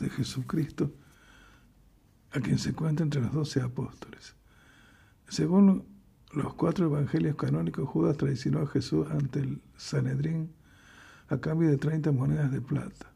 [0.00, 0.92] de Jesucristo
[2.32, 4.34] a quien se cuenta entre los doce apóstoles.
[5.28, 5.84] Según
[6.32, 10.52] los cuatro evangelios canónicos, Judas traicionó a Jesús ante el Sanedrín
[11.28, 13.12] a cambio de 30 monedas de plata.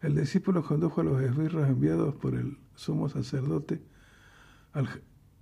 [0.00, 3.82] El discípulo condujo a los esbirros enviados por el sumo sacerdote
[4.72, 4.88] al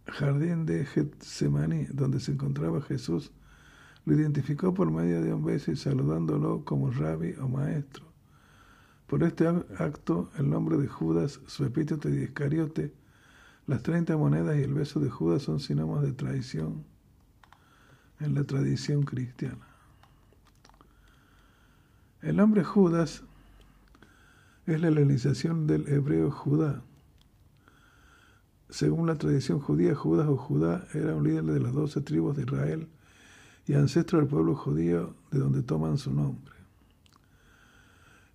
[0.06, 3.32] jardín de Getsemaní, donde se encontraba Jesús.
[4.04, 8.07] Lo identificó por medio de un beso y saludándolo como rabbi o maestro.
[9.08, 12.92] Por este acto, el nombre de Judas, su epíteto de Iscariote,
[13.66, 16.84] las 30 monedas y el beso de Judas son sinónimos de traición
[18.20, 19.66] en la tradición cristiana.
[22.20, 23.22] El nombre Judas
[24.66, 26.82] es la helenización del hebreo Judá.
[28.68, 32.42] Según la tradición judía, Judas o Judá era un líder de las doce tribus de
[32.42, 32.88] Israel
[33.66, 36.57] y ancestro del pueblo judío de donde toman su nombre.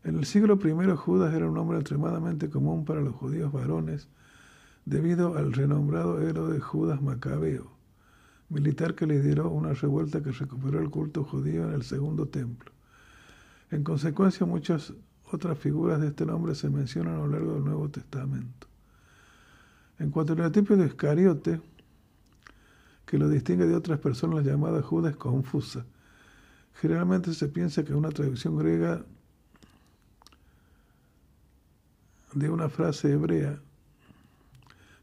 [0.04, 4.10] En el siglo I, Judas era un nombre extremadamente común para los judíos varones
[4.86, 7.72] debido al renombrado héroe Judas Macabeo,
[8.50, 12.72] militar que lideró una revuelta que recuperó el culto judío en el segundo templo.
[13.72, 14.94] En consecuencia, muchas
[15.32, 18.68] otras figuras de este nombre se mencionan a lo largo del Nuevo Testamento.
[20.00, 21.62] En cuanto al tipo de Iscariote,
[23.06, 25.86] que lo distingue de otras personas llamadas Judas, confusa.
[26.74, 29.06] Generalmente se piensa que una traducción griega
[32.36, 33.60] de una frase hebrea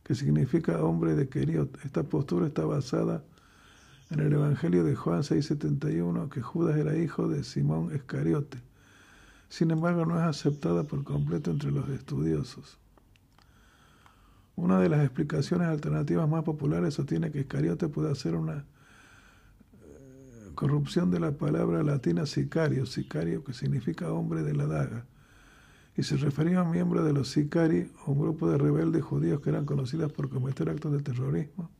[0.03, 1.85] que significa hombre de Queriot.
[1.85, 3.23] Esta postura está basada
[4.11, 8.59] en el Evangelio de Juan 6:71, que Judas era hijo de Simón Iscariote.
[9.49, 12.79] Sin embargo, no es aceptada por completo entre los estudiosos.
[14.57, 21.11] Una de las explicaciones alternativas más populares sostiene que Iscariote puede ser una eh, corrupción
[21.11, 25.07] de la palabra latina sicario, sicario que significa hombre de la daga,
[25.97, 29.51] y se refería a un miembro de los sicari, un grupo de rebeldes judíos que
[29.51, 31.71] eran conocidos por cometer actos de terrorismo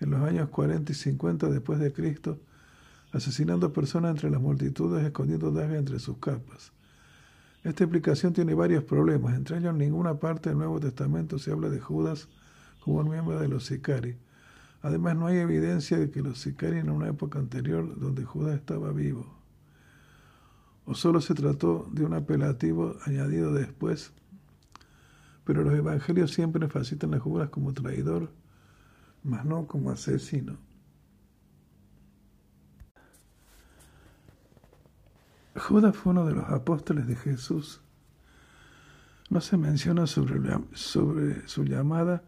[0.00, 2.38] en los años 40 y 50 después de Cristo,
[3.12, 6.72] asesinando personas entre las multitudes, escondiendo dagas entre sus capas.
[7.64, 11.68] Esta explicación tiene varios problemas, entre ellos en ninguna parte del Nuevo Testamento se habla
[11.68, 12.28] de Judas
[12.80, 14.16] como un miembro de los sicari.
[14.80, 18.92] Además, no hay evidencia de que los sicari en una época anterior donde Judas estaba
[18.92, 19.37] vivo.
[20.90, 24.10] O solo se trató de un apelativo añadido después,
[25.44, 28.30] pero los evangelios siempre enfatizan a Judas como traidor,
[29.22, 30.56] mas no como asesino.
[35.56, 37.82] Judas fue uno de los apóstoles de Jesús.
[39.28, 40.40] No se menciona sobre,
[40.72, 42.22] sobre, su llamada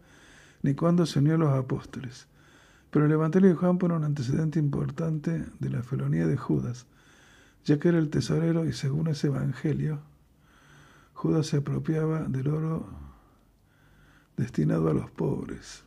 [0.61, 2.27] ni cuándo se unió a los apóstoles.
[2.91, 6.85] Pero el Evangelio de Juan pone un antecedente importante de la felonía de Judas,
[7.65, 9.99] ya que era el tesorero y según ese Evangelio,
[11.13, 12.89] Judas se apropiaba del oro
[14.37, 15.83] destinado a los pobres.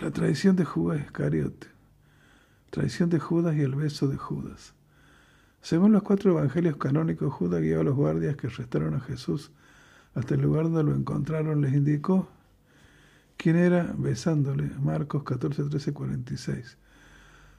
[0.00, 1.76] La tradición de Judas Iscariote
[2.76, 4.74] traición de Judas y el beso de Judas.
[5.62, 9.50] Según los cuatro evangelios canónicos, Judas guió a los guardias que arrestaron a Jesús
[10.14, 12.28] hasta el lugar donde lo encontraron, les indicó
[13.38, 14.70] quién era besándole.
[14.78, 16.76] Marcos 14, 13, 46.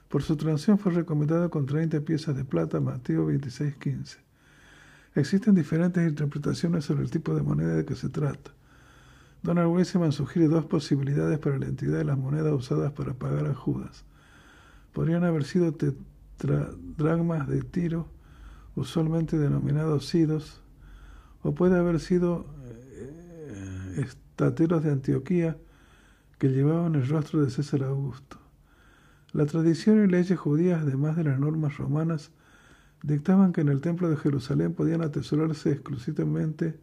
[0.08, 4.18] Por su transición fue recomendado con 30 piezas de plata, Mateo 26, 15.
[5.14, 8.52] Existen diferentes interpretaciones sobre el tipo de moneda de que se trata.
[9.42, 13.54] Donald Weissman sugiere dos posibilidades para la entidad de las monedas usadas para pagar a
[13.54, 14.04] Judas.
[14.92, 18.08] Podrían haber sido tetradragmas de Tiro,
[18.76, 20.62] usualmente denominados sidos,
[21.42, 25.56] o puede haber sido eh, estateros de Antioquía
[26.38, 28.47] que llevaban el rostro de César Augusto.
[29.38, 32.32] La tradición y leyes judías, además de las normas romanas,
[33.04, 36.76] dictaban que en el templo de Jerusalén podían atesorarse exclusivamente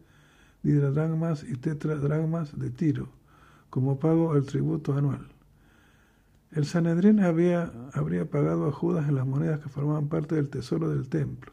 [0.62, 3.10] didradragmas y tetradragmas de Tiro,
[3.68, 5.28] como pago al tributo anual.
[6.50, 10.88] El Sanedrín había, habría pagado a Judas en las monedas que formaban parte del tesoro
[10.88, 11.52] del templo.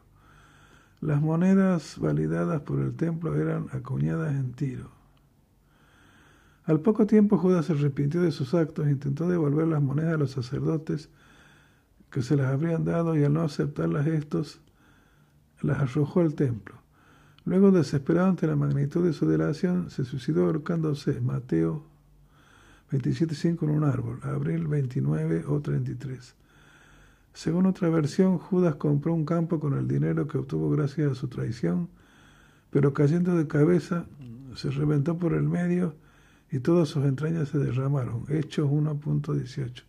[1.02, 5.03] Las monedas validadas por el templo eran acuñadas en Tiro.
[6.66, 10.18] Al poco tiempo Judas se arrepintió de sus actos e intentó devolver las monedas a
[10.18, 11.10] los sacerdotes
[12.10, 14.60] que se las habrían dado y al no aceptarlas estos
[15.60, 16.76] las arrojó al templo.
[17.44, 21.20] Luego, desesperado ante la magnitud de su delación, se suicidó ahorcándose.
[21.20, 21.84] Mateo
[22.90, 26.34] 27.5 en un árbol, abril 29 o 33.
[27.34, 31.28] Según otra versión, Judas compró un campo con el dinero que obtuvo gracias a su
[31.28, 31.88] traición,
[32.70, 34.06] pero cayendo de cabeza,
[34.54, 35.96] se reventó por el medio
[36.54, 38.26] y todas sus entrañas se derramaron.
[38.28, 39.82] Hechos 1.18.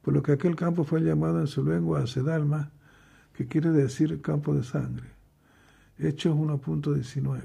[0.00, 2.70] Por lo que aquel campo fue llamado en su lengua Acedalma,
[3.32, 5.08] que quiere decir campo de sangre.
[5.98, 7.40] Hechos 1.19.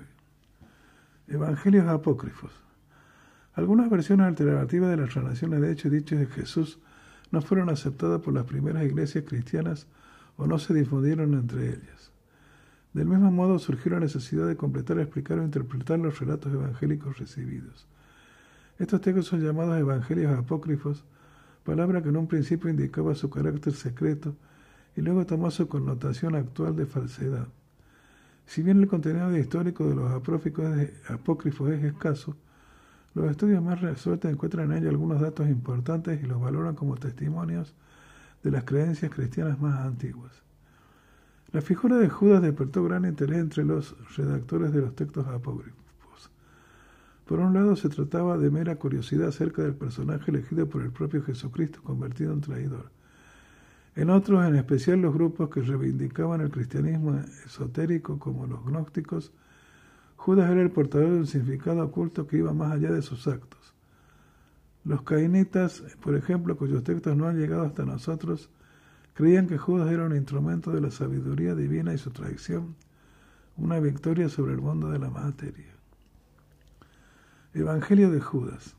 [1.30, 2.52] Evangelios apócrifos.
[3.56, 6.78] Algunas versiones alternativas de las narraciones de hechos dichos de Jesús
[7.32, 9.88] no fueron aceptadas por las primeras iglesias cristianas
[10.38, 12.12] o no se difundieron entre ellas.
[12.94, 17.88] Del mismo modo surgió la necesidad de completar, explicar o interpretar los relatos evangélicos recibidos.
[18.80, 21.06] Estos textos son llamados evangelios apócrifos,
[21.64, 24.36] palabra que en un principio indicaba su carácter secreto
[24.96, 27.48] y luego tomó su connotación actual de falsedad.
[28.46, 32.36] Si bien el contenido histórico de los apócrifos es escaso,
[33.14, 37.75] los estudios más resueltos encuentran en ello algunos datos importantes y los valoran como testimonios
[38.42, 40.31] de las creencias cristianas más antiguas.
[41.52, 45.83] La figura de Judas despertó gran interés entre los redactores de los textos apócrifos.
[47.25, 51.24] Por un lado, se trataba de mera curiosidad acerca del personaje elegido por el propio
[51.24, 52.92] Jesucristo convertido en traidor.
[53.96, 59.31] En otros, en especial los grupos que reivindicaban el cristianismo esotérico como los gnósticos,
[60.16, 63.74] Judas era el portador de un significado oculto que iba más allá de sus actos.
[64.84, 68.50] Los cainitas, por ejemplo, cuyos textos no han llegado hasta nosotros,
[69.14, 72.75] creían que Judas era un instrumento de la sabiduría divina y su traición,
[73.58, 75.73] una victoria sobre el mundo de la materia.
[77.54, 78.76] Evangelio de Judas.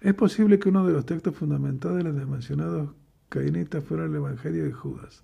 [0.00, 2.90] Es posible que uno de los textos fundamentales de los mencionados
[3.30, 5.22] cainita fuera el Evangelio de Judas.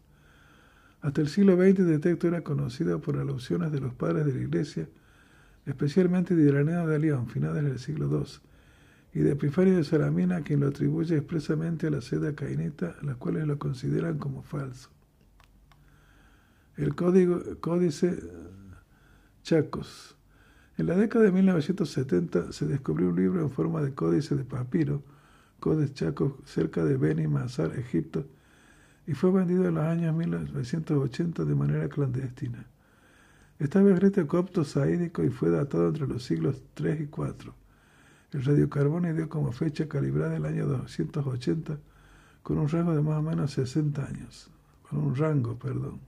[1.02, 4.40] Hasta el siglo XX este texto era conocido por alusiones de los padres de la
[4.40, 4.88] Iglesia,
[5.66, 8.24] especialmente de Iraneo de León, finales del siglo II,
[9.14, 13.46] y de Epifario de Salamina, quien lo atribuye expresamente a la seda cainita, las cuales
[13.46, 14.88] lo consideran como falso.
[16.76, 18.18] El código, Códice
[19.42, 20.16] Chacos.
[20.78, 25.02] En la década de 1970 se descubrió un libro en forma de códice de papiro
[25.60, 28.26] Codes Chaco, cerca de Beni Mazar, Egipto,
[29.06, 32.66] y fue vendido en los años 1980 de manera clandestina.
[33.58, 37.54] Estaba escrito copto saídico y fue datado entre los siglos 3 y 4.
[38.32, 41.78] El radiocarbonio dio como fecha calibrada el año 280
[42.42, 44.50] con un rango de más o menos 60 años,
[44.88, 46.00] con un rango, perdón.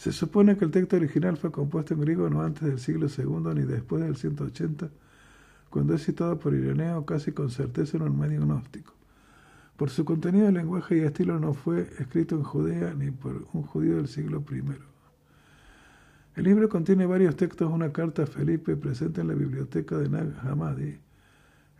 [0.00, 3.52] Se supone que el texto original fue compuesto en griego no antes del siglo II
[3.54, 4.88] ni después del 180
[5.68, 8.94] cuando es citado por Ireneo casi con certeza en un medio gnóstico.
[9.76, 13.96] Por su contenido, lenguaje y estilo no fue escrito en Judea ni por un judío
[13.96, 14.62] del siglo I.
[16.34, 20.34] El libro contiene varios textos, una carta a Felipe presente en la biblioteca de Nag
[20.46, 20.98] Hammadi,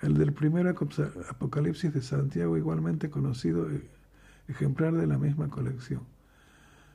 [0.03, 3.89] el del primer Apocalipsis de Santiago, igualmente conocido e-,
[4.47, 6.03] ejemplar de la misma colección.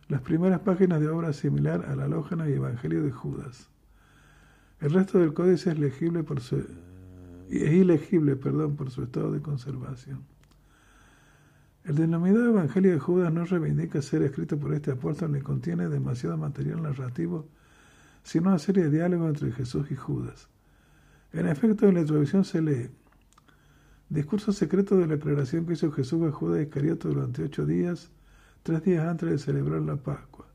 [0.08, 3.70] Las primeras páginas de obra similar a la Lógena y Evangelio de Judas.
[4.80, 6.58] El resto del códice es legible por su
[7.50, 10.24] es ilegible, perdón, por su estado de conservación.
[11.84, 16.38] El denominado Evangelio de Judas no reivindica ser escrito por este apóstol ni contiene demasiado
[16.38, 17.48] material narrativo,
[18.24, 20.50] sino una serie de diálogos entre Jesús y Judas.
[21.34, 22.90] En efecto, en la introducción se lee
[24.10, 28.12] Discurso secreto de la aclaración que hizo Jesús a Judas Iscariote durante ocho días,
[28.66, 30.48] tres días antes de celebrar la Pascua.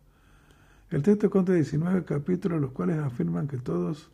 [0.91, 4.11] El texto consta de 19 capítulos, los cuales afirman que todos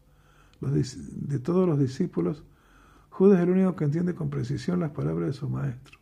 [0.60, 2.44] los, de todos los discípulos,
[3.08, 5.98] Judas es el único que entiende con precisión las palabras de su maestro.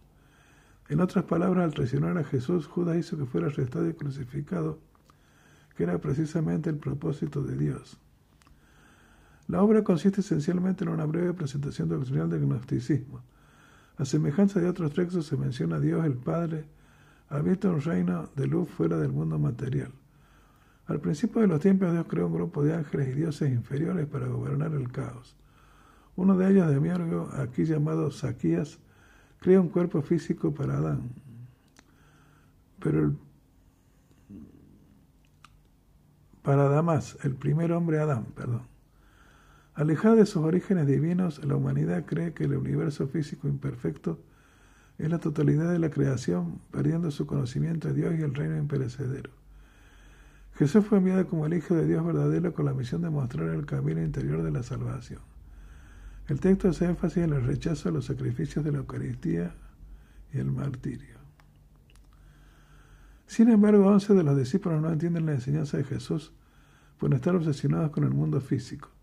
[0.88, 4.80] En otras palabras, al traicionar a Jesús, Judas hizo que fuera arrestado y crucificado,
[5.76, 7.96] que era precisamente el propósito de Dios.
[9.46, 13.20] La obra consiste esencialmente en una breve presentación doctrinal del gnosticismo.
[13.98, 16.66] A semejanza de otros textos se menciona a Dios el Padre,
[17.36, 19.92] habita un reino de luz fuera del mundo material.
[20.86, 24.26] Al principio de los tiempos Dios creó un grupo de ángeles y dioses inferiores para
[24.26, 25.36] gobernar el caos.
[26.16, 28.78] Uno de ellos, Demiurgo, aquí llamado Saquías,
[29.40, 31.10] crea un cuerpo físico para Adán.
[32.78, 33.16] Pero el,
[36.42, 38.62] para Damas, el primer hombre Adán, perdón.
[39.74, 44.20] Alejada de sus orígenes divinos, la humanidad cree que el universo físico imperfecto
[44.98, 49.30] es la totalidad de la creación, perdiendo su conocimiento de Dios y el reino imperecedero.
[50.54, 53.66] Jesús fue enviado como el Hijo de Dios verdadero con la misión de mostrar el
[53.66, 55.20] camino interior de la salvación.
[56.28, 59.54] El texto hace énfasis en el rechazo a los sacrificios de la Eucaristía
[60.32, 61.18] y el martirio.
[63.26, 66.32] Sin embargo, once de los discípulos no entienden la enseñanza de Jesús
[66.98, 68.94] por estar obsesionados con el mundo físico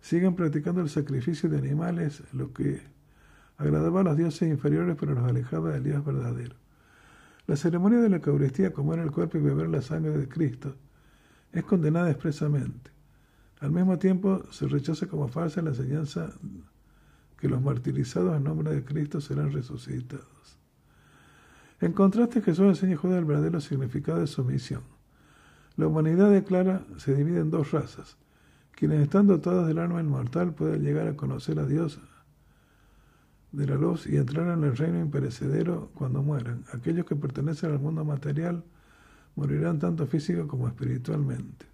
[0.00, 2.82] siguen practicando el sacrificio de animales, lo que
[3.58, 6.54] agradaba a los dioses inferiores pero los alejaba del Dios verdadero.
[7.46, 10.76] La ceremonia de la Eucaristía, comer el cuerpo y beber la sangre de Cristo,
[11.52, 12.90] es condenada expresamente.
[13.60, 16.30] Al mismo tiempo, se rechaza como falsa la enseñanza
[17.38, 20.58] que los martirizados en nombre de Cristo serán resucitados.
[21.80, 24.82] En contraste, Jesús enseña a Judas el verdadero significado de su misión.
[25.76, 28.16] La humanidad declara se divide en dos razas,
[28.72, 32.00] quienes están dotados del alma inmortal pueden llegar a conocer a Dios
[33.52, 36.64] de la luz y entrar en el reino imperecedero cuando mueran.
[36.72, 38.62] Aquellos que pertenecen al mundo material
[39.36, 41.66] morirán tanto físico como espiritualmente.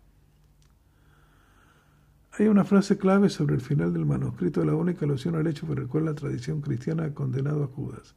[2.39, 5.79] Hay una frase clave sobre el final del manuscrito, la única alusión al hecho por
[5.79, 8.15] el cual la tradición cristiana ha condenado a Judas.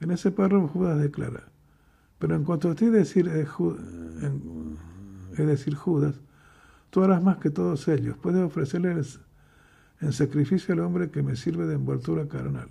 [0.00, 1.44] En ese párrafo Judas declara,
[2.18, 3.48] pero en cuanto a ti decir, es
[5.38, 6.20] decir Judas,
[6.96, 8.16] Tú harás más que todos ellos.
[8.16, 9.20] Puedes ofrecerles
[10.00, 12.68] en sacrificio al hombre que me sirve de envoltura carnal.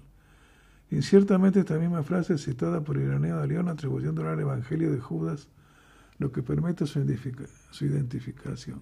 [0.92, 5.48] Y ciertamente esta misma frase citada por Ireneo de León atribuyendo al Evangelio de Judas,
[6.20, 8.82] lo que permite su, identificación.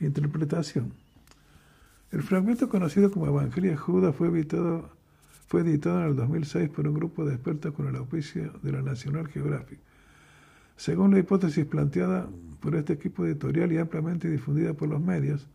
[0.00, 0.92] Interpretación.
[2.10, 4.28] El fragmento conocido como Evangelio de Judas fue
[5.48, 8.82] fue editado en el 2006 por un grupo de expertos con el auspicio de la
[8.82, 9.78] National Geographic.
[10.76, 12.28] Según la hipótesis planteada
[12.60, 15.46] por este equipo editorial y ampliamente difundida por los medios,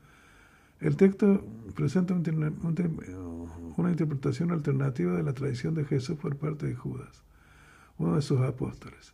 [0.82, 1.46] el texto
[1.76, 7.24] presenta una interpretación alternativa de la tradición de Jesús por parte de Judas,
[8.00, 9.14] uno de sus apóstoles.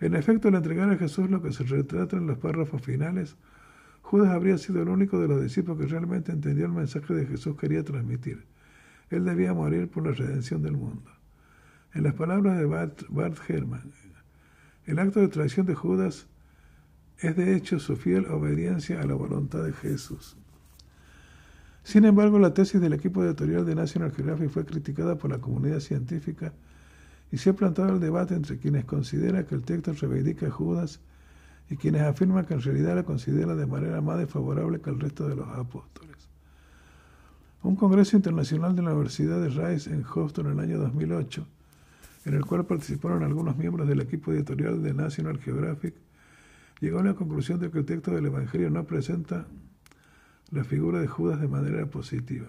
[0.00, 3.36] En efecto, al entregar a Jesús lo que se retrata en los párrafos finales,
[4.02, 7.56] Judas habría sido el único de los discípulos que realmente entendió el mensaje de Jesús
[7.56, 8.44] quería transmitir.
[9.08, 11.10] Él debía morir por la redención del mundo.
[11.94, 13.90] En las palabras de Bart, Bart Herman,
[14.84, 16.26] el acto de traición de Judas
[17.20, 20.36] es de hecho su fiel obediencia a la voluntad de Jesús.
[21.84, 25.78] Sin embargo, la tesis del equipo editorial de National Geographic fue criticada por la comunidad
[25.78, 26.52] científica
[27.30, 31.00] y se ha plantado el debate entre quienes consideran que el texto reivindica a Judas
[31.70, 35.28] y quienes afirman que en realidad la considera de manera más desfavorable que el resto
[35.28, 36.16] de los apóstoles.
[37.62, 41.46] Un congreso internacional de la Universidad de Rice en Houston en el año 2008
[42.24, 45.94] en el cual participaron algunos miembros del equipo editorial de National Geographic,
[46.80, 49.46] llegó a la conclusión de que el texto del Evangelio no presenta
[50.54, 52.48] la figura de Judas de manera positiva.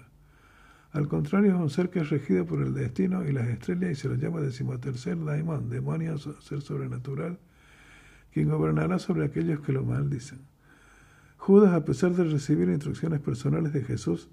[0.92, 3.96] Al contrario, es un ser que es regido por el destino y las estrellas y
[3.96, 7.38] se lo llama decimotercer daimon, demonio, ser sobrenatural,
[8.32, 10.40] quien gobernará sobre aquellos que lo maldicen.
[11.38, 14.30] Judas, a pesar de recibir instrucciones personales de Jesús,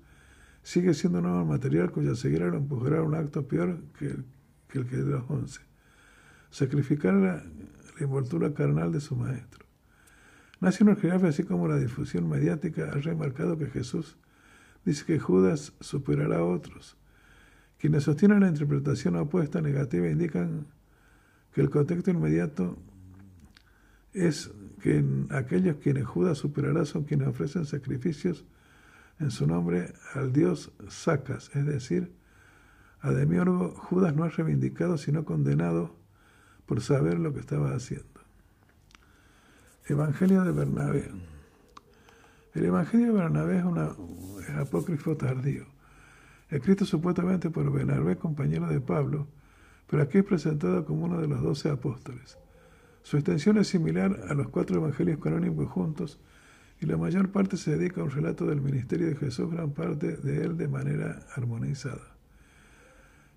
[0.62, 4.25] sigue siendo un hombre material cuya ceguera lo empujará un acto peor que el
[4.73, 5.61] que el de los once.
[6.50, 7.43] Sacrificar la,
[7.99, 9.64] envoltura carnal de su maestro.
[10.62, 14.16] National Geographic, así como la difusión mediática, ha remarcado que Jesús
[14.85, 16.97] dice que Judas superará a otros.
[17.78, 20.69] Quienes sostienen la interpretación opuesta negativa indican
[21.52, 22.78] que el contexto inmediato
[24.12, 28.45] es que aquellos quienes Judas superará son quienes ofrecen sacrificios
[29.19, 32.12] en su nombre al dios Sacas, es decir,
[33.00, 35.97] a Demiurgo, Judas no es reivindicado, sino condenado
[36.66, 38.12] por saber lo que estaba haciendo.
[39.89, 41.11] Evangelio de Bernabé.
[42.55, 43.79] El Evangelio de Bernabé es, un
[44.57, 45.65] apócrifo tardío,
[46.51, 49.27] escrito supuestamente por Bernabé, compañero de Pablo,
[49.89, 52.39] pero aquí es presentado como uno de los doce apóstoles.
[53.03, 56.21] Su extensión es similar a los cuatro evangelios canónicos juntos
[56.81, 60.17] y la mayor parte se dedica a un relato del ministerio de Jesús, gran parte
[60.17, 62.17] de él de manera armonizada.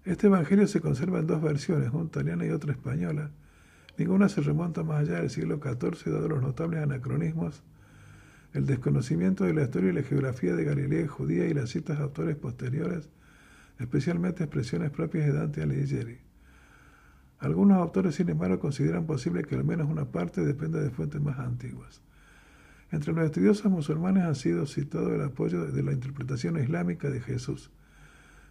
[0.04, 3.32] Este evangelio se conserva en dos versiones, una italiana y otra española.
[3.98, 7.64] Ninguna se remonta más allá del siglo XIV, dado los notables anacronismos,
[8.54, 12.04] el desconocimiento de la historia y la geografía de Galilea Judía y las citas de
[12.04, 13.10] autores posteriores,
[13.80, 16.20] especialmente expresiones propias de Dante Alighieri.
[17.40, 21.40] Algunos autores, sin embargo, consideran posible que al menos una parte dependa de fuentes más
[21.40, 22.02] antiguas.
[22.92, 27.72] Entre los estudiosos musulmanes ha sido citado el apoyo de la interpretación islámica de Jesús.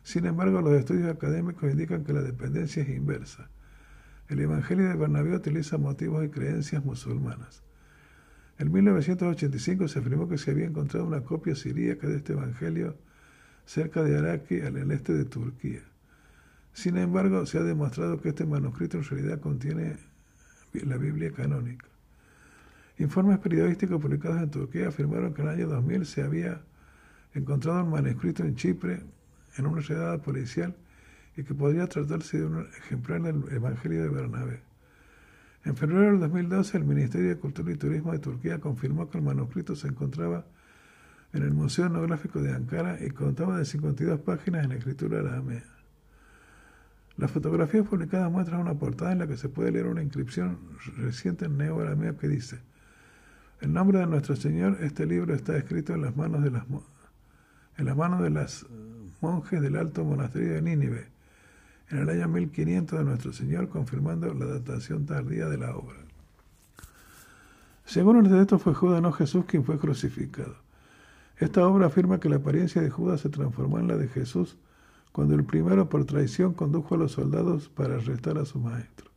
[0.03, 3.49] Sin embargo, los estudios académicos indican que la dependencia es inversa.
[4.29, 7.63] El Evangelio de Bernabé utiliza motivos y creencias musulmanas.
[8.59, 12.97] En 1985 se afirmó que se había encontrado una copia siríaca de este Evangelio
[13.67, 15.83] cerca de Araki, al este de Turquía.
[16.73, 19.97] Sin embargo, se ha demostrado que este manuscrito en realidad contiene
[20.73, 21.87] la Biblia canónica.
[22.99, 26.63] Informes periodísticos publicados en Turquía afirmaron que en el año 2000 se había
[27.35, 29.03] encontrado un manuscrito en Chipre
[29.57, 30.75] en una redada policial
[31.37, 34.63] y que podría tratarse de un ejemplar del Evangelio de Bernabé.
[35.65, 39.25] En febrero del 2012, el Ministerio de Cultura y Turismo de Turquía confirmó que el
[39.25, 40.45] manuscrito se encontraba
[41.33, 45.65] en el Museo Etnográfico de Ankara y contaba de 52 páginas en escritura aramea.
[47.17, 50.59] Las fotografías publicadas muestran una portada en la que se puede leer una inscripción
[50.97, 52.61] reciente en neo-arameo que dice
[53.65, 56.65] en nombre de nuestro Señor, este libro está escrito en las manos de las,
[57.79, 58.67] en las manos de las
[59.23, 61.09] monjes del alto monasterio de Nínive,
[61.91, 65.99] en el año 1500 de nuestro Señor, confirmando la datación tardía de la obra.
[67.85, 70.57] Según el texto fue Judas, no Jesús, quien fue crucificado.
[71.39, 74.57] Esta obra afirma que la apariencia de Judas se transformó en la de Jesús
[75.13, 79.11] cuando el primero por traición condujo a los soldados para arrestar a su maestro.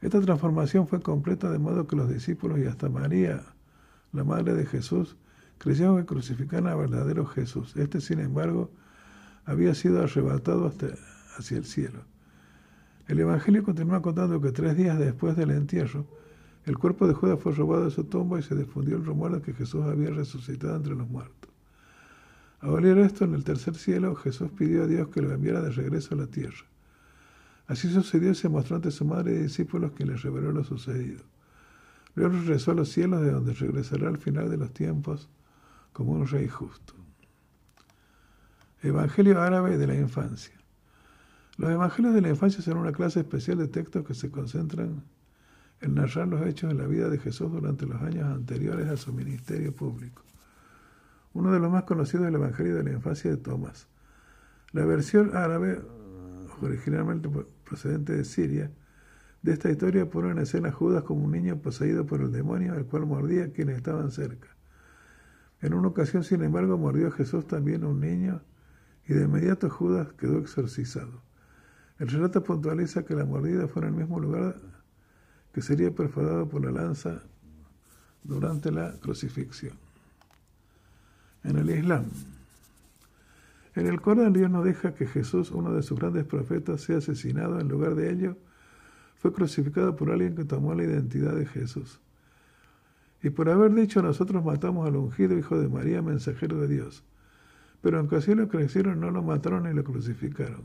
[0.00, 3.42] Esta transformación fue completa de modo que los discípulos y hasta María,
[4.12, 5.16] la madre de Jesús,
[5.58, 7.74] creyeron que crucificaban al verdadero Jesús.
[7.76, 8.70] Este, sin embargo,
[9.44, 10.88] había sido arrebatado hasta,
[11.36, 12.04] hacia el cielo.
[13.08, 16.06] El Evangelio continúa contando que tres días después del entierro,
[16.64, 19.42] el cuerpo de Judas fue robado de su tumba y se difundió el rumor de
[19.42, 21.52] que Jesús había resucitado entre los muertos.
[22.60, 25.70] Al oír esto, en el tercer cielo, Jesús pidió a Dios que lo enviara de
[25.70, 26.66] regreso a la tierra.
[27.68, 31.22] Así sucedió y se mostró ante su madre y discípulos quien les reveló lo sucedido.
[32.16, 35.28] Luego regresó a los cielos de donde regresará al final de los tiempos
[35.92, 36.94] como un rey justo.
[38.82, 40.55] Evangelio árabe de la infancia.
[41.58, 45.02] Los evangelios de la infancia son una clase especial de textos que se concentran
[45.80, 49.12] en narrar los hechos de la vida de Jesús durante los años anteriores a su
[49.12, 50.22] ministerio público.
[51.32, 53.88] Uno de los más conocidos es el Evangelio de la infancia de Tomás.
[54.72, 55.80] La versión árabe,
[56.60, 57.30] originalmente
[57.64, 58.70] procedente de Siria,
[59.42, 62.74] de esta historia pone en escena a Judas como un niño poseído por el demonio,
[62.74, 64.48] el cual mordía a quienes estaban cerca.
[65.62, 68.42] En una ocasión, sin embargo, mordió a Jesús también un niño
[69.06, 71.25] y de inmediato Judas quedó exorcizado.
[71.98, 74.56] El relato puntualiza que la mordida fue en el mismo lugar
[75.52, 77.22] que sería perforado por la lanza
[78.22, 79.74] durante la crucifixión.
[81.44, 82.04] En el Islam,
[83.76, 87.60] en el Corán Dios no deja que Jesús, uno de sus grandes profetas, sea asesinado.
[87.60, 88.36] En lugar de ello,
[89.16, 92.00] fue crucificado por alguien que tomó la identidad de Jesús.
[93.22, 97.04] Y por haber dicho nosotros matamos al ungido hijo de María, mensajero de Dios.
[97.82, 100.62] Pero aunque así lo crecieron, no lo mataron ni lo crucificaron.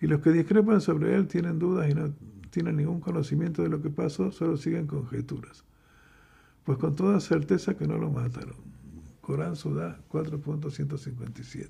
[0.00, 2.12] Y los que discrepan sobre él tienen dudas y no
[2.50, 5.64] tienen ningún conocimiento de lo que pasó, solo siguen conjeturas.
[6.64, 8.56] Pues con toda certeza que no lo mataron.
[9.20, 11.68] Corán Sudá 4.157.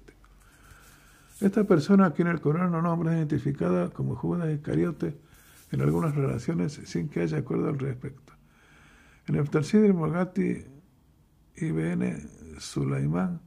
[1.40, 5.16] Esta persona aquí en el Corán no nombra es identificada como Judas Iscariote
[5.72, 8.32] en algunas relaciones sin que haya acuerdo al respecto.
[9.26, 10.64] En el Tafsir Mogati
[11.56, 13.40] Ibn Sulaimán,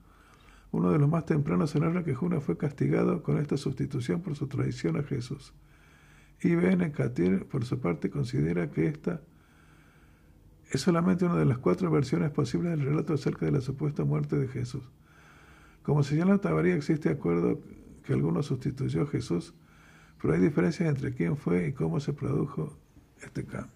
[0.71, 4.36] uno de los más tempranos, se narra que Judas fue castigado con esta sustitución por
[4.36, 5.53] su traición a Jesús.
[6.41, 9.21] Ibn Katir, por su parte, considera que esta
[10.71, 14.38] es solamente una de las cuatro versiones posibles del relato acerca de la supuesta muerte
[14.38, 14.84] de Jesús.
[15.82, 17.60] Como señala Tabarí, existe acuerdo
[18.03, 19.55] que alguno sustituyó a Jesús,
[20.21, 22.77] pero hay diferencias entre quién fue y cómo se produjo
[23.21, 23.73] este cambio.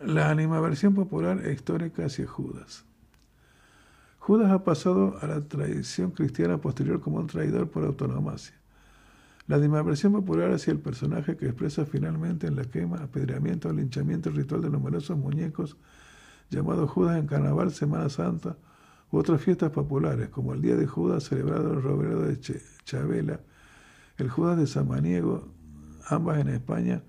[0.00, 2.86] La animaversión popular e histórica hacia Judas.
[4.20, 8.54] Judas ha pasado a la tradición cristiana posterior como un traidor por autonomacia.
[9.46, 14.30] La animaversión popular hacia el personaje que expresa finalmente en la quema, apedreamiento o linchamiento
[14.30, 15.78] ritual de numerosos muñecos
[16.50, 18.58] llamado Judas en Carnaval, Semana Santa
[19.10, 22.38] u otras fiestas populares, como el Día de Judas celebrado en el Robrero de
[22.84, 23.40] Chabela,
[24.18, 25.48] el Judas de Samaniego,
[26.08, 27.02] ambas en España,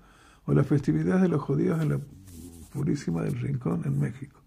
[0.46, 2.00] o las festividades de los judíos en la
[2.72, 4.41] Purísima del Rincón en México.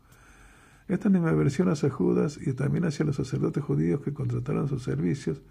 [0.88, 5.42] Esta animadversión hacia Judas y también hacia los sacerdotes judíos que contrataron sus servicios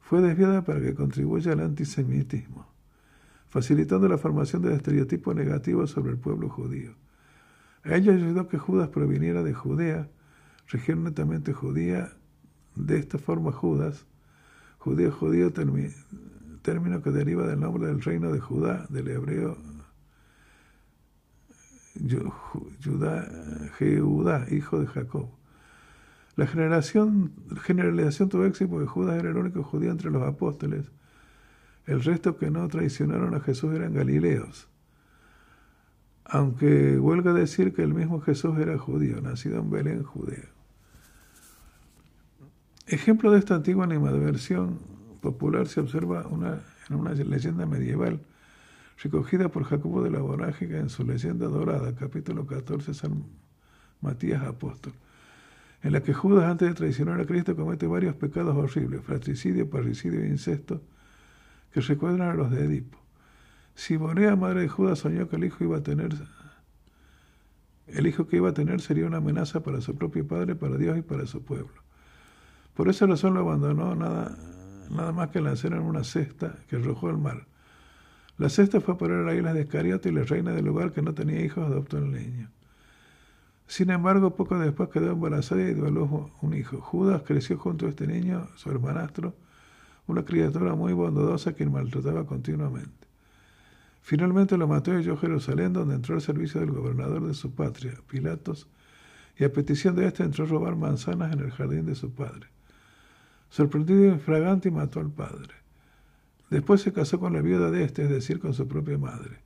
[0.00, 2.66] fue desviada para que contribuya al antisemitismo,
[3.48, 6.92] facilitando la formación de estereotipos negativos sobre el pueblo judío.
[7.84, 10.08] A ello ayudó que Judas proviniera de Judea,
[10.68, 12.12] región netamente judía,
[12.74, 14.04] de esta forma Judas,
[14.78, 15.52] judío judío,
[16.62, 19.56] término que deriva del nombre del reino de Judá, del hebreo
[21.94, 23.28] Judá,
[23.78, 25.28] Jehudá, hijo de Jacob.
[26.36, 30.90] La generación, generalización tuvo éxito porque Judas era el único judío entre los apóstoles.
[31.86, 34.68] El resto que no traicionaron a Jesús eran galileos.
[36.24, 40.48] Aunque huelga decir que el mismo Jesús era judío, nacido en Belén, Judea.
[42.86, 44.78] Ejemplo de esta antigua animadversión
[45.20, 46.24] popular se observa
[46.88, 48.20] en una leyenda medieval
[48.98, 53.24] recogida por Jacobo de la Borágica en su leyenda dorada, capítulo 14, San
[54.00, 54.92] Matías Apóstol,
[55.82, 60.22] en la que Judas, antes de traicionar a Cristo, comete varios pecados horribles, fratricidio, parricidio
[60.22, 60.82] e incesto,
[61.72, 62.98] que recuerdan a los de Edipo.
[63.74, 66.14] Simonea, madre de Judas, soñó que el hijo iba a tener
[67.86, 70.96] el hijo que iba a tener sería una amenaza para su propio padre, para Dios
[70.96, 71.82] y para su pueblo.
[72.74, 74.36] Por esa razón lo abandonó nada,
[74.90, 77.46] nada más que lanzar en una cesta que arrojó al mar.
[78.38, 80.92] La cesta fue a parar a la isla de Escariote y la reina del lugar
[80.92, 82.50] que no tenía hijos adoptó al niño.
[83.66, 86.80] Sin embargo, poco después quedó embarazada y dio a luz un hijo.
[86.80, 89.34] Judas creció junto a este niño, su hermanastro,
[90.06, 93.06] una criatura muy bondadosa quien maltrataba continuamente.
[94.02, 97.54] Finalmente lo mató y huyó a Jerusalén, donde entró al servicio del gobernador de su
[97.54, 98.68] patria, Pilatos,
[99.38, 102.48] y a petición de éste entró a robar manzanas en el jardín de su padre.
[103.48, 105.61] Sorprendido y infragante, mató al padre.
[106.52, 109.38] Después se casó con la viuda de éste, es decir, con su propia madre.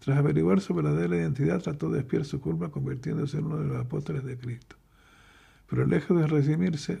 [0.00, 3.78] Tras averiguar su verdadera identidad, trató de espiar su culpa convirtiéndose en uno de los
[3.78, 4.76] apóstoles de Cristo.
[5.66, 7.00] Pero lejos de redimirse,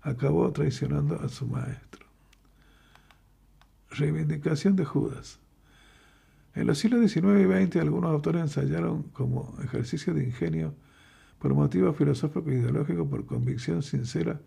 [0.00, 2.04] acabó traicionando a su maestro.
[3.90, 5.38] Reivindicación de Judas.
[6.56, 10.74] En los siglos XIX y XX algunos autores ensayaron como ejercicio de ingenio,
[11.38, 14.40] por motivo filosófico e ideológico, por convicción sincera,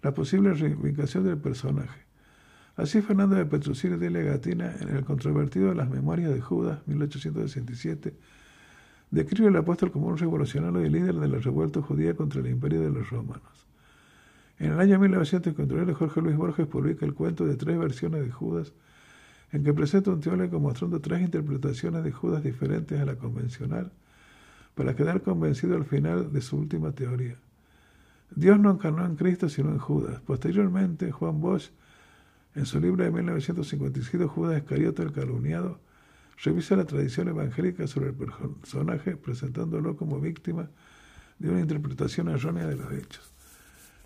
[0.00, 2.03] la posible reivindicación del personaje.
[2.76, 8.12] Así Fernando de Petrucci de Legatina, en el controvertido de las Memorias de Judas, 1867,
[9.12, 12.80] describe al apóstol como un revolucionario y líder de la revuelta judía contra el imperio
[12.80, 13.68] de los romanos.
[14.58, 18.72] En el año 1951, Jorge Luis Borges publica el cuento de tres versiones de Judas,
[19.52, 23.92] en que presenta un teólogo mostrando tres interpretaciones de Judas diferentes a la convencional,
[24.74, 27.36] para quedar convencido al final de su última teoría.
[28.34, 30.20] Dios no encarnó en Cristo sino en Judas.
[30.22, 31.70] Posteriormente, Juan Bosch
[32.54, 35.80] en su libro de 1957, Judas Iscariote el calumniado,
[36.42, 40.68] revisa la tradición evangélica sobre el personaje, presentándolo como víctima
[41.38, 43.32] de una interpretación errónea de los hechos.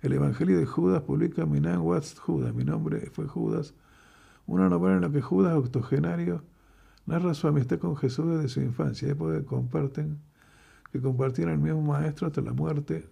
[0.00, 3.74] el Evangelio de Judas, publica Mi name was Judas, mi nombre fue Judas,
[4.46, 6.42] una novela en la que Judas, octogenario,
[7.06, 10.18] narra su amistad con Jesús desde su infancia, época que comparten,
[10.90, 13.08] que compartieron el mismo maestro hasta la muerte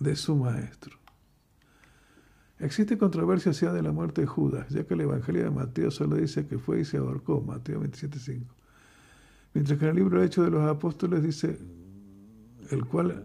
[0.00, 0.98] de su maestro.
[2.58, 6.16] Existe controversia acerca de la muerte de Judas, ya que el Evangelio de Mateo solo
[6.16, 8.57] dice que fue y se ahorcó, Mateo 27.5.
[9.54, 11.58] Mientras que en el libro Hecho de los Apóstoles dice,
[12.70, 13.24] el cual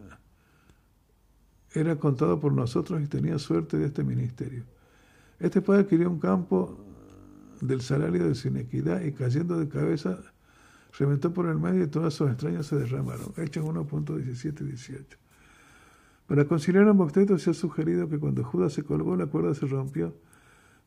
[1.73, 4.63] era contado por nosotros y tenía suerte de este ministerio.
[5.39, 6.79] Este padre adquirió un campo
[7.61, 10.19] del salario de su inequidad y cayendo de cabeza
[10.97, 13.33] reventó por el medio y todas sus extrañas se derramaron.
[13.37, 15.17] Hechos 1.17 y 18.
[16.27, 19.65] Para conciliar ambos textos se ha sugerido que cuando Judas se colgó la cuerda se
[19.65, 20.15] rompió,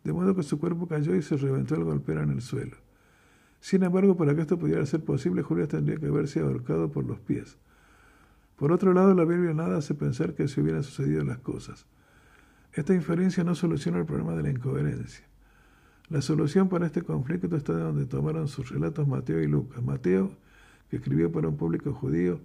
[0.04, 2.76] de modo que su cuerpo cayó y se reventó al golpear en el suelo.
[3.60, 7.18] Sin embargo, para que esto pudiera ser posible, Judas tendría que haberse ahorcado por los
[7.20, 7.56] pies.
[8.56, 11.86] Por otro lado, la Biblia nada hace pensar que se hubieran sucedido las cosas.
[12.72, 15.24] Esta inferencia no soluciona el problema de la incoherencia.
[16.08, 19.82] La solución para este conflicto está de donde tomaron sus relatos Mateo y Lucas.
[19.82, 20.30] Mateo,
[20.88, 22.40] que escribió para un público judío,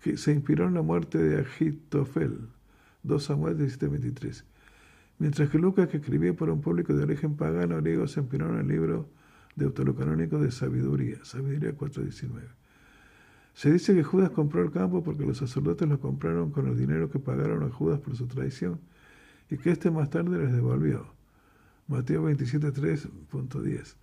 [0.00, 2.48] que se inspiró en la muerte de Agitofel,
[3.02, 4.44] 2 Samuel 17:23.
[5.18, 8.60] Mientras que Lucas, que escribió para un público de origen pagano griego, se inspiró en
[8.60, 9.08] el libro
[9.56, 12.30] deuterocanónico de sabiduría, sabiduría 4.19.
[13.54, 17.10] Se dice que Judas compró el campo porque los sacerdotes lo compraron con el dinero
[17.10, 18.80] que pagaron a Judas por su traición
[19.50, 21.06] y que éste más tarde les devolvió.
[21.86, 23.94] Mateo 27.3.10.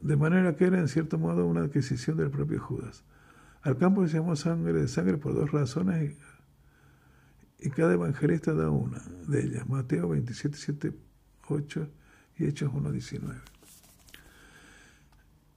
[0.00, 3.04] De manera que era en cierto modo una adquisición del propio Judas.
[3.62, 6.16] Al campo se llamó sangre de sangre por dos razones
[7.60, 9.68] y, y cada evangelista da una de ellas.
[9.68, 11.88] Mateo 27.7.8
[12.38, 13.59] y Hechos 1.19.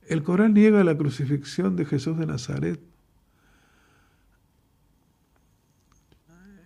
[0.07, 2.79] El Corán niega la crucifixión de Jesús de Nazaret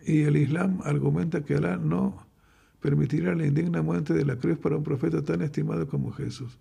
[0.05, 2.25] y el Islam argumenta que Alá no
[2.79, 6.57] permitirá la indigna muerte de la cruz para un profeta tan estimado como Jesús.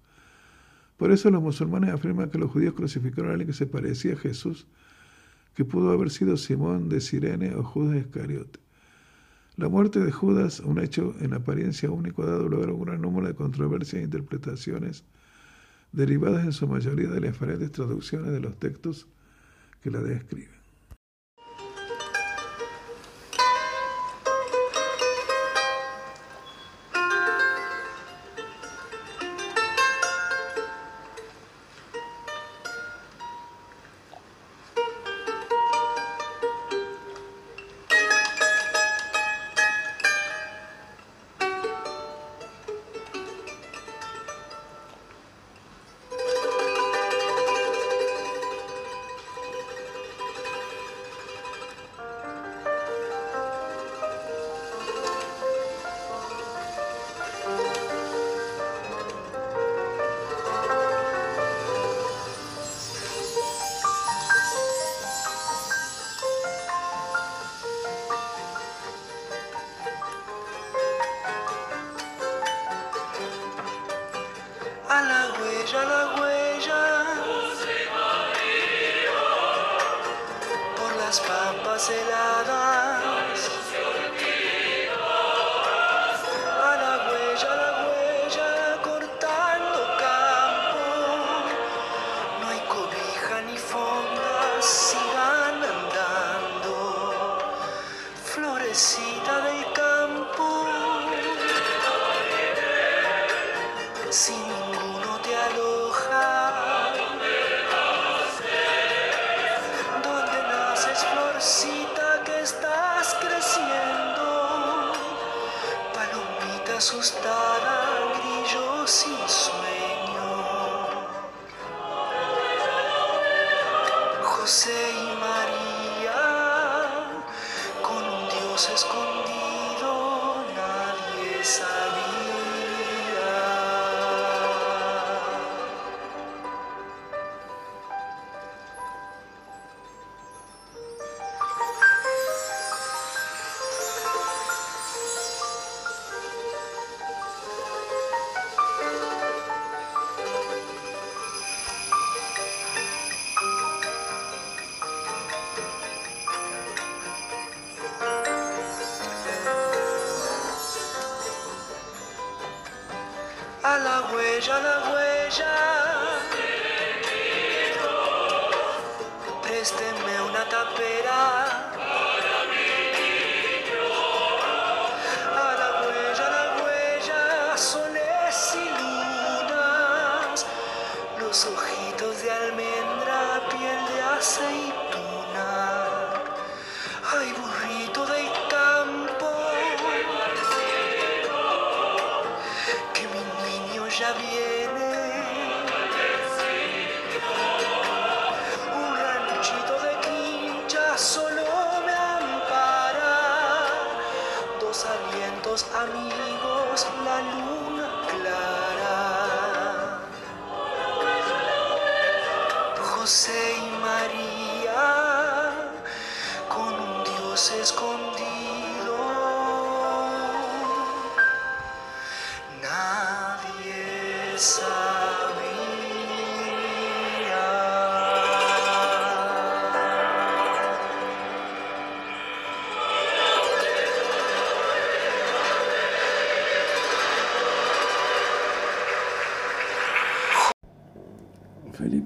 [0.97, 4.17] Por eso los musulmanes afirman que los judíos crucificaron a alguien que se parecía a
[4.17, 4.67] Jesús,
[5.55, 8.59] que pudo haber sido Simón de Sirene o Judas Iscariote.
[9.57, 13.01] La muerte de Judas, un hecho en apariencia único, ha dado lugar a un gran
[13.01, 15.05] número de controversias e interpretaciones
[15.93, 19.09] derivadas en su mayoría de las diferentes traducciones de los textos
[19.83, 20.56] que la describen.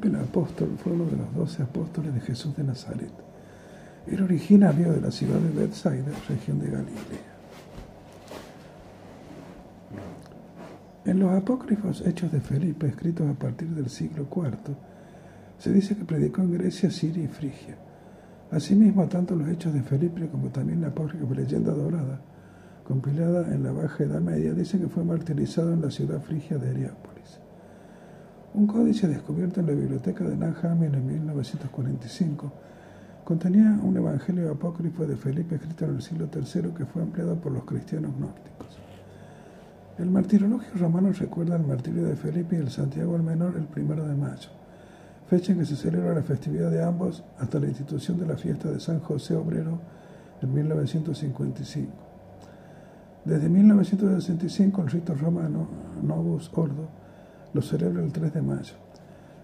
[0.00, 3.12] Felipe el apóstol fue uno de los doce apóstoles de Jesús de Nazaret.
[4.06, 7.30] Era originario de la ciudad de Bethsaida, región de Galilea.
[11.04, 14.74] En los apócrifos Hechos de Felipe, escritos a partir del siglo IV,
[15.58, 17.76] se dice que predicó en Grecia, Siria y Frigia.
[18.50, 22.20] Asimismo, tanto los Hechos de Felipe como también la apócrifa Leyenda Dorada,
[22.84, 26.70] compilada en la Baja Edad Media, dicen que fue martirizado en la ciudad frigia de
[26.70, 27.40] Heriápolis.
[28.52, 32.52] Un códice descubierto en la biblioteca de Nanhamen en 1945
[33.22, 37.52] contenía un evangelio apócrifo de Felipe escrito en el siglo III que fue empleado por
[37.52, 38.76] los cristianos gnósticos.
[39.98, 44.04] El martirologio romano recuerda el martirio de Felipe y el Santiago el Menor el primero
[44.04, 44.48] de mayo,
[45.28, 48.68] fecha en que se celebra la festividad de ambos hasta la institución de la fiesta
[48.68, 49.78] de San José Obrero
[50.42, 51.92] en 1955.
[53.24, 55.68] Desde 1965 el rito romano
[56.02, 56.99] Novus Ordo
[57.52, 58.74] lo celebra el 3 de mayo.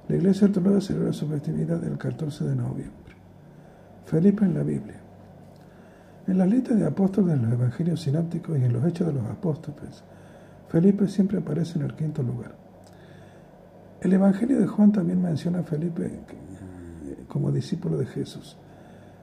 [0.09, 3.17] La Iglesia Ortodoxa celebra su festividad el 14 de noviembre.
[4.05, 5.01] Felipe en la Biblia.
[6.27, 9.25] En las listas de apóstoles de los evangelios sinápticos y en los hechos de los
[9.27, 10.05] apóstoles,
[10.69, 12.55] Felipe siempre aparece en el quinto lugar.
[14.01, 16.21] El Evangelio de Juan también menciona a Felipe
[17.29, 18.57] como discípulo de Jesús.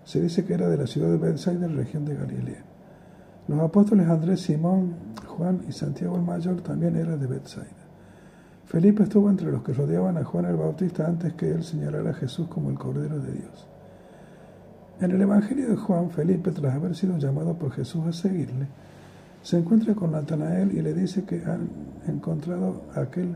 [0.04, 2.64] Se dice que era de la ciudad de Bethsaida, región de Galilea.
[3.48, 4.96] Los apóstoles Andrés, Simón,
[5.28, 7.83] Juan y Santiago el Mayor también eran de Bethsaida.
[8.66, 12.14] Felipe estuvo entre los que rodeaban a Juan el Bautista antes que él señalara a
[12.14, 13.68] Jesús como el Cordero de Dios.
[15.00, 18.68] En el Evangelio de Juan, Felipe, tras haber sido llamado por Jesús a seguirle,
[19.42, 21.70] se encuentra con Natanael y le dice que han
[22.08, 23.36] encontrado a aquel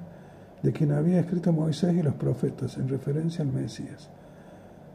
[0.64, 4.10] de quien había escrito Moisés y los profetas, en referencia al Mesías.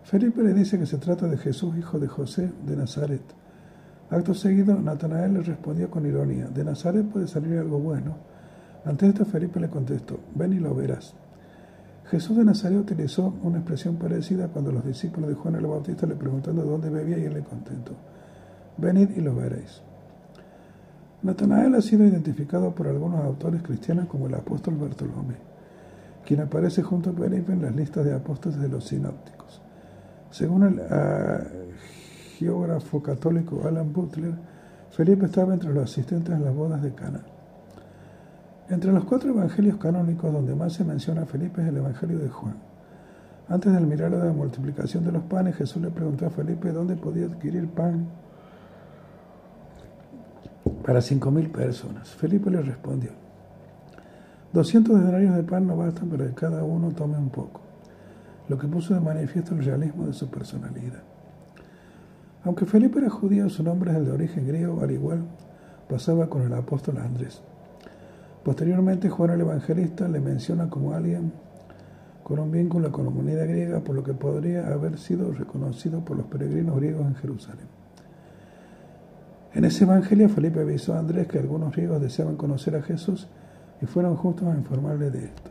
[0.05, 3.23] Felipe le dice que se trata de Jesús, hijo de José de Nazaret.
[4.11, 8.32] Acto seguido, Natanael le respondió con ironía, de Nazaret puede salir algo bueno.
[8.85, 11.15] Ante esto, Felipe le contestó, ven y lo verás.
[12.11, 16.17] Jesús de Nazaret utilizó una expresión parecida cuando los discípulos de Juan el Bautista le
[16.17, 17.93] preguntaron de dónde bebía y él le contestó,
[18.77, 19.83] venid y lo veréis.
[21.23, 25.37] Natanael ha sido identificado por algunos autores cristianos como el apóstol Bartolomé,
[26.27, 29.63] quien aparece junto a Felipe en las listas de apóstoles de los sinópticos.
[30.31, 31.73] Según el uh,
[32.37, 34.35] geógrafo católico Alan Butler,
[34.91, 37.21] Felipe estaba entre los asistentes a las bodas de Cana.
[38.69, 42.29] Entre los cuatro evangelios canónicos donde más se menciona a Felipe es el evangelio de
[42.29, 42.55] Juan.
[43.49, 46.97] Antes del milagro de la multiplicación de los panes, Jesús le preguntó a Felipe dónde
[46.97, 48.07] podía adquirir pan
[50.85, 52.09] para cinco mil personas.
[52.11, 53.11] Felipe le respondió,
[54.53, 57.61] 200 denarios de pan no bastan para que cada uno tome un poco,
[58.49, 61.03] lo que puso de manifiesto el realismo de su personalidad.
[62.45, 65.25] Aunque Felipe era judío, su nombre es el de origen griego, al igual
[65.89, 67.43] pasaba con el apóstol Andrés.
[68.45, 71.33] Posteriormente, Juan el Evangelista le menciona como alguien
[72.23, 76.17] con un vínculo con la comunidad griega, por lo que podría haber sido reconocido por
[76.17, 77.67] los peregrinos griegos en Jerusalén.
[79.55, 83.29] En ese evangelio Felipe avisó a Andrés que algunos griegos deseaban conocer a Jesús
[83.83, 85.51] y fueron justos a informarle de esto.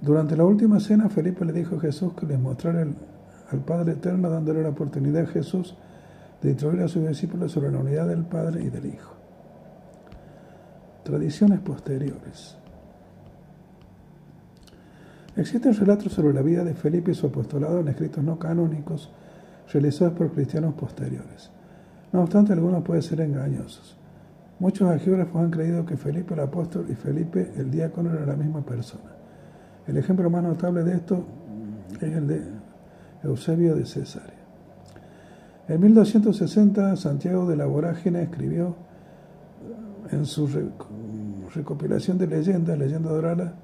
[0.00, 2.86] Durante la última cena Felipe le dijo a Jesús que les mostrara
[3.50, 5.74] al Padre Eterno dándole la oportunidad a Jesús
[6.42, 9.15] de instruir a sus discípulos sobre la unidad del Padre y del Hijo.
[11.06, 12.56] Tradiciones posteriores.
[15.36, 19.12] Existen relatos sobre la vida de Felipe y su apostolado en escritos no canónicos
[19.72, 21.52] realizados por cristianos posteriores.
[22.12, 23.96] No obstante, algunos pueden ser engañosos.
[24.58, 28.62] Muchos geógrafos han creído que Felipe el apóstol y Felipe el diácono eran la misma
[28.62, 29.12] persona.
[29.86, 31.24] El ejemplo más notable de esto
[32.00, 32.42] es el de
[33.22, 34.34] Eusebio de Cesarea.
[35.68, 38.74] En 1260, Santiago de la Vorágine escribió
[40.10, 40.48] en su
[41.54, 43.54] recopilación de leyendas, leyenda dorada,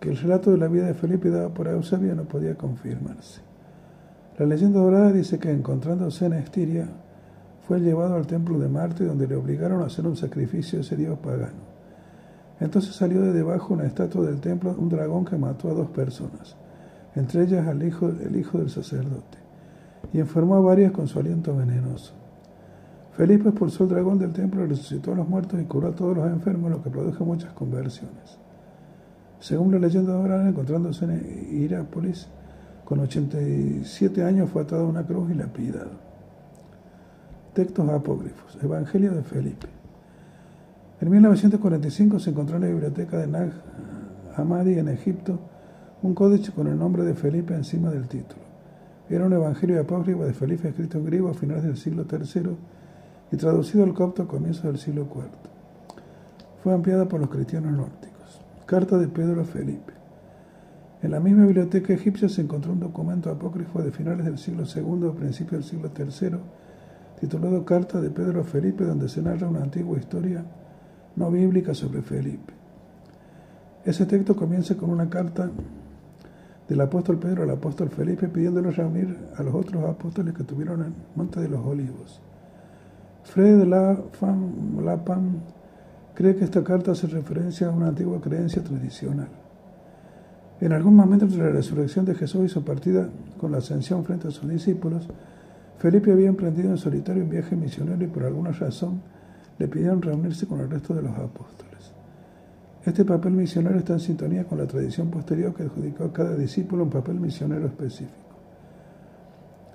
[0.00, 3.40] que el relato de la vida de Felipe dado por Eusebio no podía confirmarse.
[4.38, 6.88] La leyenda dorada dice que encontrándose en Estiria,
[7.66, 10.96] fue llevado al templo de Marte donde le obligaron a hacer un sacrificio a ese
[10.96, 11.74] dios pagano.
[12.60, 16.56] Entonces salió de debajo una estatua del templo un dragón que mató a dos personas,
[17.14, 19.38] entre ellas al hijo, el hijo del sacerdote,
[20.12, 22.14] y enfermó a varias con su aliento venenoso.
[23.16, 26.26] Felipe expulsó el dragón del templo, resucitó a los muertos y curó a todos los
[26.26, 28.38] enfermos, lo que produjo muchas conversiones.
[29.38, 32.28] Según la leyenda de Abraham, encontrándose en Irápolis,
[32.84, 35.90] con 87 años fue atado a una cruz y lapidado.
[37.52, 38.58] Textos apócrifos.
[38.62, 39.68] Evangelio de Felipe.
[41.00, 43.52] En 1945 se encontró en la biblioteca de Nag
[44.36, 45.38] Hammadi en Egipto
[46.02, 48.42] un códice con el nombre de Felipe encima del título.
[49.08, 52.56] Era un evangelio apócrifo de Felipe escrito en griego a finales del siglo III
[53.30, 55.24] y traducido al copto a comienzos del siglo IV.
[56.62, 58.40] Fue ampliada por los cristianos nórdicos.
[58.66, 59.92] Carta de Pedro a Felipe.
[61.02, 65.08] En la misma biblioteca egipcia se encontró un documento apócrifo de finales del siglo II
[65.08, 66.38] o principios del siglo III,
[67.20, 70.44] titulado Carta de Pedro a Felipe, donde se narra una antigua historia
[71.16, 72.54] no bíblica sobre Felipe.
[73.84, 75.50] Ese texto comienza con una carta
[76.66, 80.94] del apóstol Pedro al apóstol Felipe pidiéndole reunir a los otros apóstoles que tuvieron el
[81.14, 82.22] Monte de los Olivos.
[83.24, 85.40] Fred de Lapam
[86.14, 89.28] cree que esta carta hace referencia a una antigua creencia tradicional.
[90.60, 93.08] En algún momento de la resurrección de Jesús y su partida
[93.38, 95.08] con la ascensión frente a sus discípulos,
[95.78, 99.02] Felipe había emprendido en solitario un viaje misionero y por alguna razón
[99.58, 101.92] le pidieron reunirse con el resto de los apóstoles.
[102.84, 106.84] Este papel misionero está en sintonía con la tradición posterior que adjudicó a cada discípulo
[106.84, 108.12] un papel misionero específico.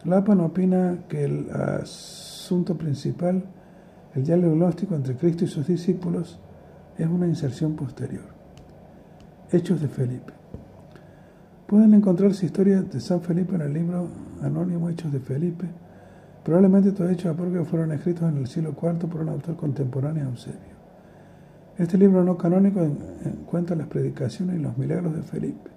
[0.05, 1.47] Lapan opina que el
[2.49, 3.43] asunto principal,
[4.15, 6.39] el diálogo gnóstico entre Cristo y sus discípulos,
[6.97, 8.25] es una inserción posterior.
[9.51, 10.33] Hechos de Felipe.
[11.67, 14.07] Pueden encontrarse historias de San Felipe en el libro
[14.41, 15.67] anónimo Hechos de Felipe.
[16.43, 20.29] Probablemente todos hechos apócrifos fueron escritos en el siglo IV por un autor contemporáneo a
[20.31, 20.79] Eusebio.
[21.77, 22.81] Este libro no canónico
[23.45, 25.69] cuenta las predicaciones y los milagros de Felipe.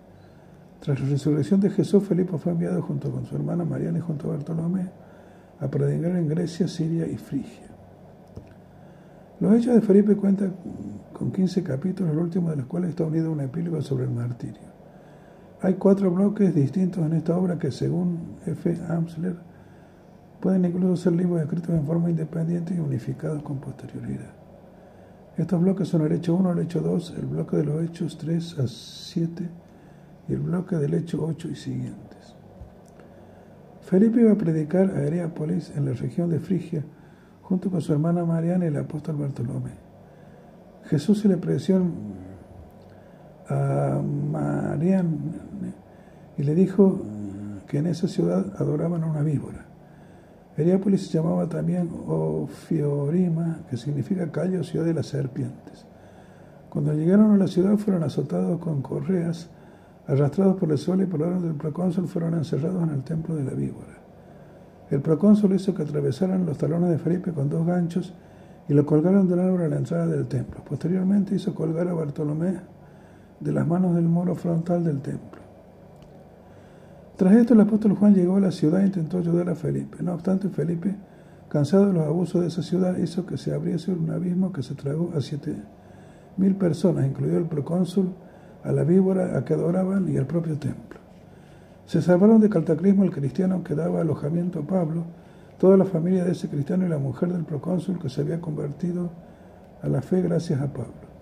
[0.81, 4.31] Tras la resurrección de Jesús, Felipe fue enviado junto con su hermana Mariana y junto
[4.31, 5.02] a Bartolomé
[5.63, 7.69] a predicar en Grecia, Siria y Frigia.
[9.39, 10.55] Los hechos de Felipe cuentan
[11.13, 14.11] con 15 capítulos, el último de los cuales está unido a un epílogo sobre el
[14.11, 14.73] martirio.
[15.61, 18.77] Hay cuatro bloques distintos en esta obra que, según F.
[18.89, 19.37] Amsler,
[20.41, 24.33] pueden incluso ser libros escritos en forma independiente y unificados con posterioridad.
[25.37, 28.59] Estos bloques son el hecho 1, el hecho 2, el bloque de los hechos 3
[28.59, 29.49] a 7
[30.29, 32.12] y el bloque del hecho 8 y siguientes.
[33.93, 36.83] Felipe iba a predicar a Hereápolis en la región de Frigia
[37.43, 39.73] junto con su hermana Mariana y el apóstol Bartolomé.
[40.87, 41.83] Jesús se le preció
[43.51, 45.11] a Mariana
[46.39, 47.03] y le dijo
[47.69, 49.67] que en esa ciudad adoraban a una víbora.
[50.57, 55.85] Heriápolis se llamaba también Ofiorima, que significa calle ciudad de las serpientes.
[56.71, 59.51] Cuando llegaron a la ciudad fueron azotados con correas,
[60.07, 63.45] arrastrados por el sol y por orden del procónsul fueron encerrados en el templo de
[63.45, 63.99] la víbora.
[64.91, 68.13] El procónsul hizo que atravesaran los talones de Felipe con dos ganchos
[68.69, 70.63] y lo colgaron del árbol a la entrada del templo.
[70.69, 72.61] Posteriormente hizo colgar a Bartolomé
[73.41, 75.41] de las manos del muro frontal del templo.
[77.17, 80.03] Tras esto, el apóstol Juan llegó a la ciudad e intentó ayudar a Felipe.
[80.03, 80.95] No obstante, Felipe,
[81.49, 84.75] cansado de los abusos de esa ciudad, hizo que se abriese un abismo que se
[84.75, 85.57] tragó a siete
[86.37, 88.13] mil personas, incluido el procónsul,
[88.65, 91.01] a la víbora a que adoraban y al propio templo.
[91.87, 95.05] Se salvaron de cataclismo el cristiano que daba alojamiento a Pablo,
[95.59, 99.11] toda la familia de ese cristiano y la mujer del procónsul que se había convertido
[99.83, 101.13] a la fe gracias a Pablo.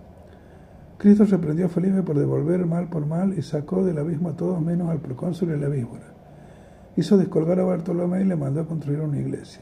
[0.97, 4.61] Cristo reprendió a Felipe por devolver mal por mal y sacó del abismo a todos
[4.61, 6.05] menos al procónsul y la víbora.
[6.95, 9.61] Hizo descolgar a Bartolomé y le mandó a construir una iglesia.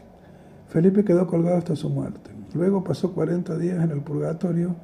[0.68, 2.32] Felipe quedó colgado hasta su muerte.
[2.54, 4.76] Luego pasó 40 días en el purgatorio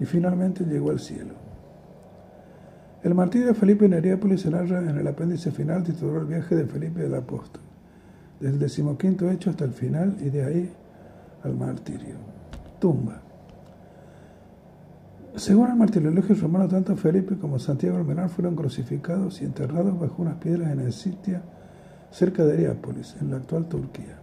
[0.00, 1.49] y finalmente llegó al cielo.
[3.02, 6.54] El martirio de Felipe en Heriápolis se narra en el apéndice final titulado El viaje
[6.54, 7.62] de Felipe el apóstol,
[8.38, 10.72] desde el decimoquinto hecho hasta el final y de ahí
[11.42, 12.16] al martirio.
[12.78, 13.22] Tumba.
[15.34, 20.20] Según el martirologio romano, tanto Felipe como Santiago el Menor fueron crucificados y enterrados bajo
[20.20, 21.40] unas piedras en Escitia,
[22.10, 24.18] cerca de Heriápolis, en la actual Turquía.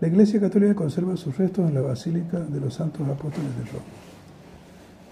[0.00, 4.07] La Iglesia Católica conserva sus restos en la Basílica de los Santos Apóstoles de Roma.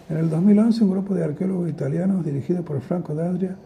[0.09, 3.57] En el 2011, un grupo de arqueólogos italianos dirigido por Franco D'Adria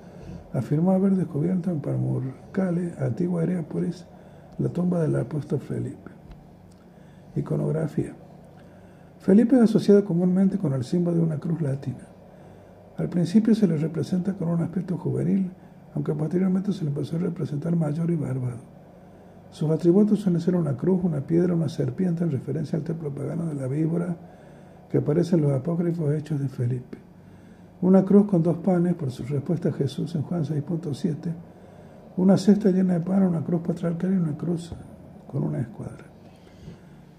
[0.54, 4.06] afirmó haber descubierto en Parmurcale, antigua Heriápolis,
[4.58, 6.10] la tumba del apóstol Felipe.
[7.36, 8.14] Iconografía.
[9.18, 12.08] Felipe es asociado comúnmente con el símbolo de una cruz latina.
[12.96, 15.50] Al principio se le representa con un aspecto juvenil,
[15.94, 18.56] aunque posteriormente se le empezó a representar mayor y bárbaro.
[19.50, 23.44] Sus atributos suelen ser una cruz, una piedra, una serpiente, en referencia al templo pagano
[23.44, 24.16] de la víbora
[24.90, 26.98] que aparece los apócrifos hechos de Felipe.
[27.82, 31.32] Una cruz con dos panes, por su respuesta a Jesús en Juan 6.7,
[32.16, 34.72] una cesta llena de pan, una cruz patriarcal y una cruz
[35.26, 36.04] con una escuadra.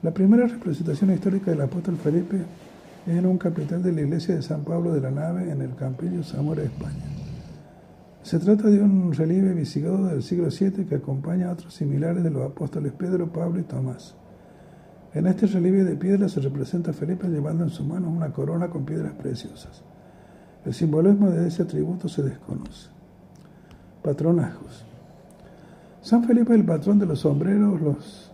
[0.03, 2.37] La primera representación histórica del apóstol Felipe
[3.07, 5.73] es en un capital de la iglesia de San Pablo de la Nave en el
[5.75, 7.05] Campillo Zamora, España.
[8.21, 12.29] Se trata de un relieve visigodo del siglo VII que acompaña a otros similares de
[12.29, 14.15] los apóstoles Pedro, Pablo y Tomás.
[15.13, 18.69] En este relieve de piedra se representa a Felipe llevando en su mano una corona
[18.69, 19.83] con piedras preciosas.
[20.65, 22.89] El simbolismo de ese atributo se desconoce.
[24.01, 24.85] Patronajos.
[26.01, 28.31] San Felipe es el patrón de los sombreros, los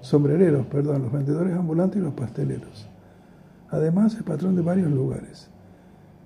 [0.00, 2.88] sombrereros, perdón, los vendedores ambulantes y los pasteleros.
[3.70, 5.48] Además es patrón de varios lugares.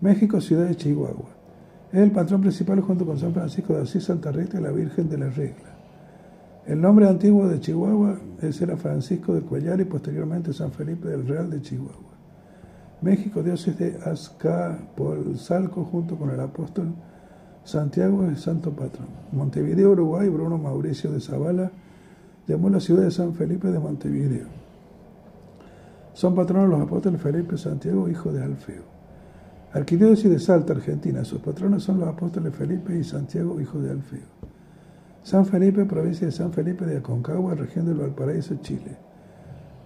[0.01, 1.31] México, ciudad de Chihuahua.
[1.93, 5.09] Es el patrón principal junto con San Francisco de Asís, Santa Rita y la Virgen
[5.09, 5.68] de la Regla.
[6.69, 11.27] El nombre antiguo de Chihuahua es era Francisco de Cuellar y posteriormente San Felipe del
[11.27, 12.13] Real de Chihuahua.
[13.01, 16.89] México, diócesis de Azcapotzalco junto con el apóstol
[17.65, 19.09] Santiago es santo patrón.
[19.33, 21.71] Montevideo, Uruguay, Bruno Mauricio de Zavala
[22.47, 24.49] llamó la ciudad de San Felipe de Montevideo.
[26.13, 28.83] Son patronos los apóstoles Felipe Santiago, hijo de Alfeo.
[29.73, 31.25] Arquidiócesis de Salta, Argentina.
[31.25, 34.48] Sus patronos son los apóstoles Felipe y Santiago, hijo de Alfeo.
[35.23, 38.97] San Felipe, provincia de San Felipe de Aconcagua, región del Valparaíso, Chile.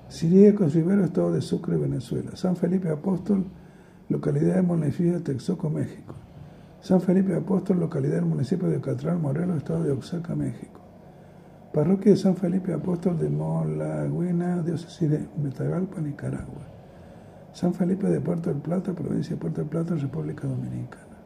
[0.09, 2.37] Siríacos Rivero, estado de Sucre, Venezuela.
[2.37, 3.47] San Felipe Apóstol,
[4.09, 6.15] localidad de Monefía, Texoco, México.
[6.81, 10.81] San Felipe Apóstol, localidad del municipio de Catral, Morelos, estado de Oaxaca, México.
[11.73, 16.67] Parroquia de San Felipe Apóstol de Molagüina, diócesis de Metagalpa, Nicaragua.
[17.53, 21.17] San Felipe de Puerto del Plata, provincia de Puerto del Plata, República Dominicana.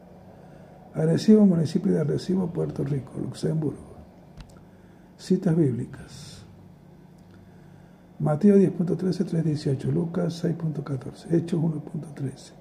[0.94, 3.85] Arecibo, municipio de Arecibo, Puerto Rico, Luxemburgo.
[5.16, 6.44] Citas bíblicas.
[8.18, 12.52] Mateo 10.13, 3.18, Lucas 6.14, Hechos 1.13,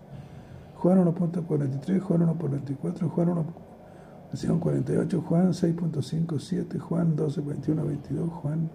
[0.76, 3.45] Juan 1.43, Juan 1.24, Juan
[4.34, 8.70] 1.48, Juan 6.5, 7, Juan 12.21, 22, Juan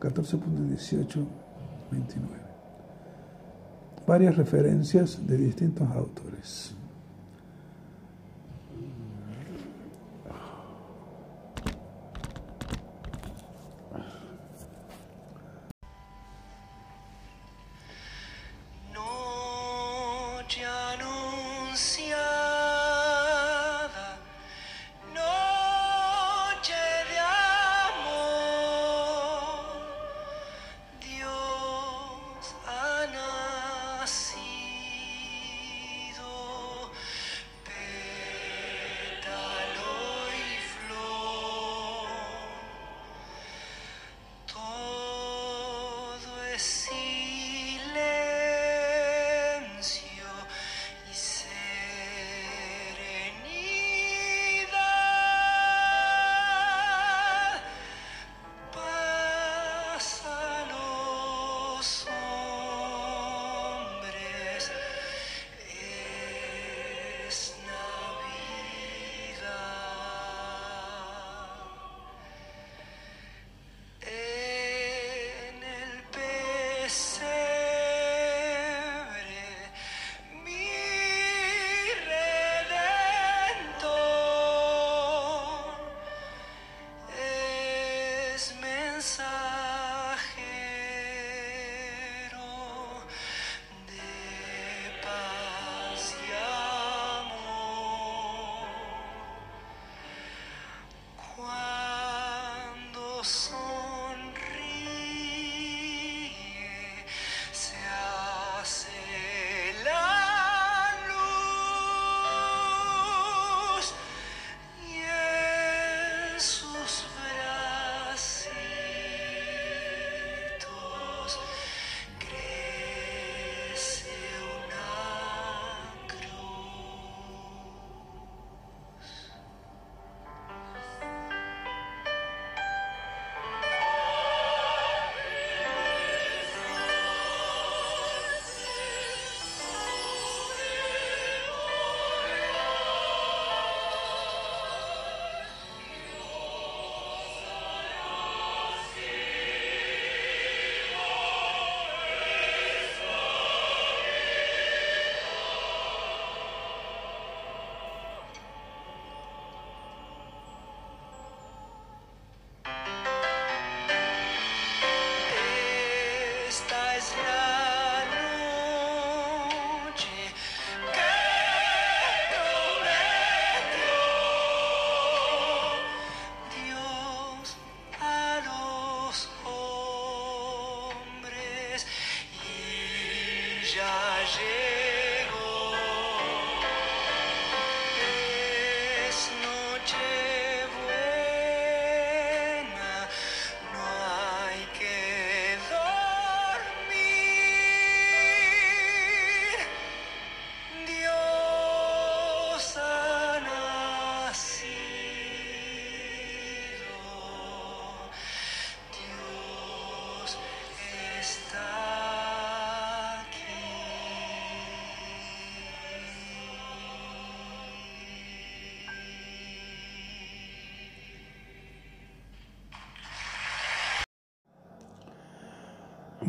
[0.00, 1.26] 14.18,
[1.90, 2.42] 29.
[4.06, 6.74] Varias referencias de distintos autores.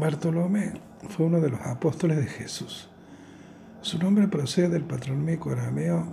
[0.04, 0.74] Bartolomé
[1.08, 2.90] fue uno de los apóstoles de Jesús.
[3.80, 6.06] Su nombre procede del patronímico arameo,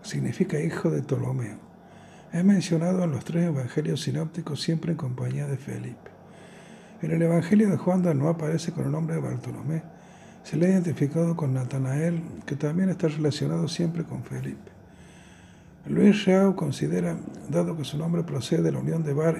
[0.00, 1.58] significa hijo de Ptolomeo.
[2.32, 6.10] Es mencionado en los tres evangelios sinópticos siempre en compañía de Felipe.
[7.02, 9.82] En el evangelio de Juan no aparece con el nombre de Bartolomé.
[10.44, 14.72] Se le ha identificado con Natanael, que también está relacionado siempre con Felipe.
[15.86, 17.18] Luis Reau considera,
[17.50, 19.36] dado que su nombre procede de la unión de Bar,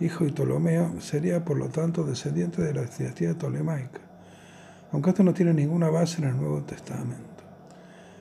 [0.00, 4.00] hijo de Ptolomeo, sería por lo tanto descendiente de la dinastía tolemaica,
[4.92, 7.36] aunque esto no tiene ninguna base en el Nuevo Testamento.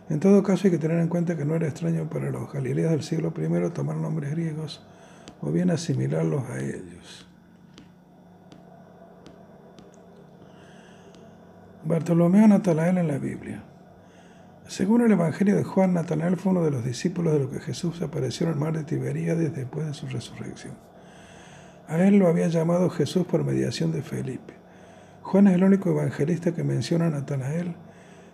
[0.10, 2.92] En todo caso hay que tener en cuenta que no era extraño para los galileos
[2.92, 4.86] del siglo I tomar nombres griegos
[5.42, 7.28] o bien asimilarlos a ellos.
[11.84, 13.64] Bartolomeo Natanael en la Biblia.
[14.68, 18.02] Según el Evangelio de Juan, Natanael fue uno de los discípulos de los que Jesús
[18.02, 20.74] apareció en el mar de Tiberíades después de su resurrección.
[21.88, 24.54] A él lo había llamado Jesús por mediación de Felipe.
[25.22, 27.76] Juan es el único evangelista que menciona a Natanael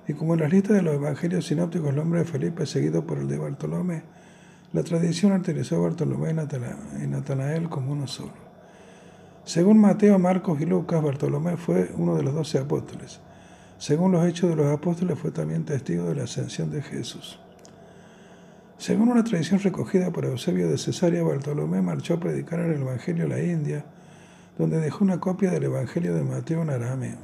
[0.08, 3.06] y como en las listas de los evangelios sinópticos el nombre de Felipe es seguido
[3.06, 4.04] por el de Bartolomé,
[4.74, 8.52] la tradición utilizó a Bartolomé y Natanael como uno solo.
[9.44, 13.20] Según Mateo, Marcos y Lucas, Bartolomé fue uno de los doce apóstoles.
[13.78, 17.40] Según los hechos de los apóstoles, fue también testigo de la ascensión de Jesús.
[18.82, 23.30] Según una tradición recogida por Eusebio de Cesarea, Bartolomé marchó a predicar el Evangelio a
[23.30, 23.86] la India,
[24.58, 27.20] donde dejó una copia del Evangelio de Mateo en arameo.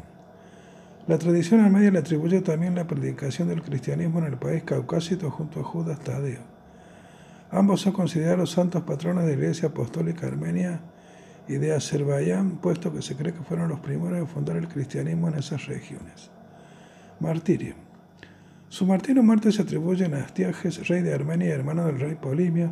[1.08, 5.62] La tradición armenia le atribuye también la predicación del cristianismo en el país caucásico junto
[5.62, 6.42] a Judas Tadeo.
[7.50, 10.82] Ambos son considerados santos patrones de la Iglesia Apostólica Armenia
[11.48, 15.30] y de Azerbaiyán, puesto que se cree que fueron los primeros en fundar el cristianismo
[15.30, 16.30] en esas regiones.
[17.20, 17.87] Martirio.
[18.70, 22.72] Su martirio muerte se atribuye a Astiages, rey de Armenia y hermano del rey Polimio,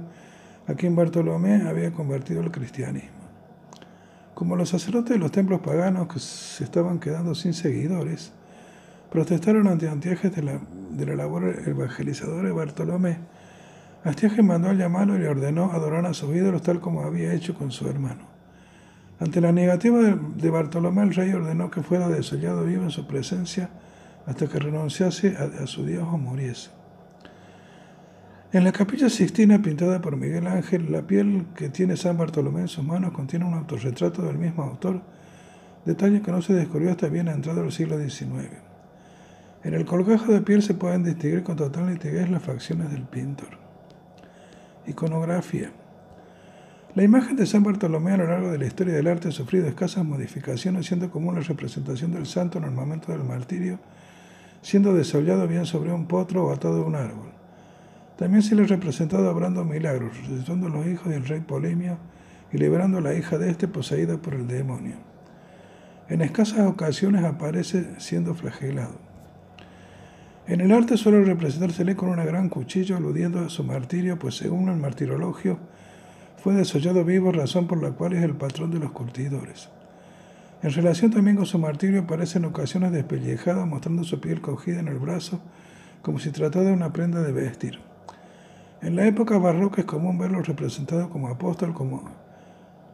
[0.67, 3.11] a quien Bartolomé había convertido al cristianismo.
[4.33, 8.33] Como los sacerdotes de los templos paganos que se estaban quedando sin seguidores,
[9.09, 10.59] protestaron ante Antiajes de la,
[10.91, 13.17] de la labor evangelizadora de Bartolomé,
[14.03, 17.55] Astiages mandó a llamarlo y le ordenó adorar a sus ídolos tal como había hecho
[17.55, 18.27] con su hermano.
[19.19, 23.69] Ante la negativa de Bartolomé, el rey ordenó que fuera desollado vivo en su presencia
[24.25, 26.69] hasta que renunciase a, a su Dios o muriese.
[28.51, 32.67] En la capilla Sixtina, pintada por Miguel Ángel, la piel que tiene San Bartolomé en
[32.69, 35.01] sus manos contiene un autorretrato del mismo autor,
[35.83, 38.49] detalle que no se descubrió hasta bien entrado el siglo XIX.
[39.63, 43.57] En el colgajo de piel se pueden distinguir con total nitidez las facciones del pintor.
[44.87, 45.71] Iconografía.
[46.93, 49.67] La imagen de San Bartolomé a lo largo de la historia del arte ha sufrido
[49.67, 53.79] escasas modificaciones, siendo común la representación del santo en el momento del martirio,
[54.65, 57.29] siendo desollado bien sobre un potro o atado a un árbol.
[58.17, 61.99] También se le ha representado obrando milagros, resucitando a los hijos del rey Polimio
[62.51, 64.95] y liberando a la hija de este poseída por el demonio.
[66.09, 68.95] En escasas ocasiones aparece siendo flagelado.
[70.47, 74.69] En el arte suele representársele con una gran cuchillo aludiendo a su martirio, pues según
[74.69, 75.59] el martirologio
[76.37, 79.69] fue desollado vivo, razón por la cual es el patrón de los curtidores.
[80.65, 84.87] En relación también con su martirio aparece en ocasiones despellejado, mostrando su piel cogida en
[84.87, 85.39] el brazo,
[86.01, 87.77] como si tratara de una prenda de vestir.
[88.81, 92.09] En la época barroca es común verlo representado como apóstol, como,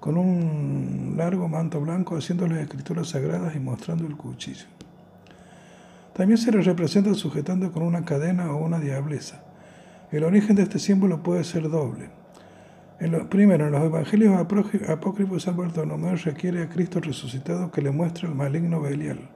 [0.02, 4.66] con un largo manto blanco, haciendo las escrituras sagradas y mostrando el cuchillo.
[6.14, 9.44] También se le representa sujetando con una cadena o una diableza.
[10.12, 12.10] El origen de este símbolo puede ser doble.
[13.02, 18.28] En primero, en los evangelios apócrifos, San Bartolomé requiere a Cristo resucitado que le muestre
[18.28, 19.28] el maligno Belial.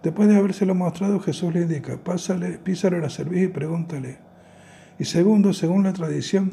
[0.00, 4.18] Después de habérselo mostrado, Jesús le indica, pásale, písale la cerviz y pregúntale,
[4.96, 6.52] y segundo, según la tradición,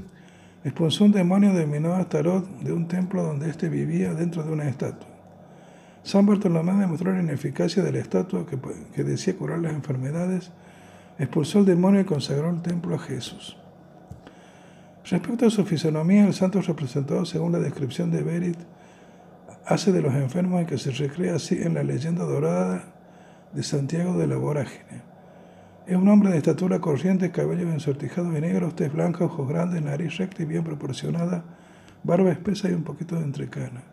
[0.64, 4.68] expulsó un demonio de Minoa Tarot de un templo donde éste vivía dentro de una
[4.68, 5.08] estatua.
[6.02, 8.58] San Bartolomé demostró la ineficacia de la estatua que,
[8.96, 10.50] que decía curar las enfermedades,
[11.20, 13.60] expulsó el demonio y consagró el templo a Jesús.
[15.10, 18.58] Respecto a su fisonomía, el santo representado según la descripción de Berit
[19.64, 22.84] hace de los enfermos y que se recrea así en la leyenda dorada
[23.54, 25.04] de Santiago de la Vorágine.
[25.86, 30.18] Es un hombre de estatura corriente, cabello ensortijado y negro, tez blanca, ojos grandes, nariz
[30.18, 31.44] recta y bien proporcionada,
[32.04, 33.84] barba espesa y un poquito de entrecana.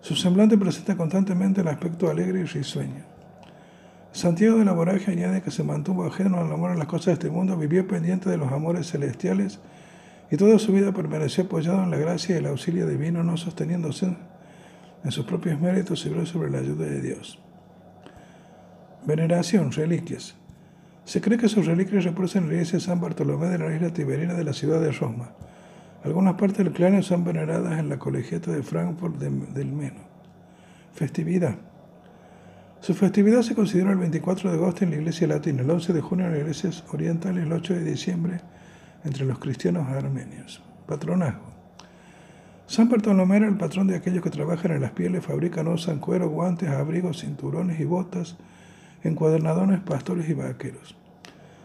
[0.00, 3.04] Su semblante presenta constantemente el aspecto alegre y risueño.
[4.12, 7.12] Santiago de la Voraje añade que se mantuvo ajeno al amor a las cosas de
[7.12, 9.60] este mundo, vivió pendiente de los amores celestiales
[10.32, 14.16] y toda su vida permaneció apoyado en la gracia y el auxilio divino, no sosteniéndose
[15.04, 17.38] en sus propios méritos, sino sobre la ayuda de Dios.
[19.04, 20.34] Veneración, reliquias.
[21.04, 23.92] Se cree que sus reliquias reposan en la iglesia de San Bartolomé de la isla
[23.92, 25.32] Tiberina de la ciudad de Roma.
[26.02, 30.00] Algunas partes del cráneo son veneradas en la colegiata de Frankfurt del Meno.
[30.94, 31.56] Festividad.
[32.80, 36.00] Su festividad se considera el 24 de agosto en la Iglesia Latina, el 11 de
[36.00, 38.40] junio en las iglesias orientales, el 8 de diciembre
[39.04, 40.62] entre los cristianos armenios.
[40.86, 41.52] Patronazgo.
[42.66, 46.30] San Bartolomé era el patrón de aquellos que trabajan en las pieles, fabrican, usan cuero,
[46.30, 48.36] guantes, abrigos, cinturones y botas,
[49.02, 50.96] encuadernadones, pastores y vaqueros.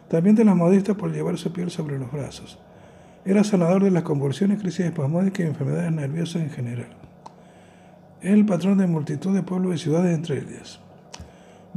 [0.09, 2.59] También de las modistas por llevar su piel sobre los brazos.
[3.25, 6.89] Era sanador de las convulsiones, crisis espasmódicas y enfermedades nerviosas en general.
[8.21, 10.79] Es el patrón de multitud de pueblos y ciudades entre ellas.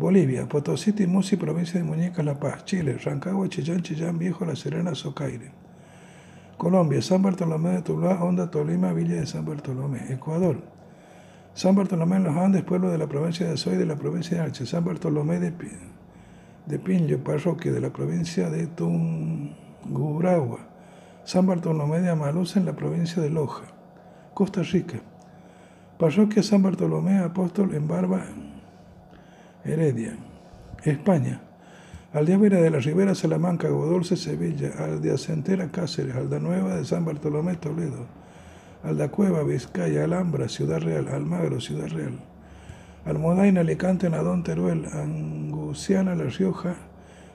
[0.00, 4.94] Bolivia, Potosí, Timusi, provincia de Muñecas, La Paz, Chile, Rancagua, Chillán, Chillán, Viejo, La Serena,
[4.94, 5.52] Socaire.
[6.56, 10.10] Colombia, San Bartolomé de Tuluá, Honda, Tolima, Villa de San Bartolomé.
[10.10, 10.56] Ecuador,
[11.52, 14.42] San Bartolomé en los Andes, pueblo de la provincia de Soy de la provincia de
[14.44, 14.64] Arche.
[14.64, 15.52] San Bartolomé de,
[16.78, 20.60] Pinjo, parroquia de la provincia de Tunguragua.
[21.24, 23.64] San Bartolomé de Amaluza en la provincia de Loja.
[24.32, 25.02] Costa Rica,
[25.98, 28.24] parroquia San Bartolomé, apóstol en Barba,
[29.64, 30.16] Heredia.
[30.84, 31.42] España.
[32.12, 34.72] Aldea de la Ribera, Salamanca, Godolce, Sevilla.
[34.78, 36.14] Aldeacentera, Cáceres.
[36.40, 38.06] Nueva de San Bartolomé, Toledo.
[38.82, 41.08] Aldacueva, Vizcaya, Alhambra, Ciudad Real.
[41.08, 42.18] Almagro, Ciudad Real.
[43.04, 44.86] Almodaina, Alicante, Nadón, Teruel.
[44.86, 46.74] Anguciana, La Rioja.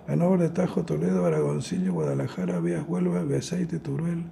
[0.08, 4.24] Anóvar de Tajo, Toledo, Aragoncillo, Guadalajara, Vías, Huelva, Beasaite, Turuel.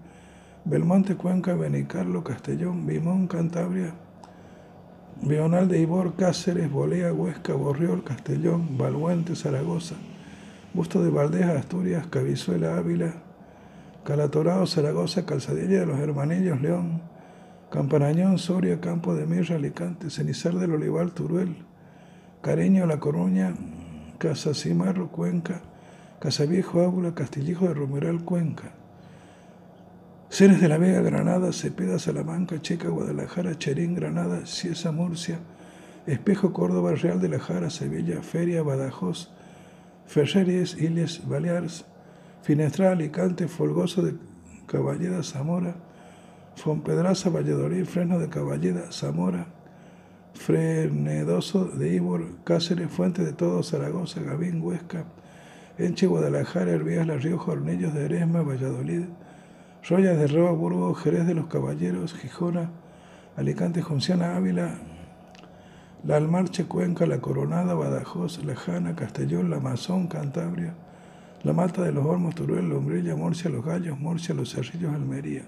[0.66, 3.94] Belmonte, Cuenca, Benicarlo, Castellón, Vimón, Cantabria.
[5.26, 9.96] Bional de Ibor, Cáceres, Bolea, Huesca, Borriol, Castellón, Balhuente, Zaragoza,
[10.74, 13.14] Busto de Valdez, Asturias, Cabizuela, Ávila,
[14.04, 17.04] Calatorao, Zaragoza, Calzadilla de los Hermanillos, León,
[17.72, 21.56] Campanañón, Soria, Campo de Mirra, Alicante, Cenizar del Olivar, Turuel,
[22.42, 23.54] Careño, La Coruña,
[24.18, 25.62] Casa Cimarro, Cuenca,
[26.20, 28.83] Casaviejo, Ábula, Castillijo de Romeral, Cuenca.
[30.34, 35.38] Ceres de la Vega, Granada, Cepeda, Salamanca, Checa, Guadalajara, Cherín, Granada, Ciesa, Murcia,
[36.08, 39.30] Espejo, Córdoba, Real de la Jara, Sevilla, Feria, Badajoz,
[40.08, 41.86] Ferreries, Iles, Baleares,
[42.42, 44.16] Finestral, Alicante, Folgoso de
[44.66, 45.76] Caballeda, Zamora,
[46.56, 49.54] Fonpedraza, Valladolid, Freno de Caballeda, Zamora,
[50.34, 55.06] Frenedoso de Ibor, Cáceres, Fuente de Todo, Zaragoza, Gavín, Huesca,
[55.78, 59.04] Enche, Guadalajara, Hervías, La Rioja, Hornillos de Eresma, Valladolid,
[59.90, 62.70] Roya de Reba, Burgos, Jerez de los Caballeros, Gijona,
[63.36, 64.76] Alicante, Jonciana, Ávila,
[66.06, 70.74] La Almarche, Cuenca, La Coronada, Badajoz, La Jana, Castellón, La Mazón, Cantabria,
[71.44, 75.44] La Malta de los Olmos, Turuel, Lombrilla, Murcia, Los Gallos, Murcia, Los Cerrillos, Almería,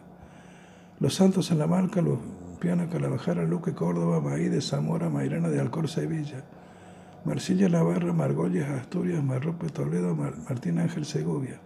[1.00, 2.20] Los Santos en la Marca, Los
[2.60, 6.44] Piana, Calabajara, Luque, Córdoba, Maí de Zamora, Mairena de Alcorza y Villa,
[7.24, 11.62] Marcilla, Navarra, Margolles, Asturias, Marrope, Toledo, Martín Ángel, Segovia,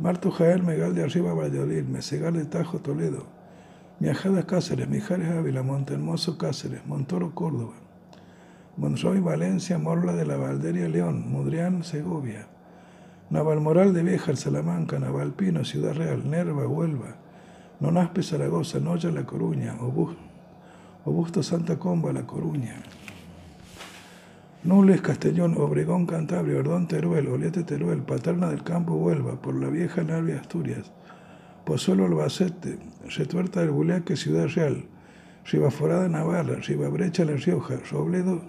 [0.00, 3.26] Marto Jael, Megal de Arriba, Valladolid, Mesegal de Tajo, Toledo,
[3.98, 7.74] Miajadas Cáceres, Mijares Ávila, Montehermoso Cáceres, Montoro Córdoba,
[8.78, 12.46] Monroy Valencia, Morla de la Valderia León, Mudrián Segovia,
[13.28, 17.16] Navalmoral de Vieja, Salamanca, Navalpino, Ciudad Real, Nerva, Huelva,
[17.80, 19.76] Nonaspe Zaragoza, Noya La Coruña,
[21.04, 22.82] Obusto Santa Comba La Coruña.
[24.62, 30.04] Nules, Castellón, Obregón, Cantabria, Ordón, Teruel, Oliete, Teruel, Paterna del Campo, Huelva, por la Vieja
[30.04, 30.92] Navia, Asturias,
[31.64, 32.78] Pozuelo, Albacete,
[33.16, 34.84] Retuerta del Buleaque, Ciudad Real,
[35.46, 38.42] Ribaforada, Navarra, Ribabrecha, La Rioja, Robledo,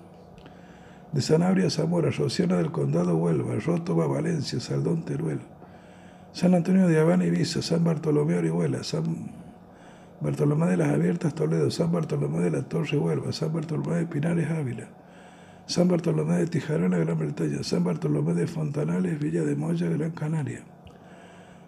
[1.14, 5.40] de Sanabria, Zamora, Rociana del Condado, Huelva, Rótoba, Valencia, Saldón, Teruel,
[6.34, 9.32] San Antonio de Habana, Ibiza, San Bartolomé, Orihuela, San
[10.20, 14.52] Bartolomé de las Abiertas, Toledo, San Bartolomé de la Torre, Huelva, San Bartolomé de Pinares,
[14.52, 14.90] Ávila,
[15.72, 20.66] San Bartolomé de Tijarana, Gran Bretaña, San Bartolomé de Fontanales, Villa de Moya, Gran Canaria,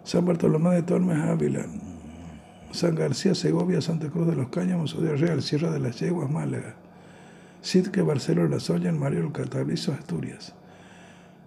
[0.02, 1.64] San Bartolomé de Tormes, Ávila,
[2.70, 6.74] San García, Segovia, Santa Cruz de los Cáñamos, de Real, Sierra de las Yeguas, Málaga,
[7.62, 10.54] Sitque, Barcelona, Soyan, Mario, Catablizo, Asturias,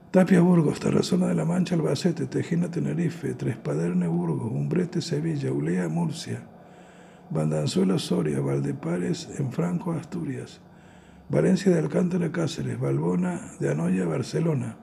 [0.09, 6.41] Tapia, Burgos, Tarazona de la Mancha, Albacete, Tejina, Tenerife, Trespaderne, Burgos, Umbrete, Sevilla, Ulea, Murcia,
[7.29, 10.59] Bandanzuela, Soria, Valdepares, en Franco, Asturias,
[11.29, 14.77] Valencia de Alcántara, Cáceres, Balbona de Anoya, Barcelona,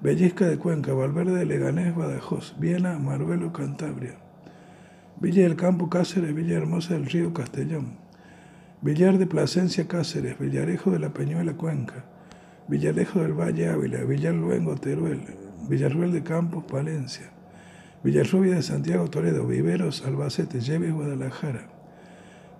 [0.00, 4.16] Bellisca de Cuenca, Valverde de Leganés, Badajoz, Viena, Marvelo, Cantabria,
[5.20, 7.98] Villa del Campo, Cáceres, Villa Hermosa del Río, Castellón,
[8.80, 12.06] Villar de Plasencia, Cáceres, Villarejo de la Peñuela, Cuenca,
[12.66, 15.20] Villarejo del Valle, Ávila, Villarluengo, Teruel,
[15.68, 17.30] Villarruel de Campos, Palencia,
[18.02, 21.68] Villarrubia de Santiago, Toledo, Viveros, Albacete, Lleves, Guadalajara,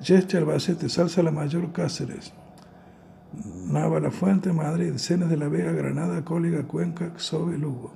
[0.03, 2.35] Yeste, Albacete, Salsa La Mayor, Cáceres,
[3.69, 7.93] Nava La Fuente, Madrid, Cenes de la Vega, Granada, Cóliga, Cuenca, Xove, Lugo.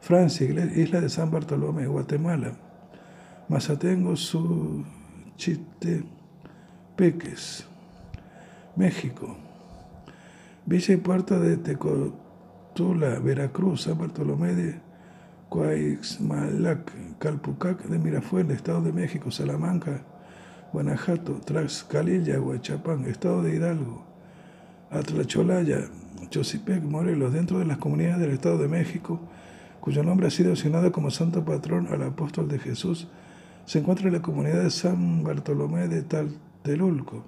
[0.00, 2.52] Francia, Isla de San Bartolomé, Guatemala.
[3.48, 4.84] Mazatengo, su
[5.36, 6.04] chiste
[6.96, 7.66] Peques,
[8.76, 9.36] México.
[10.64, 14.80] Villa y Puerta de Tecotula, Veracruz, San Bartolomé de
[15.48, 20.02] Coaixmalac, Calpucac de Mirafuerte, Estado de México, Salamanca,
[20.72, 24.06] Guanajuato, Tlaxcalilla, Huachapán, Estado de Hidalgo,
[24.92, 25.88] Atlacholaya,
[26.28, 29.20] Chosipec, Morelos, dentro de las comunidades del Estado de México,
[29.80, 33.08] cuyo nombre ha sido asignado como santo patrón al apóstol de Jesús,
[33.64, 37.24] se encuentra en la comunidad de San Bartolomé de Taltelulco,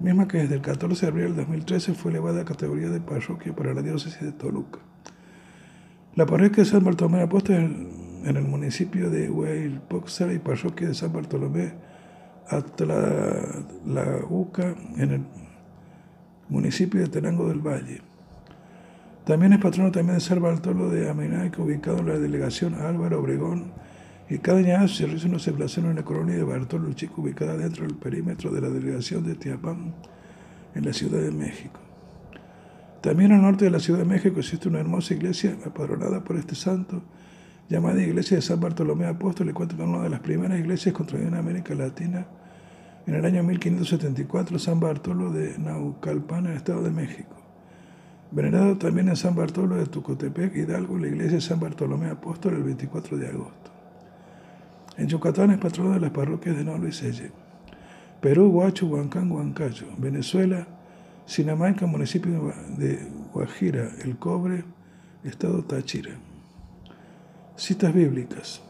[0.00, 3.54] misma que desde el 14 de abril del 2013 fue elevada a categoría de parroquia
[3.54, 4.80] para la diócesis de Toluca.
[6.16, 7.88] La parroquia de San Bartolomé Apóstol
[8.24, 11.72] en el municipio de Huaypoxar y parroquia de San Bartolomé
[14.28, 15.24] Uca en el
[16.50, 18.02] municipio de Tenango del Valle.
[19.24, 23.72] También es patrono también de San Bartolo de Amenaica, ubicado en la delegación Álvaro Obregón,
[24.28, 27.86] y cada año se realiza una celebración en la colonia de Bartolo Chico, ubicada dentro
[27.86, 29.94] del perímetro de la delegación de Tiapán,
[30.74, 31.80] en la Ciudad de México.
[33.00, 36.54] También al norte de la Ciudad de México existe una hermosa iglesia apadronada por este
[36.54, 37.02] santo,
[37.68, 41.28] llamada Iglesia de San Bartolomé Apóstol, y cuenta con una de las primeras iglesias construidas
[41.28, 42.26] en América Latina
[43.06, 47.36] en el año 1574, San Bartolo de Naucalpan, en el Estado de México.
[48.30, 52.62] Venerado también en San Bartolo de Tucotepec, Hidalgo, la iglesia de San Bartolomé Apóstol el
[52.62, 53.70] 24 de agosto.
[54.96, 57.32] En Yucatán es patrono de las parroquias de Nolo y Selle.
[58.20, 59.86] Perú, Huacho, Huancán, Huancayo.
[59.96, 60.66] Venezuela,
[61.24, 62.98] Sinamanca, municipio de
[63.32, 64.64] Guajira, El Cobre,
[65.24, 66.12] Estado Táchira.
[67.56, 68.62] Citas bíblicas.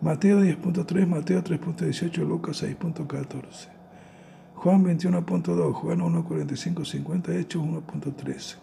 [0.00, 3.68] Mateo 10.3, Mateo 3.18, Lucas 6.14.
[4.54, 8.56] Juan 21.2, Juan 1.45, 50, Hechos 1.13.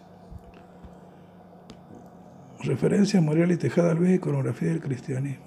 [2.60, 5.44] Referencia Morial y Tejada Luis, Iconografía del Cristianismo.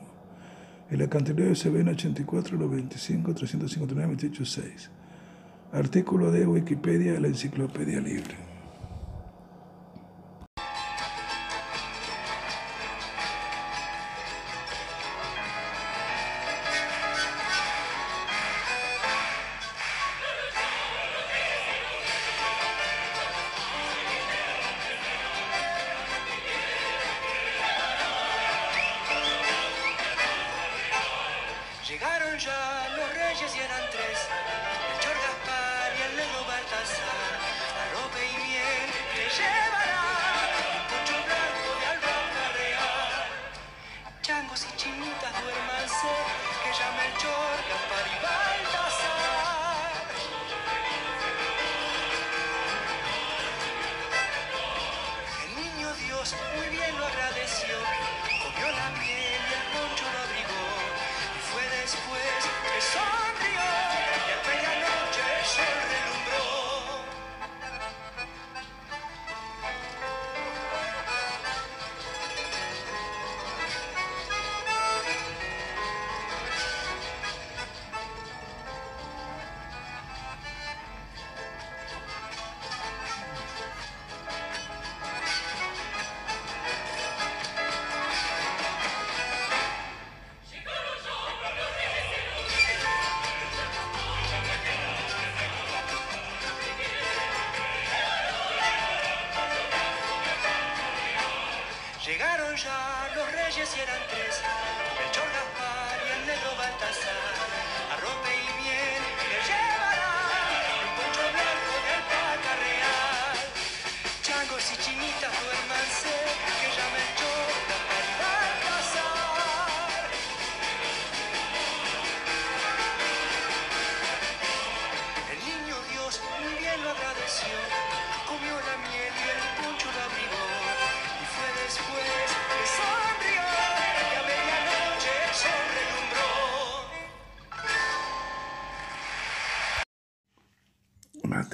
[0.91, 4.91] El acantilado se ve en 84, 25, 359, 28, 6.
[5.71, 8.48] Artículo de Wikipedia, la Enciclopedia Libre.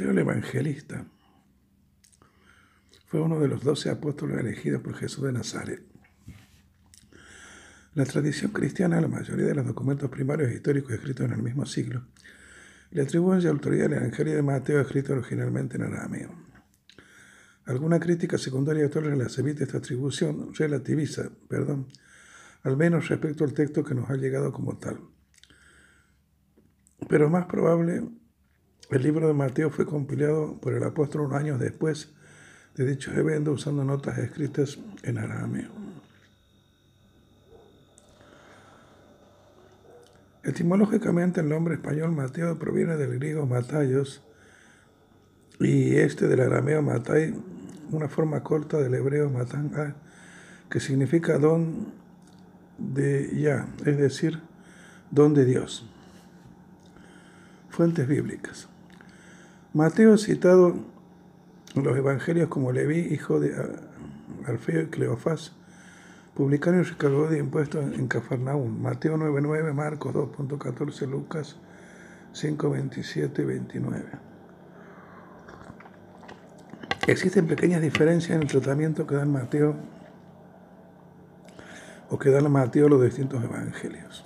[0.04, 1.06] El Evangelista
[3.08, 5.82] fue uno de los doce apóstoles elegidos por Jesús de Nazaret.
[7.93, 12.04] La tradición cristiana, la mayoría de los documentos primarios históricos escritos en el mismo siglo,
[12.91, 16.32] le atribuyen la autoridad al Evangelio de Mateo escrito originalmente en arameo.
[17.66, 19.06] Alguna crítica secundaria actual
[19.38, 21.88] evita esta atribución, relativiza, perdón,
[22.64, 25.00] al menos respecto al texto que nos ha llegado como tal.
[27.08, 28.04] Pero más probable
[28.92, 32.10] el libro de Mateo fue compilado por el apóstol unos años después
[32.76, 35.70] de dichos eventos usando notas escritas en arameo.
[40.44, 44.22] Etimológicamente el nombre español Mateo proviene del griego matayos
[45.60, 47.34] y este del arameo matai,
[47.92, 49.96] una forma corta del hebreo matanga,
[50.70, 51.88] que significa don
[52.78, 54.40] de ya, es decir,
[55.10, 55.90] don de Dios.
[57.70, 58.68] Fuentes bíblicas.
[59.76, 60.74] Mateo es citado
[61.76, 63.54] los evangelios como Leví, hijo de
[64.46, 65.52] Alfeo y Cleofás,
[66.34, 68.82] publicano y recaudador de impuestos en Cafarnaún.
[68.82, 71.58] Mateo 9.9, Marcos 2.14, Lucas
[72.34, 74.06] 5.27 29.
[77.08, 79.76] Existen pequeñas diferencias en el tratamiento que dan Mateo
[82.10, 84.24] o que dan Mateo los distintos evangelios.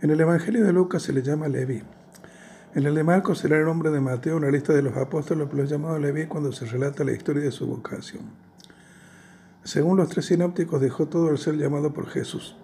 [0.00, 1.82] En el evangelio de Lucas se le llama Leví.
[2.76, 5.62] En el de Marcos será el nombre de Mateo, una lista de los apóstoles, pero
[5.62, 8.24] es llamado Leví cuando se relata la historia de su vocación.
[9.64, 12.54] Según los tres sinópticos, dejó todo el ser llamado por Jesús.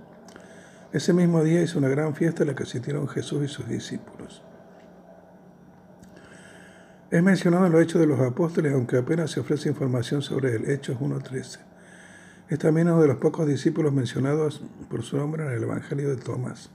[0.92, 4.42] Ese mismo día hizo una gran fiesta en la que asistieron Jesús y sus discípulos.
[7.10, 10.68] Es mencionado en los Hechos de los Apóstoles, aunque apenas se ofrece información sobre el
[10.68, 11.58] Hechos 1.13.
[12.50, 16.16] Es también uno de los pocos discípulos mencionados por su nombre en el Evangelio de
[16.16, 16.68] Tomás.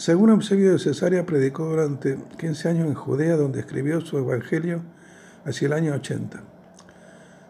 [0.00, 4.80] Según Eusebio de Cesarea, predicó durante 15 años en Judea, donde escribió su evangelio
[5.44, 6.40] hacia el año 80.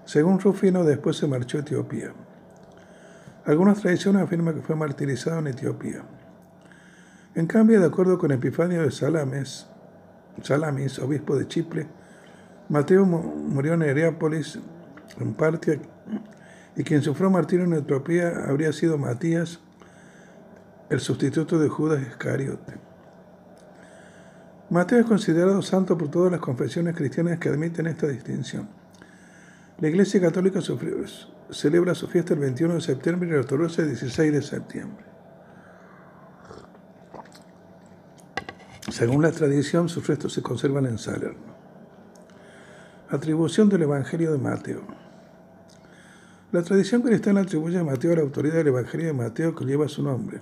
[0.05, 2.13] Según Rufino, después se marchó a Etiopía.
[3.45, 6.03] Algunas tradiciones afirman que fue martirizado en Etiopía.
[7.37, 9.69] En cambio, de acuerdo con Epifanio de Salames,
[10.43, 11.87] Salamis, obispo de Chipre,
[12.69, 14.59] Mateo murió en Heriápolis,
[15.21, 15.79] en Partia,
[16.75, 19.61] y quien sufrió martirio en Etiopía habría sido Matías,
[20.91, 22.75] el sustituto de Judas Iscariote.
[24.71, 28.69] Mateo es considerado santo por todas las confesiones cristianas que admiten esta distinción.
[29.79, 30.61] La Iglesia Católica
[31.51, 35.05] celebra su fiesta el 21 de septiembre y la ortodoxa el 16 de septiembre.
[38.91, 41.55] Según la tradición, sus restos se conservan en Salerno.
[43.09, 44.83] Atribución del Evangelio de Mateo.
[46.51, 50.03] La tradición cristiana atribuye a Mateo la autoridad del Evangelio de Mateo que lleva su
[50.03, 50.41] nombre.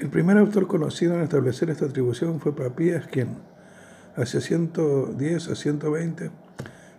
[0.00, 3.36] El primer autor conocido en establecer esta atribución fue Papías, quien,
[4.16, 6.30] hacia 110 a 120,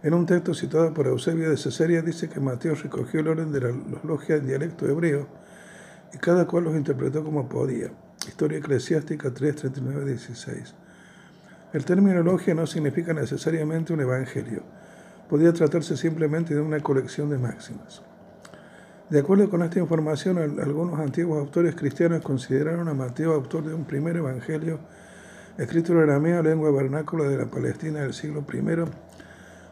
[0.03, 3.59] en un texto citado por Eusebio de Cesarea, dice que Mateo recogió el orden de
[3.59, 5.27] los logias en dialecto hebreo
[6.13, 7.89] y cada cual los interpretó como podía.
[8.27, 10.75] Historia eclesiástica 3, 39, 16.
[11.73, 14.61] El término logia no significa necesariamente un evangelio.
[15.27, 18.03] Podía tratarse simplemente de una colección de máximas.
[19.11, 23.83] De acuerdo con esta información, algunos antiguos autores cristianos consideraron a Mateo autor de un
[23.83, 24.79] primer evangelio
[25.57, 28.89] escrito en arameo, lengua vernácula de la Palestina del siglo I,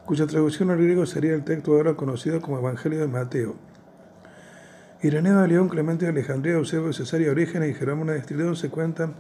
[0.06, 3.56] cuya traducción al griego sería el texto ahora conocido como Evangelio de Mateo.
[5.02, 9.14] Ireneo de León, Clemente de Alejandría, Eusebio Cesario Orígenes y Jerónimo de Estridón se cuentan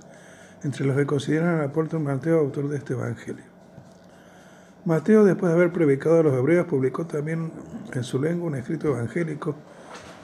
[0.65, 3.45] entre los que consideran al apóstol Mateo autor de este evangelio.
[4.83, 7.53] Mateo, después de haber predicado a los hebreos, publicó también
[7.93, 9.55] en su lengua un escrito evangélico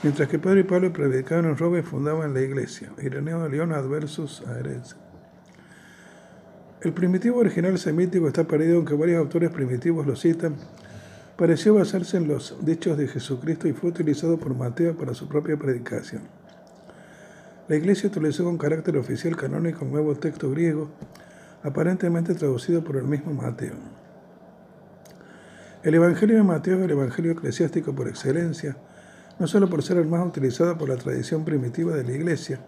[0.04, 2.91] Mientras que Pedro y Pablo predicaban en Roma y fundaban la iglesia.
[3.02, 4.60] Ireneo de León adversus a.
[6.82, 10.56] El primitivo original semítico está perdido, aunque varios autores primitivos lo citan.
[11.36, 15.58] Pareció basarse en los dichos de Jesucristo y fue utilizado por Mateo para su propia
[15.58, 16.22] predicación.
[17.68, 20.91] La iglesia utilizó con carácter oficial canónico un nuevo texto griego,
[21.64, 23.74] aparentemente traducido por el mismo Mateo.
[25.82, 28.78] El Evangelio de Mateo es el Evangelio eclesiástico por excelencia,
[29.40, 32.60] no solo por ser el más utilizado por la tradición primitiva de la Iglesia,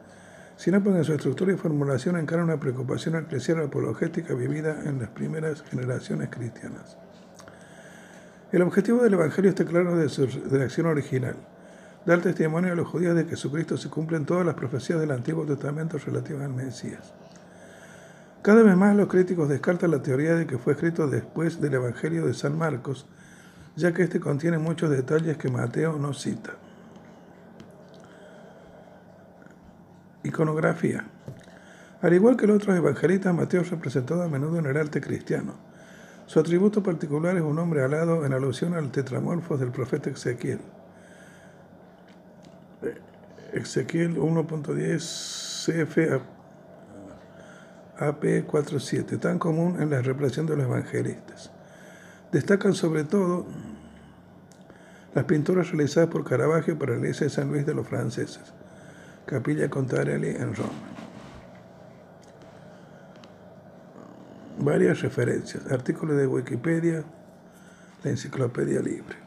[0.57, 5.61] sino porque su estructura y formulación encara una preocupación eclesial apologética vivida en las primeras
[5.63, 6.97] generaciones cristianas.
[8.51, 11.36] El objetivo del Evangelio está claro de su redacción original,
[12.05, 15.45] dar testimonio a los judíos de que Jesucristo se cumplen todas las profecías del Antiguo
[15.45, 17.13] Testamento relativas al Mesías.
[18.41, 22.26] Cada vez más los críticos descartan la teoría de que fue escrito después del Evangelio
[22.26, 23.05] de San Marcos,
[23.78, 26.55] ya que este contiene muchos detalles que Mateo no cita.
[30.23, 31.05] Iconografía.
[32.01, 35.53] Al igual que los otros evangelistas, Mateo es representado a menudo en el arte cristiano.
[36.25, 40.59] Su atributo particular es un hombre alado en alusión al tetramorfos del profeta Ezequiel.
[43.53, 44.97] Ezequiel 1.10
[45.65, 45.97] CF
[47.99, 51.51] AP 4.7, tan común en la representación de los evangelistas.
[52.32, 53.47] Destacan sobre todo
[55.18, 58.53] las pinturas realizadas por Caravaggio para la iglesia de San Luis de los franceses,
[59.26, 60.70] Capilla Contarelli en Roma.
[64.59, 67.03] Varias referencias, artículos de Wikipedia,
[68.03, 69.26] la enciclopedia libre.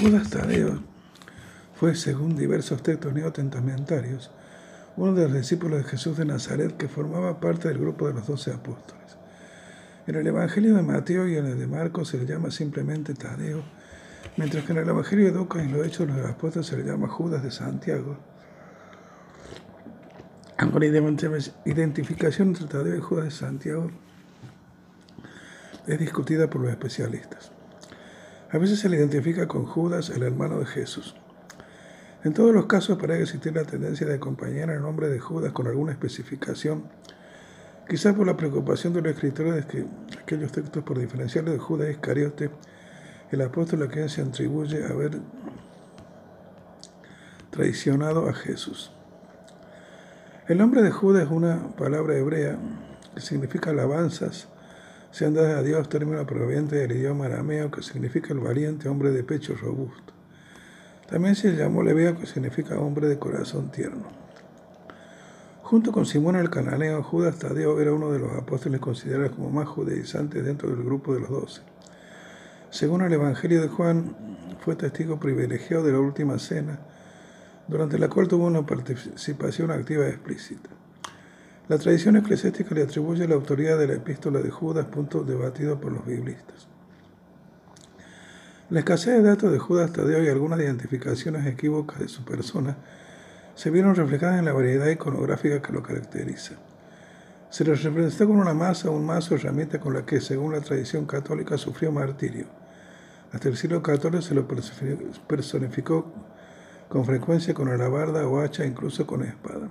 [0.00, 0.78] Judas Tadeo
[1.74, 4.30] fue, según diversos textos neotestamentarios,
[4.96, 8.26] uno de los discípulos de Jesús de Nazaret que formaba parte del grupo de los
[8.26, 9.18] doce apóstoles.
[10.06, 13.62] En el Evangelio de Mateo y en el de Marcos se le llama simplemente Tadeo,
[14.38, 16.78] mientras que en el Evangelio de Lucas y en los Hechos de los Apóstoles se
[16.78, 18.16] le llama Judas de Santiago.
[20.56, 23.90] La identificación entre Tadeo y Judas de Santiago
[25.86, 27.52] es discutida por los especialistas.
[28.52, 31.14] A veces se le identifica con Judas, el hermano de Jesús.
[32.24, 35.68] En todos los casos parece existir la tendencia de acompañar el nombre de Judas con
[35.68, 36.84] alguna especificación,
[37.88, 39.86] quizás por la preocupación de los escritores de que
[40.20, 42.50] aquellos textos por diferenciarle de Judas Iscariote,
[43.30, 45.20] el apóstol a quien se atribuye haber
[47.50, 48.90] traicionado a Jesús.
[50.48, 52.58] El nombre de Judas es una palabra hebrea
[53.14, 54.48] que significa alabanzas,
[55.12, 59.24] sean dadas a Dios, término proveniente del idioma arameo que significa el valiente hombre de
[59.24, 60.12] pecho robusto.
[61.08, 64.04] También se llamó Leveo, que significa hombre de corazón tierno.
[65.62, 69.68] Junto con Simón el cananeo, Judas Tadeo era uno de los apóstoles considerados como más
[69.68, 71.62] judaizantes dentro del grupo de los doce.
[72.70, 74.16] Según el Evangelio de Juan,
[74.64, 76.78] fue testigo privilegiado de la última cena,
[77.66, 80.70] durante la cual tuvo una participación activa y explícita.
[81.70, 85.92] La tradición eclesiástica le atribuye la autoridad de la epístola de Judas, punto debatido por
[85.92, 86.66] los biblistas.
[88.70, 92.76] La escasez de datos de Judas Tadeo y algunas identificaciones equívocas de su persona
[93.54, 96.56] se vieron reflejadas en la variedad iconográfica que lo caracteriza.
[97.50, 101.06] Se le representó con una masa, un mazo, herramienta con la que, según la tradición
[101.06, 102.46] católica, sufrió martirio.
[103.32, 104.48] Hasta el siglo XIV se lo
[105.28, 106.12] personificó
[106.88, 109.68] con frecuencia con alabarda o hacha, incluso con espada.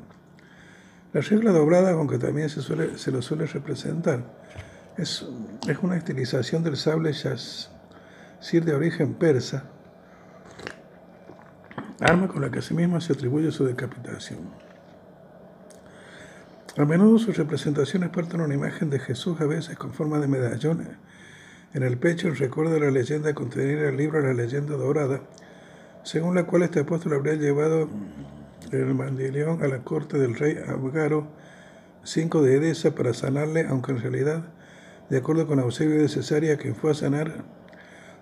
[1.11, 4.23] La regla doblada, aunque también se, lo suele representar,
[4.97, 5.25] es,
[5.67, 7.71] es una estilización del sable jazz
[8.39, 9.63] Sir de origen persa,
[11.99, 14.39] arma con la que asimismo se atribuye su decapitación.
[16.77, 20.87] A menudo sus representaciones portan una imagen de Jesús a veces con forma de medallones.
[21.73, 25.21] En el pecho recuerda la leyenda contenida en el libro La leyenda dorada,
[26.03, 27.89] según la cual este apóstol habría llevado
[28.71, 31.27] el mandilión a la corte del rey Abgaro
[32.03, 34.51] V de Edesa para sanarle, aunque en realidad,
[35.09, 37.43] de acuerdo con Eusebio de Cesarea, quien fue a sanar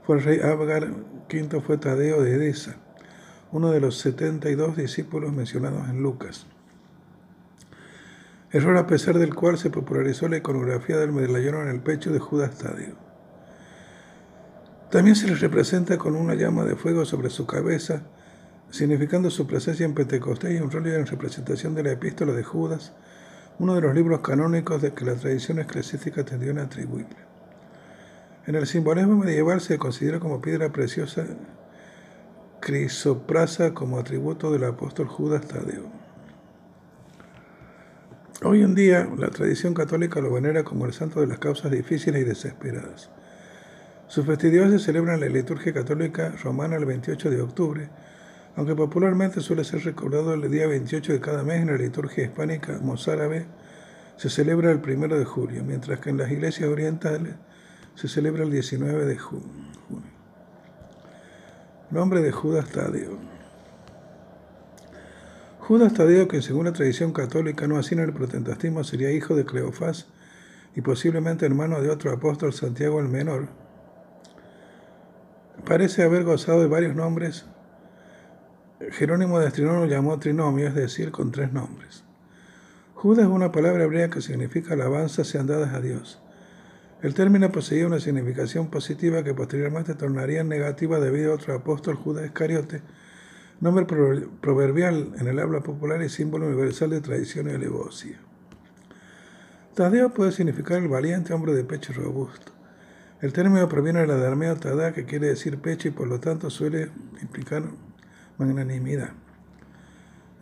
[0.03, 0.87] fue el rey Abgar,
[1.27, 2.77] quinto fue Tadeo de Edesa,
[3.51, 6.47] uno de los 72 discípulos mencionados en Lucas.
[8.51, 12.19] Error a pesar del cual se popularizó la iconografía del medallón en el pecho de
[12.19, 12.95] Judas Tadeo.
[14.89, 18.03] También se le representa con una llama de fuego sobre su cabeza,
[18.69, 22.93] significando su presencia en Pentecostés y un rol en representación de la epístola de Judas,
[23.59, 27.27] uno de los libros canónicos de que la tradición eclesiástica tendió a atribuirle.
[28.45, 31.25] En el simbolismo medieval se considera como piedra preciosa
[32.59, 35.83] crisoprasa como atributo del apóstol Judas Tadeo.
[38.43, 42.21] Hoy en día la tradición católica lo venera como el santo de las causas difíciles
[42.21, 43.09] y desesperadas.
[44.07, 47.89] Sus festividades se celebran en la liturgia católica romana el 28 de octubre,
[48.57, 52.79] aunque popularmente suele ser recordado el día 28 de cada mes en la liturgia hispánica
[52.81, 53.45] mozárabe,
[54.17, 57.35] se celebra el 1 de julio, mientras que en las iglesias orientales
[57.93, 59.67] se celebra el 19 de junio.
[61.91, 63.19] Nombre de Judas Tadeo.
[65.59, 70.07] Judas Tadeo, que según la tradición católica, no en el protestantismo, sería hijo de Cleofás
[70.75, 73.49] y posiblemente hermano de otro apóstol, Santiago el Menor,
[75.63, 77.45] parece haber gozado de varios nombres.
[78.91, 82.03] Jerónimo de Astrinón lo llamó trinomio, es decir, con tres nombres.
[82.93, 86.19] Judas es una palabra hebrea que significa alabanzas sean dadas a Dios.
[87.01, 92.25] El término poseía una significación positiva que posteriormente tornaría negativa debido a otro apóstol, Judas
[92.25, 92.81] Iscariote,
[93.61, 98.19] nombre proverbial en el habla popular y símbolo universal de tradición y alevosía.
[99.73, 102.51] Tadeo puede significar el valiente hombre de pecho robusto.
[103.21, 106.19] El término proviene de la de armeo tada, que quiere decir pecho y por lo
[106.19, 106.91] tanto suele
[107.21, 107.63] implicar
[108.37, 109.13] magnanimidad.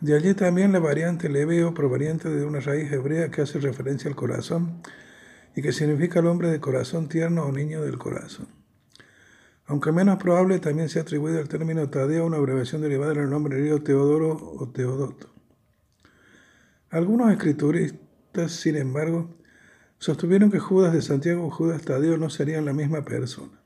[0.00, 4.16] De allí también la variante leveo, proveniente de una raíz hebrea que hace referencia al
[4.16, 4.82] corazón,
[5.54, 8.46] y que significa el hombre de corazón tierno o niño del corazón.
[9.64, 13.58] Aunque menos probable, también se ha atribuido el término Tadeo una abreviación derivada del nombre
[13.58, 15.28] griego Teodoro o Teodoto.
[16.90, 19.34] Algunos escrituristas, sin embargo,
[19.98, 23.60] sostuvieron que Judas de Santiago o Judas Tadeo no serían la misma persona.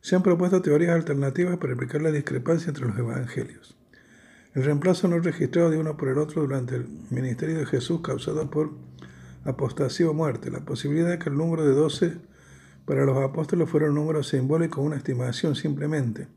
[0.00, 3.76] Se han propuesto teorías alternativas para explicar la discrepancia entre los evangelios.
[4.54, 8.50] El reemplazo no registrado de uno por el otro durante el ministerio de Jesús causado
[8.50, 8.72] por
[9.44, 10.50] apostasía o muerte.
[10.50, 12.16] La posibilidad de que el número de 12
[12.84, 16.28] para los apóstoles fuera un número simbólico, una estimación simplemente.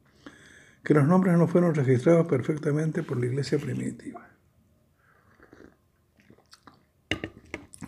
[0.84, 4.28] que los nombres no fueron registrados perfectamente por la iglesia primitiva.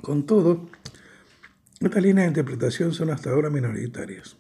[0.02, 0.70] Con todo,
[1.82, 4.38] estas líneas de interpretación son hasta ahora minoritarias.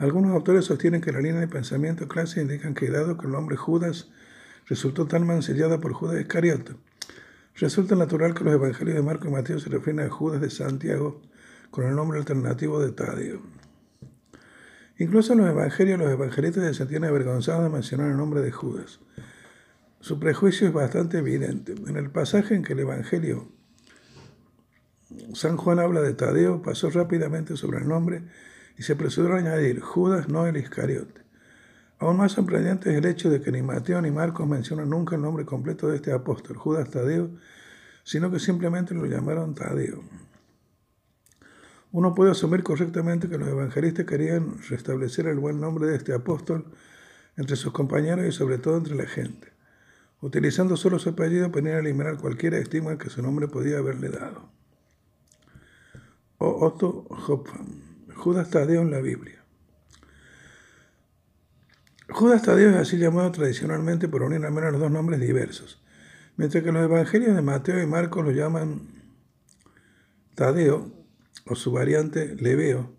[0.00, 3.56] Algunos autores sostienen que la línea de pensamiento clásica indican que dado que el nombre
[3.56, 4.08] Judas
[4.66, 6.72] resultó tan mancillado por Judas Iscariote,
[7.56, 11.20] resulta natural que los evangelios de Marco y Mateo se refieren a Judas de Santiago
[11.70, 13.42] con el nombre alternativo de Tadeo.
[14.96, 19.00] Incluso en los evangelios los evangelistas se sentían avergonzados de mencionar el nombre de Judas.
[20.00, 21.74] Su prejuicio es bastante evidente.
[21.86, 23.52] En el pasaje en que el evangelio
[25.34, 28.22] San Juan habla de Tadeo, pasó rápidamente sobre el nombre
[28.78, 31.20] y se apresuró a añadir Judas, no el Iscariote.
[32.00, 35.22] Aún más sorprendente es el hecho de que ni Mateo ni Marcos mencionan nunca el
[35.22, 37.30] nombre completo de este apóstol, Judas Tadeo,
[38.04, 40.02] sino que simplemente lo llamaron Tadeo.
[41.92, 46.64] Uno puede asumir correctamente que los evangelistas querían restablecer el buen nombre de este apóstol
[47.36, 49.48] entre sus compañeros y sobre todo entre la gente,
[50.22, 54.48] utilizando solo su apellido para eliminar cualquier estigma que su nombre podía haberle dado.
[56.38, 57.89] O Otto Hopfman,
[58.20, 59.42] Judas Tadeo en la Biblia.
[62.10, 65.82] Judas Tadeo es así llamado tradicionalmente por unir al menos dos nombres diversos,
[66.36, 68.88] mientras que los evangelios de Mateo y Marcos lo llaman
[70.34, 70.92] Tadeo
[71.46, 72.94] o su variante Leveo.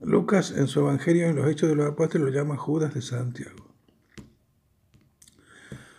[0.00, 3.74] Lucas en su evangelio en los Hechos de los Apóstoles lo llama Judas de Santiago.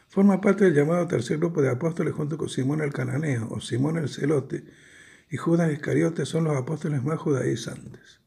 [0.09, 3.97] Forma parte del llamado tercer grupo de apóstoles junto con Simón el Cananeo o Simón
[3.97, 4.63] el Celote
[5.29, 8.19] y Judas Iscariote son los apóstoles más judaizantes.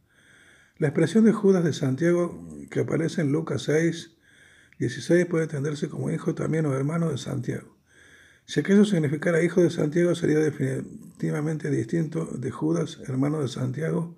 [0.80, 4.16] La expresión de Judas de Santiago que aparece en Lucas 6,
[4.78, 7.76] 16 puede entenderse como hijo también o hermano de Santiago.
[8.46, 14.16] Si aquello significara hijo de Santiago, sería definitivamente distinto de Judas, hermano de Santiago,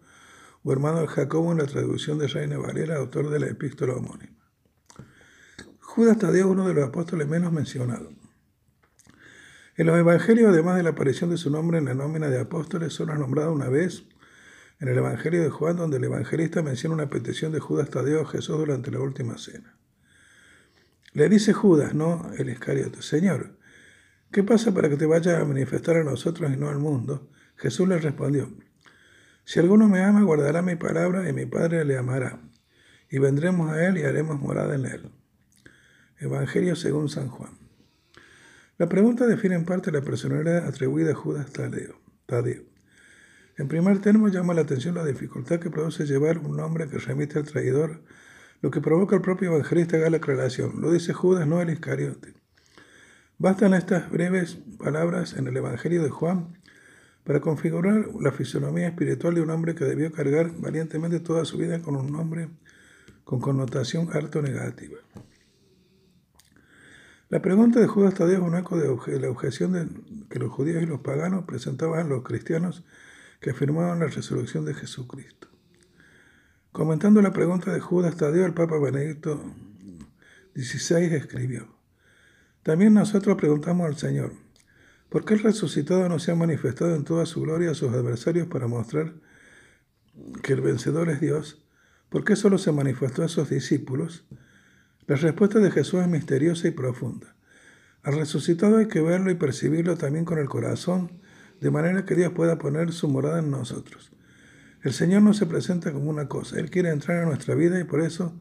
[0.63, 4.39] o hermano de Jacobo en la traducción de Reina Valera, autor de la epístola homónima.
[5.81, 8.15] Judas Tadeo es uno de los apóstoles menos mencionados.
[9.75, 12.93] En los evangelios, además de la aparición de su nombre en la nómina de apóstoles,
[12.93, 14.05] solo es nombrado una vez
[14.83, 18.27] en el Evangelio de Juan, donde el evangelista menciona una petición de Judas Tadeo a
[18.27, 19.77] Jesús durante la última cena.
[21.13, 23.57] Le dice Judas, no el Iscariote, Señor,
[24.33, 27.31] ¿qué pasa para que te vayas a manifestar a nosotros y no al mundo?
[27.55, 28.51] Jesús le respondió,
[29.45, 32.41] si alguno me ama, guardará mi palabra y mi Padre le amará,
[33.09, 35.13] y vendremos a él y haremos morada en él.
[36.19, 37.53] Evangelio según San Juan.
[38.79, 42.01] La pregunta define en parte la personalidad atribuida a Judas Tadeo.
[42.27, 42.72] Tadeo.
[43.59, 47.39] En primer término, llama la atención la dificultad que produce llevar un nombre que remite
[47.39, 48.01] al traidor,
[48.63, 50.81] lo que provoca el propio evangelista haga la aclaración.
[50.81, 52.35] Lo dice Judas, no el Iscariote.
[53.39, 56.59] Bastan estas breves palabras en el Evangelio de Juan
[57.25, 61.83] para configurar la fisonomía espiritual de un hombre que debió cargar valientemente toda su vida
[61.83, 62.49] con un nombre
[63.25, 64.99] con connotación harto negativa.
[67.29, 70.87] La pregunta de Judas Tadeo es un eco de la objeción que los judíos y
[70.87, 72.85] los paganos presentaban a los cristianos
[73.43, 75.49] que afirmaban la resurrección de Jesucristo.
[76.71, 79.43] Comentando la pregunta de Judas Tadeo, el Papa Benedicto
[80.55, 81.67] XVI escribió,
[82.63, 84.33] También nosotros preguntamos al Señor,
[85.09, 88.47] ¿por qué el resucitado no se ha manifestado en toda su gloria a sus adversarios
[88.47, 89.13] para mostrar
[90.45, 91.67] que el vencedor es Dios?
[92.11, 94.25] ¿Por qué solo se manifestó a sus discípulos?
[95.09, 97.35] La respuesta de Jesús es misteriosa y profunda.
[98.05, 101.22] Al resucitado hay que verlo y percibirlo también con el corazón
[101.63, 104.11] de manera que Dios pueda poner su morada en nosotros.
[104.83, 107.85] El Señor no se presenta como una cosa, Él quiere entrar en nuestra vida y
[107.85, 108.35] por eso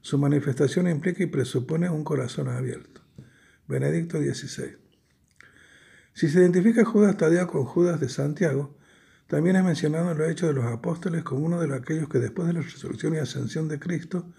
[0.00, 3.00] su manifestación implica y presupone un corazón abierto.
[3.66, 4.76] Benedicto XVI.
[6.14, 8.76] Si se identifica Judas Tadeo con Judas de Santiago,
[9.26, 12.46] también es mencionado en los Hechos de los Apóstoles como uno de aquellos que después
[12.46, 14.32] de la resurrección y ascensión de Cristo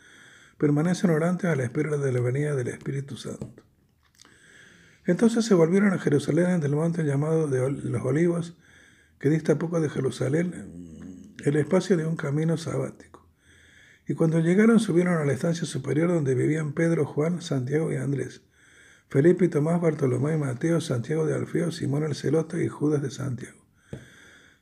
[0.57, 3.63] permanecen orantes a la espera de la venida del Espíritu Santo.
[5.05, 8.55] Entonces se volvieron a Jerusalén del monte llamado de los Olivos,
[9.19, 13.27] que dista poco de Jerusalén, el espacio de un camino sabático.
[14.07, 18.41] Y cuando llegaron subieron a la estancia superior donde vivían Pedro, Juan, Santiago y Andrés,
[19.09, 23.11] Felipe y Tomás, Bartolomé y Mateo, Santiago de Alfeo, Simón el Celote y Judas de
[23.11, 23.59] Santiago.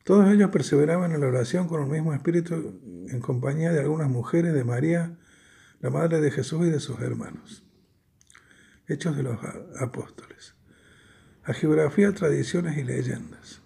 [0.04, 4.54] Todos ellos perseveraban en la oración con el mismo espíritu en compañía de algunas mujeres
[4.54, 5.18] de María,
[5.80, 7.64] la madre de Jesús y de sus hermanos.
[8.88, 9.38] Hechos de los
[9.80, 10.56] Apóstoles.
[11.44, 13.62] A geografía, tradiciones y leyendas.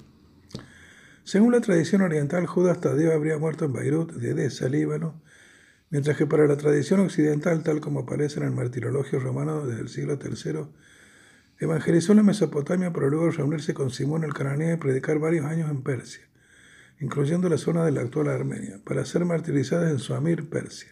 [1.23, 5.21] Según la tradición oriental, Judas Tadeo habría muerto en Beirut, de Edesa, Líbano,
[5.89, 9.89] mientras que para la tradición occidental, tal como aparece en el martirologio romano desde el
[9.89, 10.67] siglo III,
[11.59, 15.81] evangelizó la Mesopotamia para luego reunirse con Simón el cananeo y predicar varios años en
[15.81, 16.27] Persia,
[16.99, 20.91] incluyendo la zona de la actual Armenia, para ser martirizada en Suamir, Persia.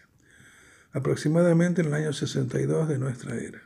[0.92, 3.63] aproximadamente en el año 62 de nuestra era.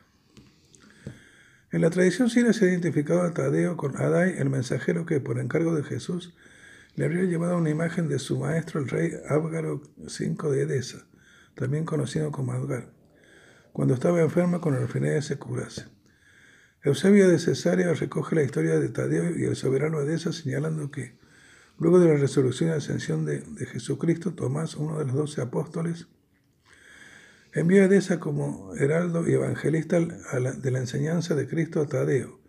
[1.71, 5.39] En la tradición siria se ha identificado a Tadeo con Adai, el mensajero que, por
[5.39, 6.35] encargo de Jesús,
[6.95, 11.07] le habría llevado una imagen de su maestro, el rey Abgaro V de Edesa,
[11.55, 12.91] también conocido como Adgar,
[13.75, 15.85] cuando estaba enfermo con el fin de se curase.
[16.83, 21.19] Eusebio de Cesarea recoge la historia de Tadeo y el soberano Edesa señalando que,
[21.79, 26.09] luego de la resurrección y ascensión de, de Jesucristo, Tomás, uno de los doce apóstoles,
[27.53, 32.41] Envió a Edesa como heraldo y evangelista de la enseñanza de Cristo a Tadeo,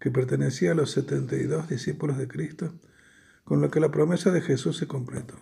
[0.00, 2.72] que pertenecía a los 72 discípulos de Cristo,
[3.44, 5.34] con lo que la promesa de Jesús se completó.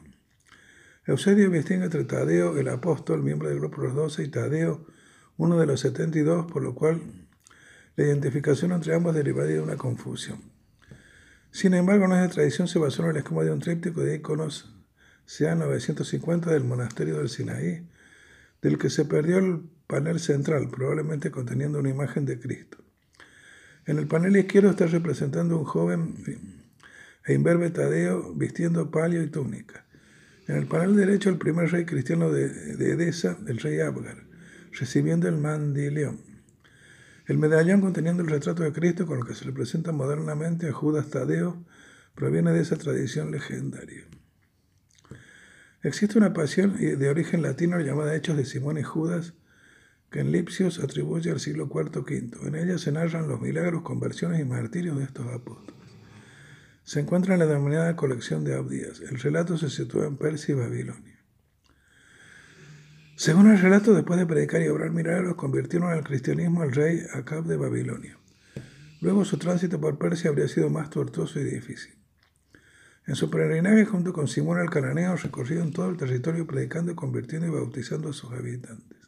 [1.06, 4.86] Eusebio distingue entre Tadeo, el apóstol, miembro del grupo de los doce, y Tadeo,
[5.36, 7.00] uno de los 72, por lo cual
[7.94, 10.40] la identificación entre ambos derivaría de una confusión.
[11.52, 14.74] Sin embargo, nuestra tradición se basó en el esquema de un tríptico de iconos
[15.26, 17.88] CA 950 del monasterio del Sinaí,
[18.62, 22.78] del que se perdió el panel central, probablemente conteniendo una imagen de Cristo.
[23.86, 26.16] En el panel izquierdo está representando un joven
[27.24, 29.84] e imberbe Tadeo vistiendo palio y túnica.
[30.48, 34.24] En el panel derecho el primer rey cristiano de, Edesa, el rey Abgar,
[34.72, 36.20] recibiendo el mandileón.
[37.26, 41.10] El medallón conteniendo el retrato de Cristo con el que se representa modernamente a Judas
[41.10, 41.64] Tadeo
[42.14, 44.04] proviene de esa tradición legendaria.
[45.82, 49.34] Existe una pasión de origen latino llamada Hechos de Simón y Judas,
[50.10, 52.48] que en Lipsius atribuye al siglo IV V.
[52.48, 55.74] En ella se narran los milagros, conversiones y martirios de estos apóstoles.
[56.84, 59.00] Se encuentra en la denominada colección de Abdías.
[59.00, 61.16] El relato se sitúa en Persia y Babilonia.
[63.16, 67.44] Según el relato, después de predicar y obrar milagros, convirtieron al cristianismo al rey Acab
[67.44, 68.18] de Babilonia.
[69.00, 71.94] Luego su tránsito por Persia habría sido más tortuoso y difícil.
[73.06, 77.50] En su peregrinaje junto con Simón el Cananeo recorrieron todo el territorio predicando, convirtiendo y
[77.50, 78.98] bautizando a sus habitantes.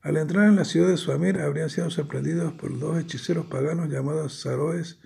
[0.00, 4.40] Al entrar en la ciudad de Suamir habrían sido sorprendidos por dos hechiceros paganos llamados
[4.40, 4.98] Saroes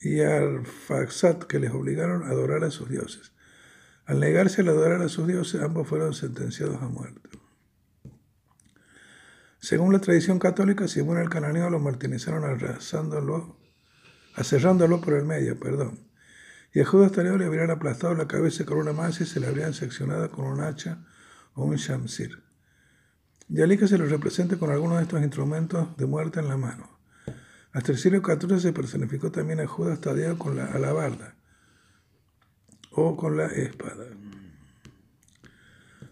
[0.00, 3.32] y Arfaxat que les obligaron a adorar a sus dioses.
[4.06, 7.28] Al negarse a adorar a sus dioses, ambos fueron sentenciados a muerte.
[9.58, 13.58] Según la tradición católica, Simón el Cananeo lo martirizaron arrasándolo,
[14.36, 16.07] aserrándolo por el medio, perdón
[16.78, 19.48] y a Judas Tadeo le habrían aplastado la cabeza con una masa y se le
[19.48, 21.04] habrían seccionado con un hacha
[21.54, 22.40] o un shamsir.
[23.48, 26.88] Y que se lo representa con algunos de estos instrumentos de muerte en la mano.
[27.72, 31.34] Hasta el siglo XIV se personificó también a Judas Tadeo con la alabarda
[32.92, 34.04] o con la espada.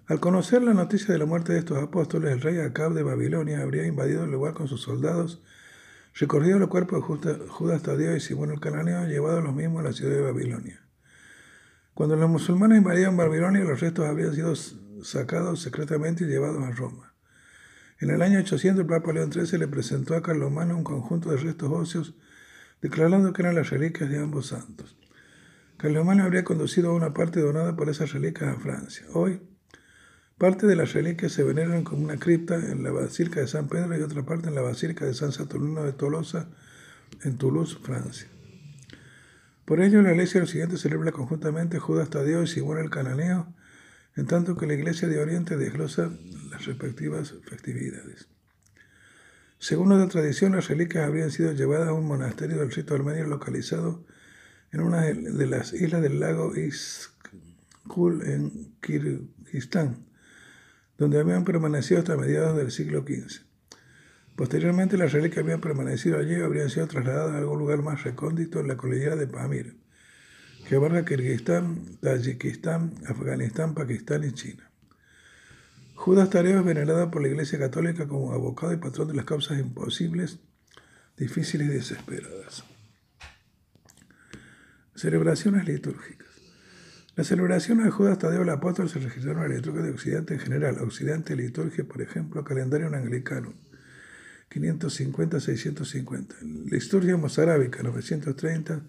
[0.09, 3.63] Al conocer la noticia de la muerte de estos apóstoles, el rey Acab de Babilonia
[3.63, 5.45] habría invadido el lugar con sus soldados
[6.19, 9.93] Recorrido el cuerpo de Judas Tadeo y Simón el Cananeo, llevado los mismos a la
[9.93, 10.81] ciudad de Babilonia.
[11.93, 14.55] Cuando los musulmanes invadieron Babilonia, los restos habían sido
[15.03, 17.15] sacados secretamente y llevados a Roma.
[18.01, 21.37] En el año 800, el Papa León XIII le presentó a Carlomano un conjunto de
[21.37, 22.15] restos óseos,
[22.81, 24.97] declarando que eran las reliquias de ambos santos.
[25.77, 29.05] Carlomano habría conducido una parte donada por esas reliquias a Francia.
[29.13, 29.43] Hoy,
[30.39, 33.97] Parte de las reliquias se veneran como una cripta en la Basílica de San Pedro
[33.97, 36.51] y otra parte en la Basílica de San Saturnino de Tolosa,
[37.23, 38.29] en Toulouse, Francia.
[39.65, 43.55] Por ello, la iglesia occidente celebra conjuntamente Judas Tadeo y Simón el Cananeo,
[44.15, 46.13] en tanto que la iglesia de Oriente desglosa
[46.51, 48.29] las respectivas festividades.
[49.59, 54.05] Según otra tradición, las reliquias habrían sido llevadas a un monasterio del rito armenio localizado
[54.71, 60.06] en una de las islas del lago Iskul en Kirguistán,
[60.99, 63.45] donde habían permanecido hasta mediados del siglo XV.
[64.35, 68.61] Posteriormente, las reliquias habían permanecido allí y habrían sido trasladadas a algún lugar más recóndito
[68.61, 69.77] en la cordillera de Pamir,
[70.69, 74.71] que abarca Kirguistán, Tayikistán, Afganistán, Pakistán y China.
[75.95, 79.59] Judas Tadeo es venerado por la Iglesia Católica como abocado y patrón de las causas
[79.59, 80.39] imposibles,
[81.17, 82.65] difíciles y desesperadas.
[84.95, 86.26] Celebraciones litúrgicas.
[87.17, 90.41] La celebración de Judas Tadeo el Apóstol se registró en la liturgia de Occidente en
[90.41, 90.77] general.
[90.81, 93.55] Occidente liturgia, por ejemplo, calendario anglicano,
[94.51, 96.71] 550-650.
[96.71, 98.83] Liturgia mozárabica, 930.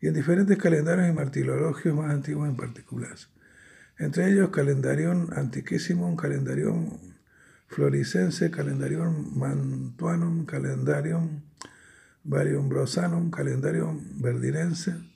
[0.00, 3.14] Y en diferentes calendarios y martirologios más antiguos en particular.
[3.98, 6.98] Entre ellos, calendarión antiquísimo, calendarión
[7.68, 11.42] floricense, calendarión mantuanum, calendarium
[12.24, 15.09] variumbrosanum, calendarium verdirense,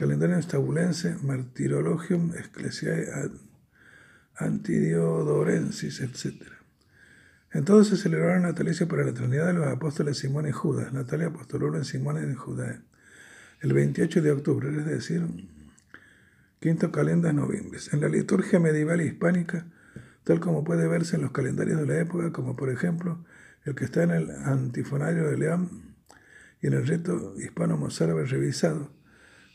[0.00, 3.04] Calendario estabulense, Martirologium Ecclesiae
[4.34, 6.40] Antidiodorensis, etc.
[7.52, 11.76] Entonces se celebraron natalicio para la eternidad de los apóstoles Simón y Judas, Natalia apostoló
[11.76, 12.80] en Simón y Judá,
[13.60, 15.22] el 28 de octubre, es decir,
[16.60, 17.78] quinto calendas noviembre.
[17.92, 19.66] En la liturgia medieval hispánica,
[20.24, 23.22] tal como puede verse en los calendarios de la época, como por ejemplo
[23.66, 25.94] el que está en el antifonario de León
[26.62, 28.98] y en el rito hispano-mozárabe revisado.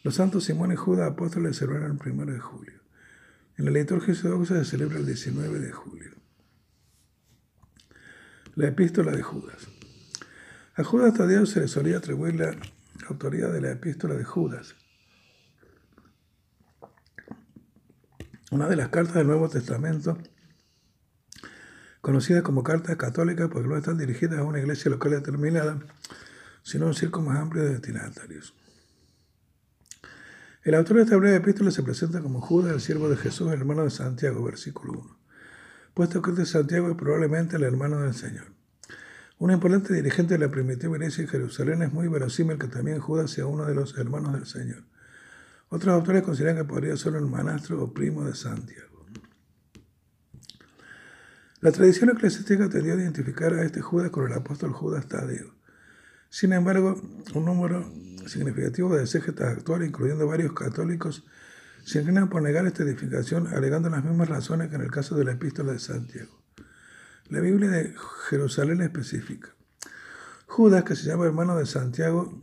[0.06, 2.80] Los santos Simón y Judas apóstoles se celebran el 1 de julio.
[3.57, 6.11] En la liturgia ortodoxa se celebra el 19 de julio.
[8.53, 9.68] La epístola de Judas.
[10.76, 12.56] A Judas Tadeo se le solía atribuir la
[13.07, 14.76] autoría de la epístola de Judas.
[18.52, 20.19] Una de las cartas del Nuevo Testamento,
[22.02, 25.80] conocida como cartas católicas porque no están dirigidas a una iglesia local determinada,
[26.61, 28.53] sino a un círculo más amplio de destinatarios.
[30.65, 33.59] El autor de esta breve epístola se presenta como Judas, el siervo de Jesús, el
[33.59, 35.19] hermano de Santiago, versículo 1.
[35.93, 38.45] Puesto que este Santiago es probablemente el hermano del Señor.
[39.37, 43.29] Un importante dirigente de la primitiva iglesia en Jerusalén es muy verosímil que también Judas
[43.29, 44.85] sea uno de los hermanos del Señor.
[45.69, 49.05] Otros autores consideran que podría ser el manastro o primo de Santiago.
[51.61, 55.53] La tradición eclesiástica tendió a identificar a este Judas con el apóstol Judas Tadeo.
[56.36, 57.02] Sin embargo,
[57.34, 57.90] un número
[58.28, 61.24] significativo de exégetas actuales, incluyendo varios católicos,
[61.86, 65.24] se inclinan por negar esta edificación, alegando las mismas razones que en el caso de
[65.24, 66.44] la epístola de Santiago.
[67.30, 67.95] La Biblia de
[68.30, 69.56] Jerusalén específica.
[70.45, 72.38] Judas, que se llama hermano de Santiago,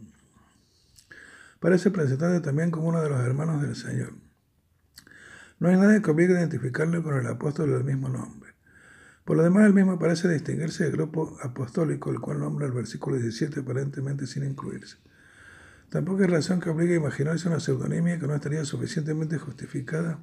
[1.60, 4.14] parece presentarse también como uno de los hermanos del Señor.
[5.58, 8.41] No hay nada que obligue a identificarlo con el apóstol del mismo nombre.
[9.24, 13.16] Por lo demás, el mismo parece distinguirse del grupo apostólico, el cual nombra el versículo
[13.16, 14.96] 17 aparentemente sin incluirse.
[15.90, 20.18] Tampoco hay razón que obligue a imaginarse una pseudonimia que no estaría suficientemente justificada,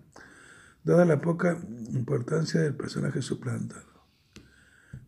[0.84, 1.58] dada la poca
[1.92, 3.88] importancia del personaje suplantado.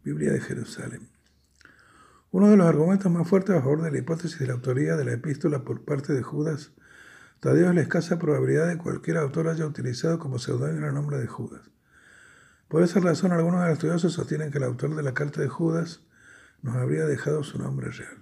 [0.04, 1.10] Biblia de Jerusalén.
[2.32, 5.04] Uno de los argumentos más fuertes a favor de la hipótesis de la autoría de
[5.04, 6.72] la epístola por parte de Judas
[7.42, 11.18] Tadeo es la escasa probabilidad de que cualquier autor haya utilizado como seudónimo el nombre
[11.18, 11.72] de Judas.
[12.72, 15.50] Por esa razón, algunos de los estudiosos sostienen que el autor de la carta de
[15.50, 16.00] Judas
[16.62, 18.18] nos habría dejado su nombre real.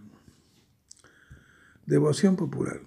[1.86, 2.82] Devoción popular.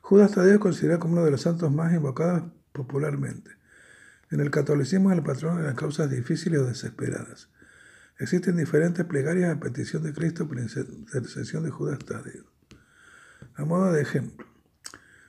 [0.00, 3.52] Judas Tadeo es considerado como uno de los santos más invocados popularmente.
[4.32, 7.48] En el catolicismo es el patrón de las causas difíciles o desesperadas.
[8.18, 12.46] Existen diferentes plegarias a petición de Cristo por intercesión de Judas Tadeo.
[13.54, 14.48] A modo de ejemplo,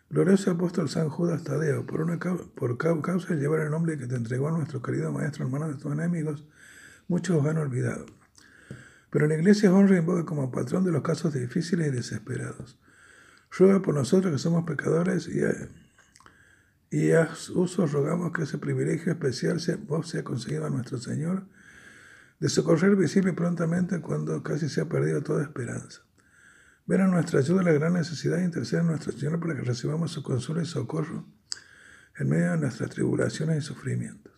[0.09, 4.15] Glorioso apóstol San Judas Tadeo, por, una, por causa de llevar el nombre que te
[4.15, 6.45] entregó nuestro querido Maestro, hermano de tus enemigos,
[7.09, 8.05] muchos os han olvidado.
[9.09, 12.79] Pero la iglesia honra y invoca como patrón de los casos difíciles y desesperados.
[13.51, 15.53] Ruega por nosotros que somos pecadores y a,
[16.89, 21.43] y a uso rogamos que ese privilegio especial sea, vos sea conseguido a nuestro Señor,
[22.39, 26.06] de socorrer visible prontamente cuando casi se ha perdido toda esperanza.
[26.88, 30.09] Ven a nuestra ayuda la gran necesidad de interceder en nuestro Señor para que recibamos
[30.11, 31.26] su consuelo y socorro
[32.18, 34.34] en medio de nuestras tribulaciones y sufrimientos.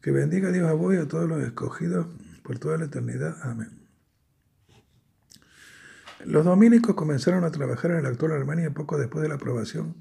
[0.00, 2.06] Que bendiga Dios a vos y a todos los escogidos
[2.44, 3.36] por toda la eternidad.
[3.42, 3.86] Amén.
[6.24, 9.96] Los dominicos comenzaron a trabajar en la actual Alemania poco después de la aprobación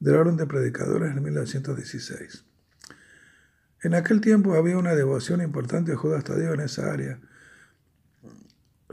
[0.00, 2.44] del orden de predicadores en 1916.
[3.82, 7.20] En aquel tiempo había una devoción importante a Judas Tadeo en esa área,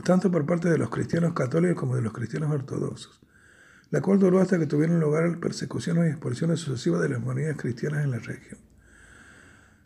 [0.04, 3.20] tanto por parte de los cristianos católicos como de los cristianos ortodoxos,
[3.90, 8.04] la cual duró hasta que tuvieron lugar persecuciones y expulsiones sucesivas de las comunidades cristianas
[8.04, 8.58] en la región.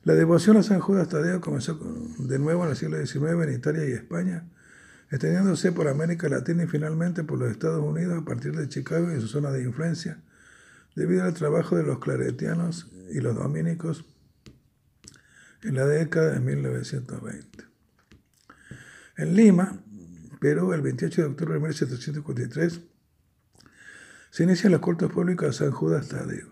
[0.05, 1.79] La devoción a San Judas Tadeo comenzó
[2.19, 4.45] de nuevo en el siglo XIX en Italia y España,
[5.11, 9.21] extendiéndose por América Latina y finalmente por los Estados Unidos a partir de Chicago y
[9.21, 10.19] su zona de influencia,
[10.97, 14.05] debido al trabajo de los claretianos y los dominicos
[15.63, 17.65] en la década de 1920.
[19.17, 19.81] En Lima,
[20.43, 22.81] pero el 28 de octubre de 1753
[24.31, 26.49] se inician los cultos públicos a San Judas Tadeo.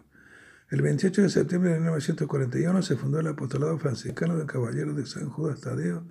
[0.71, 5.29] El 28 de septiembre de 1941 se fundó el apostolado franciscano de Caballeros de San
[5.29, 6.05] Judas Tadeo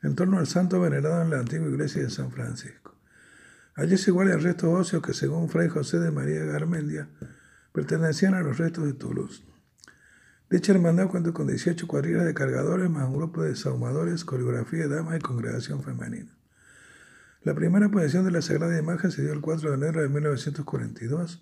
[0.00, 2.94] en torno al santo venerado en la antigua iglesia de San Francisco.
[3.74, 7.08] Allí se igualan restos óseos que, según Fray José de María Garmendia,
[7.72, 9.42] pertenecían a los restos de Toulouse.
[10.50, 14.94] Dicha hermandad cuenta con 18 cuadrillas de cargadores más un grupo de saumadores, coreografía de
[14.94, 16.37] damas y congregación femenina.
[17.44, 21.40] La primera posición de la Sagrada Imagen se dio el 4 de enero de 1942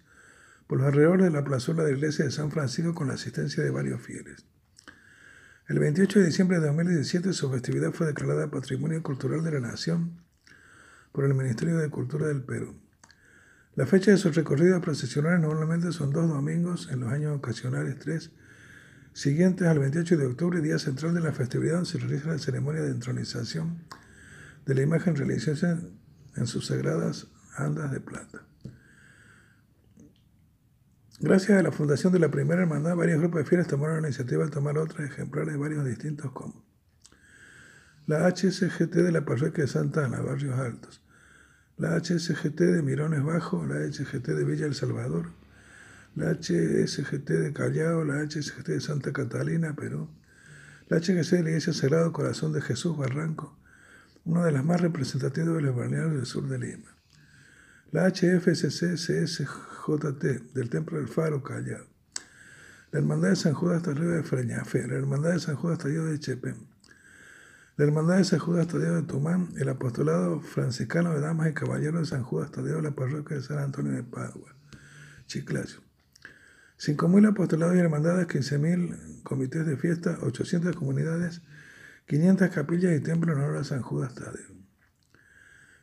[0.66, 3.64] por los alrededores de la plazuela de la iglesia de San Francisco con la asistencia
[3.64, 4.44] de varios fieles.
[5.68, 10.20] El 28 de diciembre de 2017 su festividad fue declarada Patrimonio Cultural de la Nación
[11.12, 12.76] por el Ministerio de Cultura del Perú.
[13.74, 18.32] La fecha de sus recorridos procesionales normalmente son dos domingos en los años ocasionales tres,
[19.14, 22.82] siguientes al 28 de octubre, día central de la festividad, donde se realiza la ceremonia
[22.82, 23.78] de entronización
[24.66, 25.80] de la imagen religiosa
[26.36, 28.42] en sus sagradas andas de plata.
[31.20, 34.44] Gracias a la fundación de la primera hermandad, varios grupos de fieles tomaron la iniciativa
[34.44, 36.66] de tomar otros ejemplares de varios distintos como
[38.06, 41.02] la HSGT de la parroquia de Santa Ana, Barrios Altos,
[41.76, 45.32] la HSGT de Mirones Bajo, la HSGT de Villa El Salvador,
[46.14, 50.08] la HSGT de Callao, la HSGT de Santa Catalina, Perú,
[50.88, 53.58] la HGC de la Iglesia Sagrado Corazón de Jesús, Barranco,
[54.26, 56.96] una de las más representativas de los balnearios del sur de Lima.
[57.92, 61.86] La HFCC-CSJT del Templo del Faro, Callao,
[62.90, 66.18] la Hermandad de San Judas Tadeo de Freñafe, la Hermandad de San Judas Tadeo de
[66.18, 66.56] Chepén,
[67.76, 72.00] la Hermandad de San Judas Tadeo de Tumán, el Apostolado Franciscano de Damas y Caballeros
[72.00, 74.56] de San Judas Tadeo de la Parroquia de San Antonio de Padua,
[75.26, 75.82] Chiclayo.
[76.78, 81.42] 5.000 apostolados y hermandades, 15.000 comités de fiesta, 800 comunidades,
[82.06, 84.54] 500 capillas y templos en honor a San Judas Tadeo.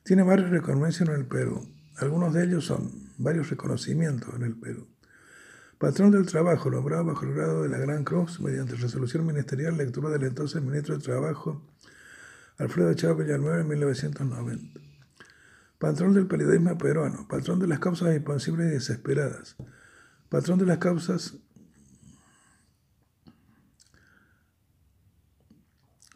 [0.04, 1.68] Tiene varios reconocimientos en el Perú.
[1.98, 4.88] Algunos de ellos son varios reconocimientos en el Perú.
[5.78, 10.12] Patrón del Trabajo, nombrado bajo el grado de la Gran Cruz, mediante resolución ministerial, lectura
[10.12, 11.62] del entonces ministro de Trabajo,
[12.58, 14.80] Alfredo Chávez Villanueva, en 1990.
[15.78, 19.58] Patrón del periodismo peruano, patrón de las causas imposibles y desesperadas,
[20.30, 21.36] patrón de las causas,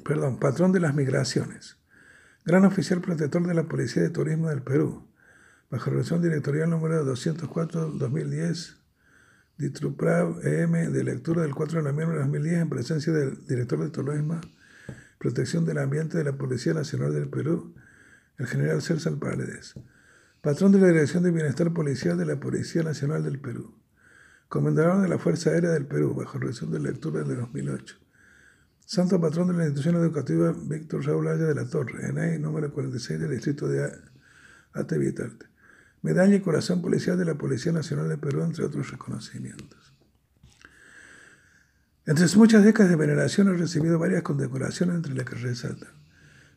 [0.07, 1.75] perdón, patrón de las migraciones,
[2.45, 5.05] gran oficial protector de la Policía de Turismo del Perú,
[5.69, 8.77] bajo relación directorial número 204-2010,
[9.57, 13.89] Ditruprav EM, de lectura del 4 de noviembre de 2010, en presencia del director de
[13.89, 14.39] Turismo,
[15.17, 17.75] Protección del Ambiente de la Policía Nacional del Perú,
[18.37, 19.73] el general César Paredes,
[20.39, 23.75] patrón de la Dirección de Bienestar Policial de la Policía Nacional del Perú,
[24.47, 28.06] comendador de la Fuerza Aérea del Perú, bajo relación de lectura de 2008.
[28.87, 33.19] Santo patrón de la institución educativa Víctor Raúl Aya de la Torre, ENAI número 46
[33.19, 33.91] del distrito de
[34.71, 35.45] Atevitarte.
[36.03, 39.93] Medalla y Corazón Policial de la Policía Nacional de Perú, entre otros reconocimientos.
[42.05, 45.89] Entre sus muchas décadas de veneración ha recibido varias condecoraciones, entre las que resaltan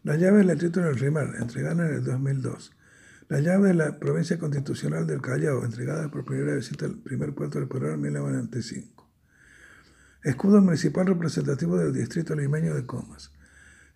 [0.04, 2.70] la llave del título del Rimar, entregada en el 2002.
[3.28, 7.58] La llave de la provincia constitucional del Callao, entregada por primera vez al primer puerto
[7.58, 8.99] del Perú en 1995.
[10.22, 13.32] Escudo municipal representativo del distrito limeño de Comas.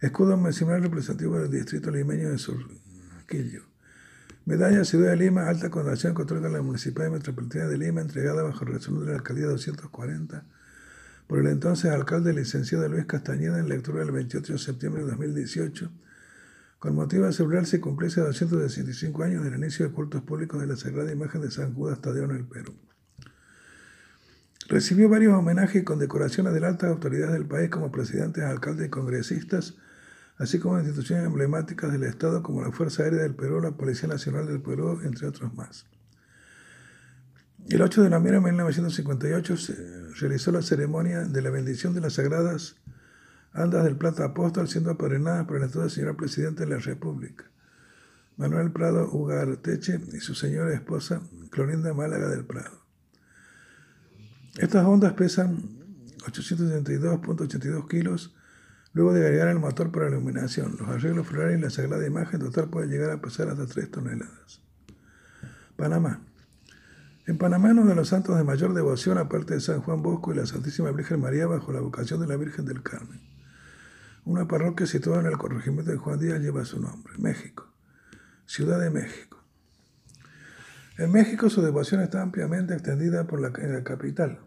[0.00, 3.64] Escudo municipal representativo del distrito limeño de Surquillo.
[4.46, 9.00] Medalla Ciudad de Lima, alta condecoración otorga la Municipalidad Metropolitana de Lima, entregada bajo resolución
[9.00, 10.46] de la Alcaldía 240
[11.26, 15.90] por el entonces alcalde licenciado Luis Castañeda en lectura del 28 de septiembre de 2018,
[16.78, 21.12] con motivo de y cumplirse 265 años del inicio de cultos públicos de la Sagrada
[21.12, 22.74] Imagen de San Judas Tadeo en el Perú.
[24.68, 29.74] Recibió varios homenajes y condecoraciones de altas autoridades del país como presidentes, alcaldes y congresistas,
[30.38, 34.46] así como instituciones emblemáticas del Estado como la Fuerza Aérea del Perú, la Policía Nacional
[34.46, 35.86] del Perú, entre otros más.
[37.68, 39.74] El 8 de noviembre de 1958 se
[40.20, 42.76] realizó la ceremonia de la bendición de las sagradas
[43.52, 47.44] andas del Plata Apóstol, siendo apadrinadas por el entonces señor presidente de la República,
[48.36, 52.83] Manuel Prado Ugarteche y su señora esposa, Clorinda Málaga del Prado.
[54.56, 55.58] Estas ondas pesan
[56.26, 58.34] 872.82 kilos
[58.94, 62.38] Luego de agregar el motor para la iluminación, los arreglos florales y la sagrada imagen
[62.38, 64.62] total puede llegar a pesar hasta 3 toneladas.
[65.76, 66.20] Panamá.
[67.26, 70.36] En Panamá, uno de los santos de mayor devoción, aparte de San Juan Bosco y
[70.36, 73.20] la Santísima Virgen María, bajo la vocación de la Virgen del Carmen.
[74.24, 77.66] Una parroquia situada en el corregimiento de Juan Díaz lleva su nombre, México,
[78.46, 79.43] Ciudad de México.
[80.98, 84.40] En México su devoción está ampliamente extendida por la, en la capital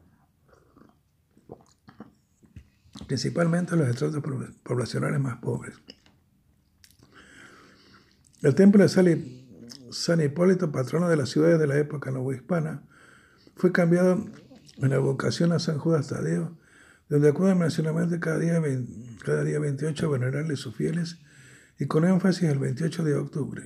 [3.08, 4.22] principalmente los estratos
[4.64, 5.76] poblacionales más pobres.
[8.42, 8.90] El templo de
[9.92, 12.84] San Hipólito, patrono de las ciudades de la época novohispana,
[13.56, 14.24] fue cambiado
[14.78, 16.58] en la vocación a San Judas Tadeo,
[17.10, 18.62] donde acuden mencionalmente cada día,
[19.26, 21.18] cada día 28 a venerarle sus fieles
[21.80, 23.64] y con énfasis el 28 de octubre,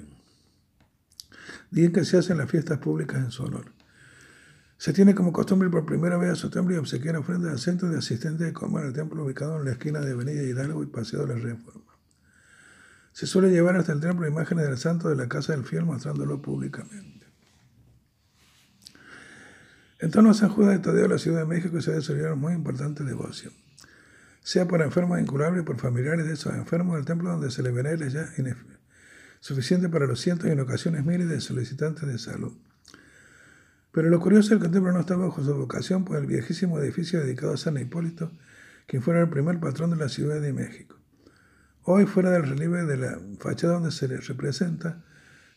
[1.69, 3.71] día que se hacen las fiestas públicas en su honor.
[4.77, 7.89] Se tiene como costumbre por primera vez a su templo y obsequiar ofrendas al centro
[7.89, 10.87] de asistentes de coma en el templo ubicado en la esquina de Avenida Hidalgo y
[10.87, 11.91] Paseo de la Reforma.
[13.13, 16.41] Se suele llevar hasta el templo imágenes del santo de la casa del fiel mostrándolo
[16.41, 17.27] públicamente.
[19.99, 22.53] En torno a San Judas de Tadeo, la Ciudad de México, se ha desarrollado muy
[22.53, 23.53] importante devoción.
[24.41, 27.69] Sea por enfermos incurables y por familiares de esos enfermos, el templo donde se le
[27.69, 28.27] venera ya
[29.41, 32.53] suficiente para los cientos y en ocasiones miles de solicitantes de salud.
[33.91, 36.79] Pero lo curioso es que el templo no estaba bajo su vocación, pues el viejísimo
[36.79, 38.31] edificio dedicado a San Hipólito,
[38.87, 40.95] quien fuera el primer patrón de la Ciudad de México.
[41.83, 45.03] Hoy, fuera del relieve de la fachada donde se le representa,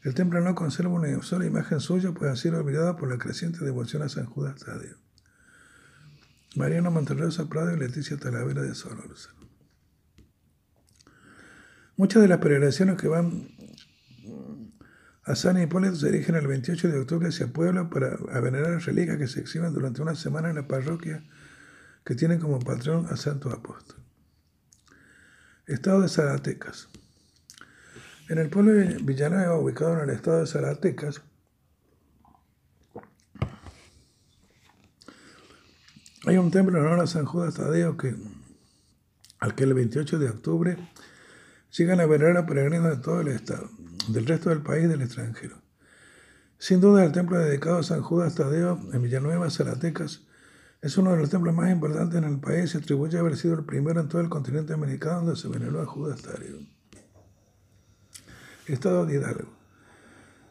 [0.02, 3.65] El templo no conserva una sola imagen suya, pues ha sido olvidado por la creciente
[3.65, 4.98] devoción a San Judas Tadeo.
[6.56, 9.48] Mariano Monterrosa Prado y Leticia Talavera de Solórzano.
[11.97, 13.48] Muchas de las peregrinaciones que van
[15.26, 19.16] a San Hipólito se dirigen el 28 de octubre hacia Puebla para venerar las reliquias
[19.16, 21.24] que se exhiben durante una semana en la parroquia
[22.05, 23.96] que tiene como patrón a Santo Apóstol.
[25.66, 26.88] Estado de Zaratecas.
[28.28, 31.22] En el pueblo de Villanueva, ubicado en el estado de Zaratecas,
[36.26, 38.14] hay un templo en honor a San Judas Tadeo que,
[39.40, 40.76] al que el 28 de octubre
[41.70, 43.70] llegan a venerar a peregrinos de todo el estado,
[44.09, 45.56] del resto del país del extranjero.
[46.59, 50.22] Sin duda, el templo dedicado a San Judas Tadeo en Villanueva, Zaratecas,
[50.81, 53.55] es uno de los templos más importantes en el país y atribuye a haber sido
[53.55, 56.59] el primero en todo el continente americano donde se veneró a Judas Tadeo.
[58.66, 59.48] Estado de Hidalgo.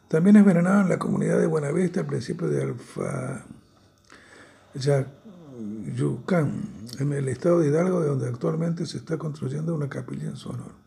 [0.07, 3.45] También es venerado en la comunidad de Buenavista al principio de Alfa
[5.95, 6.63] Yucán,
[6.99, 10.49] en el estado de Hidalgo, de donde actualmente se está construyendo una capilla en su
[10.49, 10.82] honor.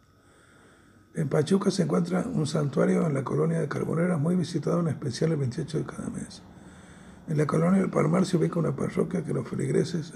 [1.16, 5.32] En Pachuca se encuentra un santuario en la colonia de Carboneras muy visitado en especial
[5.32, 6.43] el 28 de cada mes.
[7.26, 10.12] En la colonia del Palmar se ubica una parroquia que los feligreses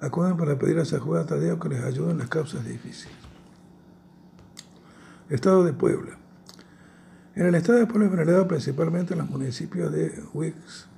[0.00, 3.16] acuden para pedir a San Juan Tadeo que les ayude en las causas difíciles.
[5.30, 6.18] Estado de Puebla.
[7.34, 10.88] En el estado de Puebla es venerado principalmente en los municipios de Huix,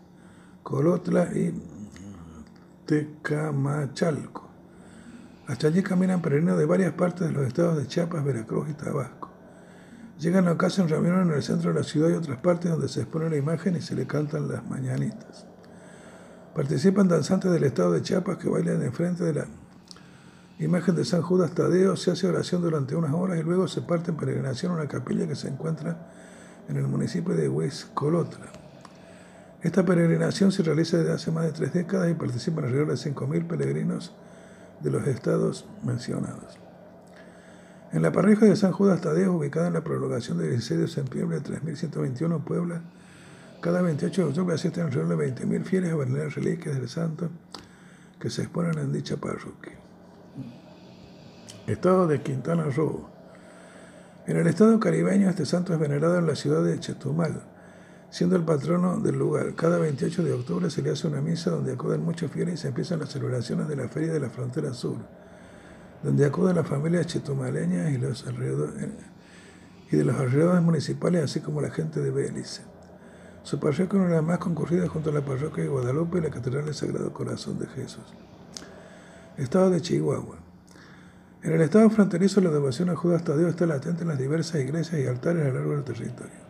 [0.64, 1.55] Colotla y
[2.84, 4.45] Tecamachalco.
[5.47, 9.31] Hasta allí caminan peregrinos de varias partes de los estados de Chiapas, Veracruz y Tabasco.
[10.18, 12.89] Llegan a casa en reunión en el centro de la ciudad y otras partes donde
[12.89, 15.47] se expone la imagen y se le cantan las mañanitas.
[16.55, 19.47] Participan danzantes del estado de Chiapas que bailan enfrente de la
[20.59, 24.10] imagen de San Judas Tadeo, se hace oración durante unas horas y luego se parte
[24.10, 26.09] en peregrinación a una capilla que se encuentra
[26.68, 28.47] en el municipio de Huizcolotla.
[29.62, 33.47] Esta peregrinación se realiza desde hace más de tres décadas y participan alrededor de 5.000
[33.47, 34.12] peregrinos
[34.80, 36.58] de los estados mencionados.
[37.92, 41.38] En la parroquia de San Judas Tadeo, ubicada en la prolongación del 16 de septiembre
[41.38, 42.82] de 3121 Puebla,
[43.60, 47.30] cada 28 de octubre asisten alrededor de 20.000 fieles a venerar reliquias del santo
[48.20, 49.72] que se exponen en dicha parroquia.
[51.66, 53.08] Estado de Quintana Roo.
[54.26, 57.42] En el estado caribeño, este santo es venerado en la ciudad de Chetumal,
[58.10, 59.54] siendo el patrono del lugar.
[59.54, 62.68] Cada 28 de octubre se le hace una misa donde acuden muchos fieles y se
[62.68, 64.98] empiezan las celebraciones de la Feria de la Frontera Sur,
[66.02, 68.24] donde acuden las familias chetumaleñas y, los
[69.90, 72.62] y de los alrededores municipales, así como la gente de Bélice.
[73.42, 76.20] Su parroquia es una de las más concurridas junto a la parroquia de Guadalupe y
[76.20, 78.04] la Catedral del Sagrado Corazón de Jesús.
[79.36, 80.38] Estado de Chihuahua.
[81.42, 85.00] En el estado fronterizo, la devoción a Judas Tadeo está latente en las diversas iglesias
[85.00, 86.45] y altares a lo largo del territorio.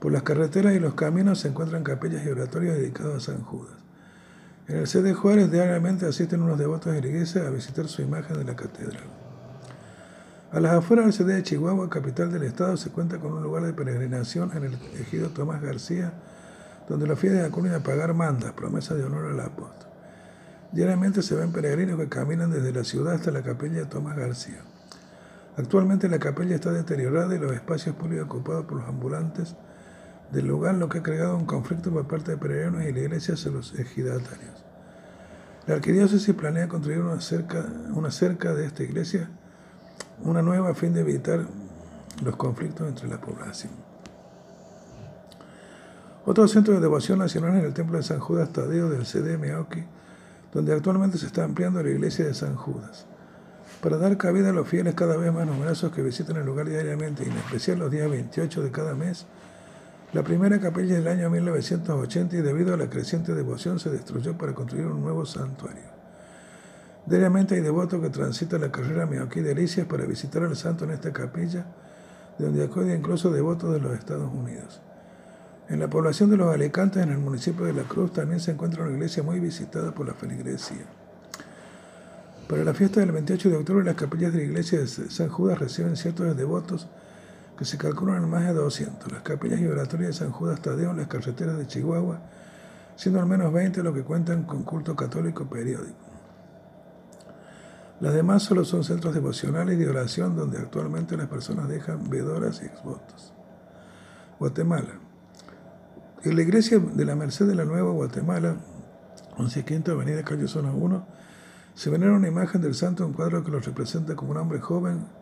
[0.00, 3.74] Por las carreteras y los caminos se encuentran capillas y oratorios dedicados a San Judas.
[4.68, 8.02] En el C de Juárez diariamente asisten unos devotos de la iglesia a visitar su
[8.02, 9.02] imagen de la catedral.
[10.52, 13.64] A las afueras del CD de Chihuahua, capital del estado, se cuenta con un lugar
[13.64, 16.12] de peregrinación en el ejido Tomás García,
[16.88, 19.88] donde los fieles acuden a pagar mandas, promesa de honor al apóstol.
[20.70, 24.62] Diariamente se ven peregrinos que caminan desde la ciudad hasta la capilla de Tomás García.
[25.56, 29.56] Actualmente la capilla está deteriorada y los espacios públicos ocupados por los ambulantes
[30.32, 33.34] del lugar, lo que ha creado un conflicto por parte de peregrinos y la iglesia
[33.34, 34.64] hacia los ejidatarios.
[35.66, 39.30] La arquidiócesis planea construir una cerca, una cerca de esta iglesia,
[40.22, 41.46] una nueva a fin de evitar
[42.22, 43.72] los conflictos entre la población.
[46.24, 49.66] Otro centro de devoción nacional es el templo de San Judas Tadeo del CDM
[50.52, 53.06] donde actualmente se está ampliando la iglesia de San Judas.
[53.82, 57.24] Para dar cabida a los fieles cada vez más numerosos que visitan el lugar diariamente,
[57.24, 59.26] y en especial los días 28 de cada mes,
[60.12, 64.54] la primera capilla del año 1980 y debido a la creciente devoción se destruyó para
[64.54, 65.98] construir un nuevo santuario.
[67.04, 71.12] Diariamente hay devotos que transitan la carrera Meoquí Delicias para visitar al santo en esta
[71.12, 71.66] capilla,
[72.38, 74.80] de donde acuden incluso devotos de los Estados Unidos.
[75.68, 78.84] En la población de los Alicantes, en el municipio de La Cruz, también se encuentra
[78.84, 80.86] una iglesia muy visitada por la feligresía.
[82.48, 85.58] Para la fiesta del 28 de octubre, las capillas de la iglesia de San Judas
[85.58, 86.88] reciben cientos de devotos
[87.58, 89.10] que se calculan en más de 200.
[89.10, 92.20] Las capillas y oratorias de San Judas Tadeo en las carreteras de Chihuahua,
[92.94, 95.98] siendo al menos 20 los que cuentan con culto católico periódico.
[98.00, 102.62] Las demás solo son centros devocionales y de oración donde actualmente las personas dejan vedoras
[102.62, 103.34] y exvotos.
[104.38, 105.00] Guatemala.
[106.22, 108.56] En la iglesia de la Merced de la Nueva Guatemala,
[109.36, 111.06] 11 Avenida Calle Zona 1,
[111.74, 115.17] se venera una imagen del santo, un cuadro que lo representa como un hombre joven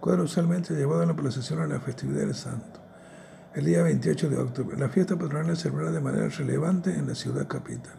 [0.00, 2.80] cuadro usualmente llevado en la procesión a la festividad del santo.
[3.54, 4.78] el día 28 de octubre.
[4.78, 7.92] La fiesta patronal es celebrada de manera relevante en la ciudad capital.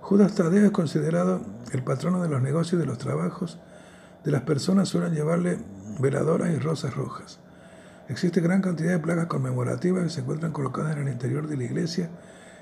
[0.00, 3.58] Judas Tadeo es considerado el patrono de los negocios y de los trabajos.
[4.24, 5.58] De las personas suelen llevarle
[6.00, 7.40] veladoras y rosas rojas.
[8.08, 11.64] Existe gran cantidad de placas conmemorativas que se encuentran colocadas en el interior de la
[11.64, 12.08] iglesia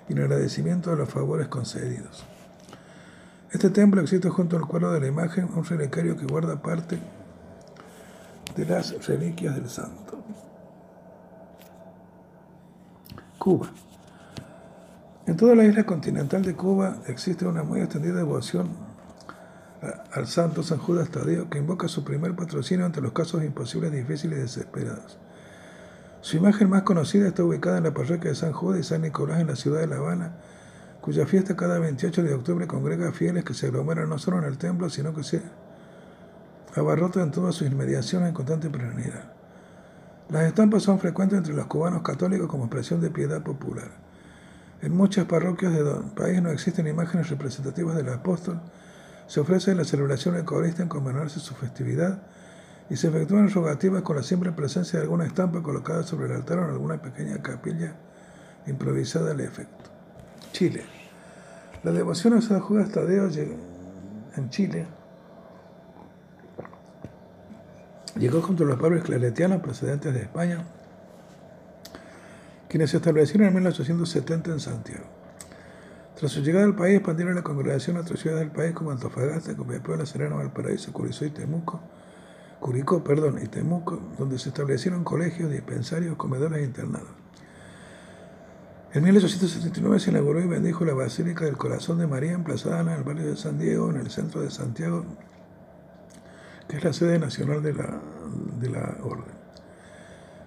[0.09, 2.25] en agradecimiento de los favores concedidos.
[3.53, 6.99] Este templo existe junto al cuadro de la imagen, un relicario que guarda parte
[8.57, 10.23] de las reliquias del santo.
[13.39, 13.71] Cuba.
[15.27, 18.69] En toda la isla continental de Cuba existe una muy extendida devoción
[20.13, 24.39] al santo San Judas Tadeo que invoca su primer patrocinio ante los casos imposibles, difíciles
[24.39, 25.19] y desesperados.
[26.21, 29.41] Su imagen más conocida está ubicada en la parroquia de San Judas y San Nicolás
[29.41, 30.37] en la ciudad de La Habana,
[31.03, 34.57] cuya fiesta cada 28 de octubre congrega fieles que se aglomeran no solo en el
[34.57, 35.43] templo, sino que se
[36.75, 39.33] abarrotan en todas sus inmediaciones en constante perenidad.
[40.31, 43.91] Las estampas son frecuentes entre los cubanos católicos como expresión de piedad popular.
[44.83, 48.61] En muchas parroquias del país no existen imágenes representativas del apóstol,
[49.27, 52.23] se ofrece la celebración eucarista en conmemorarse su festividad
[52.91, 56.59] y se efectúan rogativas con la simple presencia de alguna estampa colocada sobre el altar
[56.59, 57.97] o en alguna pequeña capilla
[58.67, 59.91] improvisada al efecto.
[60.53, 60.85] Chile.
[61.83, 63.29] La devoción a San Judas Tadeo
[64.37, 64.87] en Chile
[68.17, 70.65] llegó junto a los padres claretianos procedentes de España,
[72.69, 75.05] quienes se establecieron en 1870 en Santiago.
[76.17, 79.57] Tras su llegada al país, expandieron la congregación a otras ciudades del país como Antofagasta,
[79.57, 81.81] Copiapó, Serena, Valparaíso, Curizó y Temuco,
[82.61, 87.11] Curicó, perdón, y Temuco, donde se establecieron colegios, dispensarios, comedores e internados.
[88.93, 93.03] En 1879 se inauguró y bendijo la Basílica del Corazón de María, emplazada en el
[93.03, 95.05] barrio de San Diego, en el centro de Santiago,
[96.69, 98.01] que es la sede nacional de la,
[98.61, 99.35] de la orden.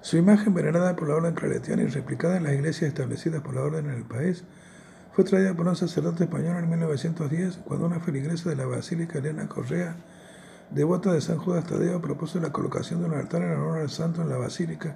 [0.01, 3.63] Su imagen, venerada por la orden claretiana y replicada en las iglesias establecidas por la
[3.63, 4.43] orden en el país,
[5.17, 9.47] fue traída por un sacerdote español en 1910 cuando una feligresa de la Basílica Elena
[9.47, 9.95] Correa,
[10.69, 14.21] devota de San Judas Tadeo, propuso la colocación de un altar en honor al santo
[14.21, 14.95] en la Basílica,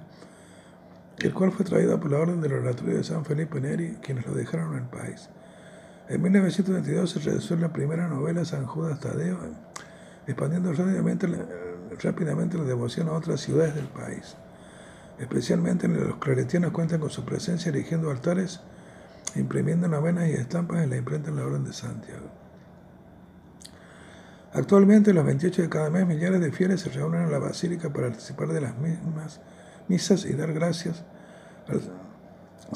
[1.18, 4.32] el cual fue traído por la orden del oratorio de San Felipe Neri, quienes lo
[4.32, 5.28] dejaron en el país.
[6.08, 9.38] En 1922 se realizó la primera novela San Judas Tadeo,
[10.26, 11.28] expandiendo rápidamente
[12.02, 14.36] rápidamente la devoción a otras ciudades del país.
[15.18, 18.60] Especialmente los claretianos cuentan con su presencia erigiendo altares
[19.34, 22.30] imprimiendo novenas y estampas en la imprenta en la Orden de Santiago.
[24.52, 28.08] Actualmente, los 28 de cada mes, millares de fieles se reúnen en la basílica para
[28.08, 29.40] participar de las mismas
[29.88, 31.04] misas y dar gracias
[31.68, 31.80] al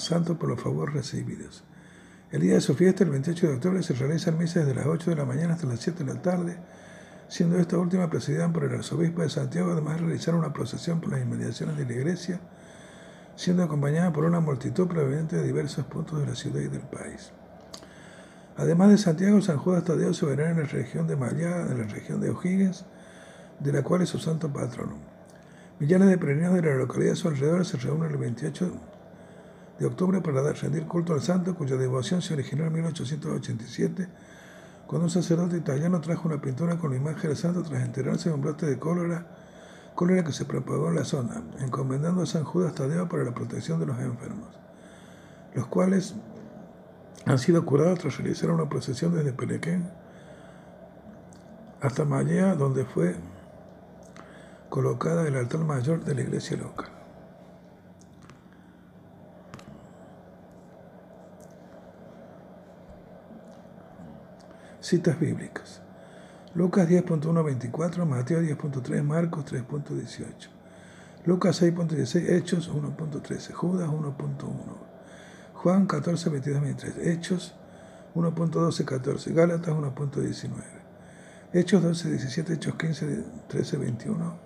[0.01, 1.65] santo por los favores recibidos.
[2.33, 5.11] El día de su fiesta, el 28 de octubre, se realizan misas desde las 8
[5.11, 6.57] de la mañana hasta las 7 de la tarde,
[7.29, 11.13] siendo esta última presidida por el arzobispo de Santiago, además de realizar una procesión por
[11.13, 12.41] las inmediaciones de la iglesia
[13.37, 17.33] siendo acompañada por una multitud proveniente de diversos puntos de la ciudad y del país.
[18.57, 21.87] Además de Santiago, San Judas Tadeo se venera en la región de Mayá, en la
[21.87, 22.87] región de O'Higgins,
[23.61, 24.97] de la cual es su santo patrono.
[25.79, 28.73] Millares de peregrinos de la localidad de su alrededor se reúnen el 28
[29.79, 34.09] de octubre para rendir culto al santo, cuya devoción se originó en 1887,
[34.87, 38.35] cuando un sacerdote italiano trajo una pintura con la imagen del santo tras enterarse de
[38.35, 39.27] un brote de cólera
[39.97, 43.81] cólera que se propagó en la zona, encomendando a San Judas Tadeo para la protección
[43.81, 44.51] de los enfermos,
[45.55, 46.15] los cuales
[47.25, 49.91] han sido curados tras realizar una procesión desde Pelequén
[51.81, 53.17] hasta Mallea, donde fue
[54.69, 56.96] colocada el altar mayor de la iglesia local.
[64.87, 65.81] Citas bíblicas.
[66.55, 70.49] Lucas 10.1.24, Mateo 10.3, Marcos 3.18.
[71.25, 74.47] Lucas 6.16, Hechos 1.13, Judas 1.1.
[75.55, 77.07] Juan 14, 22, 23.
[77.09, 77.57] Hechos
[78.15, 79.33] 1.12, 14.
[79.33, 80.51] Gálatas 1.19.
[81.53, 84.39] Hechos 12, 17, Hechos 15, 13, 21.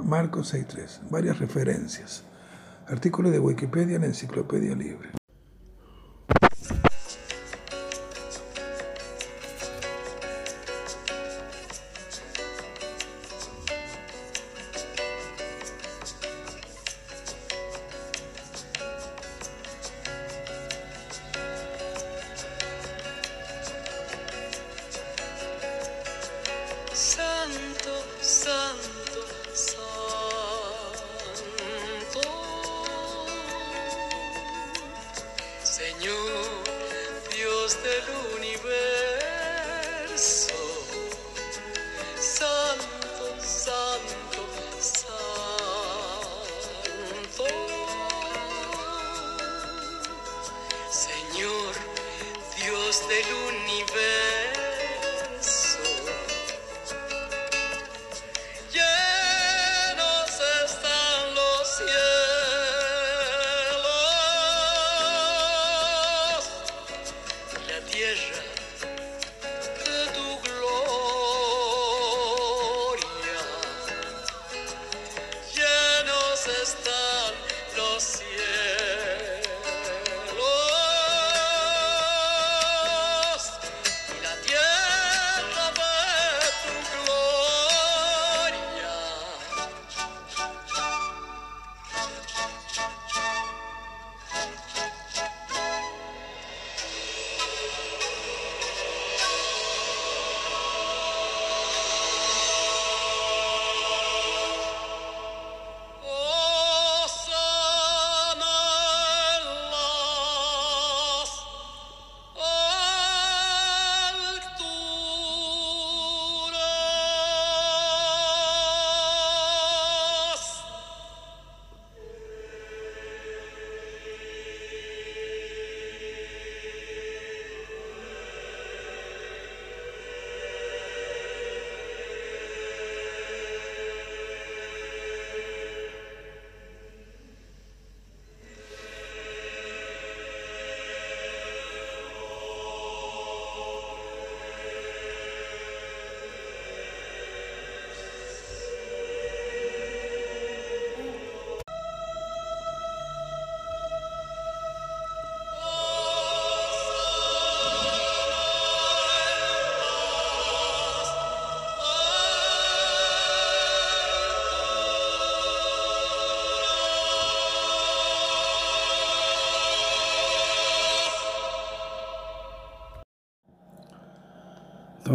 [0.00, 1.00] Marcos 6, 3.
[1.08, 2.22] Varias referencias.
[2.86, 5.25] Artículo de Wikipedia en la Enciclopedia Libre.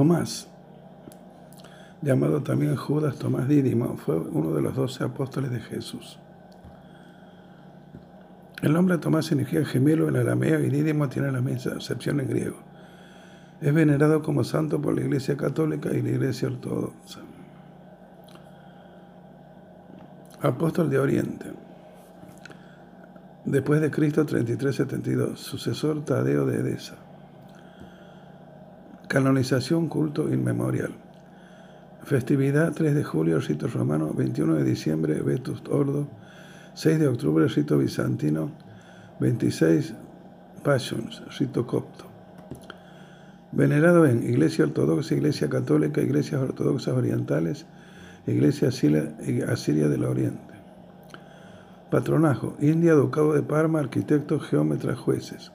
[0.01, 0.47] Tomás,
[2.01, 6.17] llamado también Judas Tomás Dídimo, fue uno de los doce apóstoles de Jesús.
[8.63, 12.57] El nombre Tomás significa gemelo en arameo y Dídimo tiene la misma acepción en griego.
[13.61, 17.19] Es venerado como santo por la Iglesia Católica y la Iglesia Ortodoxa.
[20.41, 21.45] Apóstol de Oriente.
[23.45, 26.95] Después de Cristo 3372, sucesor Tadeo de Edesa.
[29.11, 30.93] Canonización, culto inmemorial.
[32.01, 36.07] Festividad 3 de julio, rito romano, 21 de diciembre, Vetus Ordo,
[36.75, 38.51] 6 de octubre, rito bizantino,
[39.19, 39.95] 26
[40.63, 42.05] Passions, rito copto.
[43.51, 47.65] Venerado en Iglesia Ortodoxa, Iglesia Católica, Iglesias Ortodoxas Orientales,
[48.27, 50.53] Iglesia Asiria del Oriente.
[51.89, 55.51] Patronajo, India, Ducado de Parma, arquitectos, geómetras, jueces.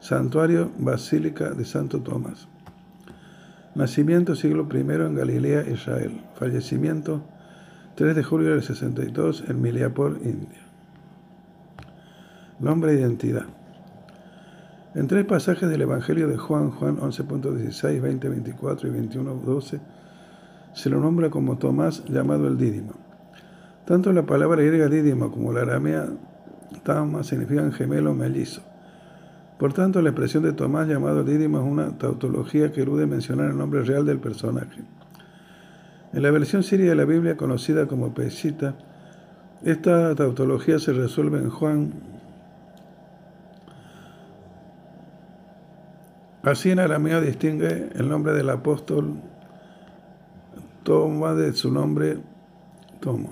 [0.00, 2.46] Santuario, Basílica de Santo Tomás.
[3.78, 6.20] Nacimiento siglo I en Galilea, Israel.
[6.34, 7.22] Fallecimiento
[7.94, 10.58] 3 de julio del 62 en Miliapor, India.
[12.58, 13.44] Nombre e identidad.
[14.96, 19.80] En tres pasajes del Evangelio de Juan, Juan 11.16, 20, 24 y 21, 12,
[20.72, 22.94] se lo nombra como Tomás llamado el Dídimo.
[23.84, 26.08] Tanto la palabra griega Dídimo como la aramea
[26.82, 28.67] Tama significan gemelo mellizo.
[29.58, 33.58] Por tanto, la expresión de Tomás llamado Dídimo es una tautología que elude mencionar el
[33.58, 34.82] nombre real del personaje.
[36.12, 38.76] En la versión siria de la Biblia, conocida como Pesita,
[39.64, 41.92] esta tautología se resuelve en Juan.
[46.44, 49.16] Así en arameo distingue el nombre del apóstol
[50.84, 52.18] Toma de su nombre
[53.00, 53.30] Tomo.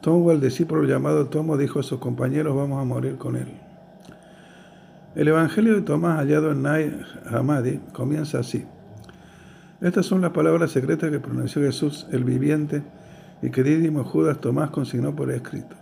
[0.00, 3.67] Tomo, el discípulo llamado Tomo, dijo a sus compañeros, vamos a morir con él.
[5.14, 8.66] El Evangelio de Tomás hallado en Nai Hamadi comienza así.
[9.80, 12.82] Estas son las palabras secretas que pronunció Jesús el viviente
[13.40, 15.76] y que Dídimo Judas Tomás consignó por escrito.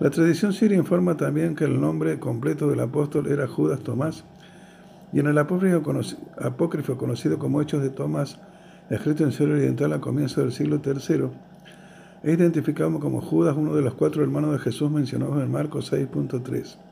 [0.00, 4.24] La tradición siria informa también que el nombre completo del apóstol era Judas Tomás
[5.12, 8.38] y en el apócrifo conocido como Hechos de Tomás,
[8.90, 11.30] escrito en Siria Oriental a comienzos del siglo III,
[12.22, 16.89] es identificado como Judas, uno de los cuatro hermanos de Jesús mencionados en Marcos 6.3.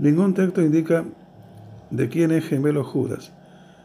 [0.00, 1.04] Ningún texto indica
[1.90, 3.32] de quién es gemelo Judas.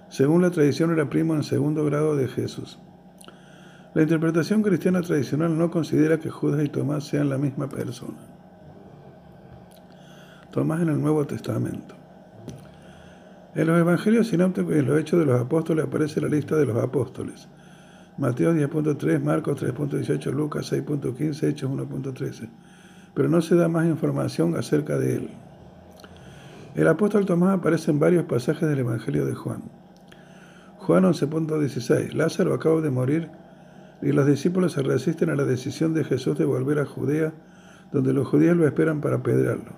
[0.08, 2.80] Según la tradición era primo en segundo grado de Jesús.
[3.94, 8.18] La interpretación cristiana tradicional no considera que Judas y Tomás sean la misma persona.
[10.52, 11.96] Tomás en el Nuevo Testamento.
[13.54, 16.66] En los Evangelios sinópticos y en los Hechos de los Apóstoles aparece la lista de
[16.66, 17.50] los apóstoles.
[18.18, 22.48] Mateo 10.3, Marcos 3.18, Lucas 6.15, Hechos 1.13.
[23.14, 25.30] Pero no se da más información acerca de él.
[26.76, 29.64] El apóstol Tomás aparece en varios pasajes del Evangelio de Juan.
[30.80, 32.12] Juan 11.16.
[32.12, 33.30] Lázaro acaba de morir
[34.02, 37.34] y los discípulos se resisten a la decisión de Jesús de volver a Judea,
[37.94, 39.72] donde los judíos lo esperan para apedrearlo.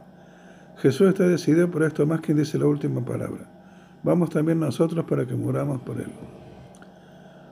[0.78, 3.48] Jesús está decidido por esto más quien dice la última palabra.
[4.02, 6.12] Vamos también nosotros para que muramos por él.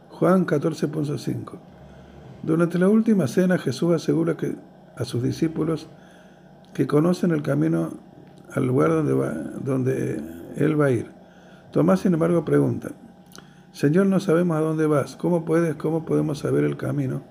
[0.10, 1.60] Juan 14.5.
[2.42, 4.56] Durante la última cena Jesús asegura que
[4.98, 5.88] a sus discípulos
[6.74, 7.92] que conocen el camino
[8.56, 10.22] al lugar donde, va, donde
[10.56, 11.12] él va a ir.
[11.72, 12.92] Tomás, sin embargo, pregunta,
[13.74, 17.24] Señor, no sabemos a dónde vas, ¿cómo puedes, cómo podemos saber el camino?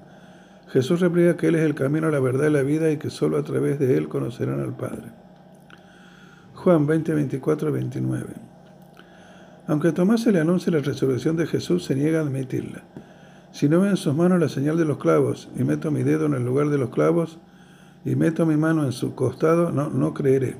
[0.69, 3.39] Jesús replica que Él es el camino, la verdad y la vida y que solo
[3.39, 5.13] a través de Él conocerán al Padre.
[6.55, 8.27] Juan 20, 24, 29.
[9.67, 12.83] Aunque Tomás se le anuncia la resurrección de Jesús, se niega a admitirla.
[13.53, 16.27] Si no veo en sus manos la señal de los clavos y meto mi dedo
[16.27, 17.39] en el lugar de los clavos
[18.05, 20.57] y meto mi mano en su costado, no, no creeré.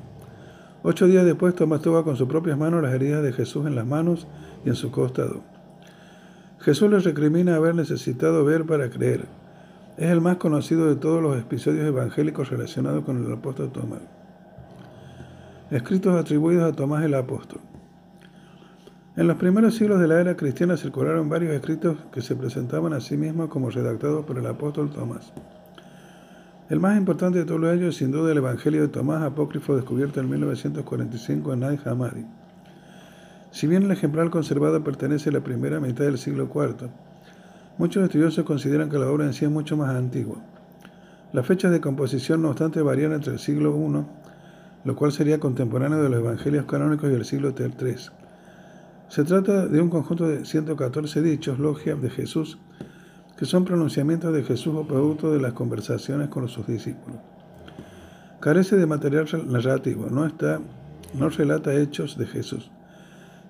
[0.87, 3.87] Ocho días después, Tomás toca con sus propias manos las heridas de Jesús en las
[3.87, 4.27] manos
[4.63, 5.41] y en su costado.
[6.59, 9.25] Jesús les recrimina haber necesitado ver para creer.
[9.97, 14.01] Es el más conocido de todos los episodios evangélicos relacionados con el apóstol Tomás.
[15.71, 17.61] Escritos atribuidos a Tomás el apóstol.
[19.15, 23.01] En los primeros siglos de la era cristiana circularon varios escritos que se presentaban a
[23.01, 25.33] sí mismos como redactados por el apóstol Tomás.
[26.67, 30.19] El más importante de todos ellos es sin duda el Evangelio de Tomás, apócrifo descubierto
[30.19, 32.25] en 1945 en Nai Hammadi.
[33.51, 36.89] Si bien el ejemplar conservado pertenece a la primera mitad del siglo IV,
[37.77, 40.37] muchos estudiosos consideran que la obra en sí es mucho más antigua.
[41.33, 46.01] Las fechas de composición, no obstante, varían entre el siglo I, lo cual sería contemporáneo
[46.01, 47.95] de los Evangelios canónicos y el siglo III.
[49.07, 52.57] Se trata de un conjunto de 114 dichos, logias de Jesús,
[53.37, 57.19] que son pronunciamientos de Jesús o producto de las conversaciones con sus discípulos.
[58.39, 60.59] Carece de material narrativo, no, está,
[61.13, 62.71] no relata hechos de Jesús.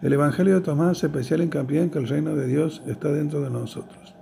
[0.02, 3.42] El Evangelio de Tomás hace especial hincapié en que el reino de Dios está dentro
[3.42, 4.16] de nosotros.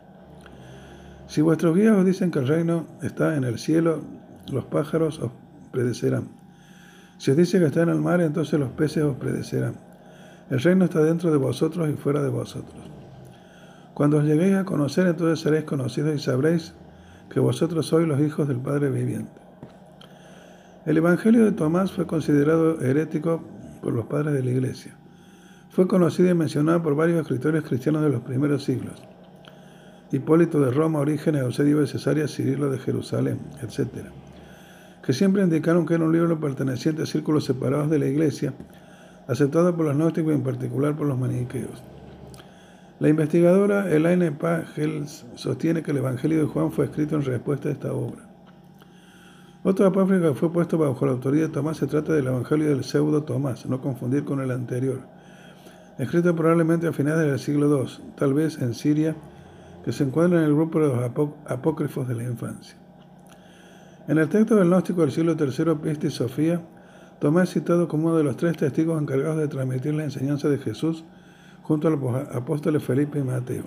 [1.27, 4.01] Si vuestros guías os dicen que el reino está en el cielo,
[4.51, 5.31] los pájaros os
[5.71, 6.29] predecerán.
[7.17, 9.75] Si os dice que está en el mar, entonces los peces os predecerán.
[10.49, 12.92] El reino está dentro de vosotros y fuera de vosotros.
[13.93, 16.73] Cuando os lleguéis a conocer, entonces seréis conocidos y sabréis
[17.29, 19.31] que vosotros sois los hijos del Padre viviente.
[20.85, 23.41] El Evangelio de Tomás fue considerado herético
[23.81, 24.95] por los padres de la Iglesia.
[25.69, 29.01] Fue conocido y mencionado por varios escritores cristianos de los primeros siglos.
[30.11, 34.07] Hipólito de Roma, Orígenes, Eusebio de Cesarea, Cirilo de Jerusalén, etc.
[35.03, 38.53] Que siempre indicaron que era un libro perteneciente a círculos separados de la Iglesia,
[39.27, 41.81] aceptado por los gnósticos y en particular por los maniqueos.
[42.99, 47.71] La investigadora Elaine Pagels sostiene que el Evangelio de Juan fue escrito en respuesta a
[47.71, 48.29] esta obra.
[49.63, 53.23] Otro apócrifo fue puesto bajo la autoridad de Tomás se trata del Evangelio del pseudo
[53.23, 55.01] Tomás, no confundir con el anterior,
[55.97, 59.15] escrito probablemente a finales del siglo II, tal vez en Siria,
[59.83, 61.11] que se encuentra en el grupo de los
[61.47, 62.77] apócrifos de la infancia.
[64.07, 66.61] En el texto del gnóstico del siglo III, Pista y Sofía,
[67.19, 70.57] Tomás es citado como uno de los tres testigos encargados de transmitir la enseñanza de
[70.57, 71.05] Jesús
[71.63, 73.63] junto a los apóstoles Felipe y Mateo,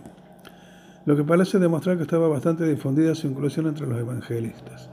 [1.05, 4.91] lo que parece demostrar que estaba bastante difundida su inclusión entre los evangelistas.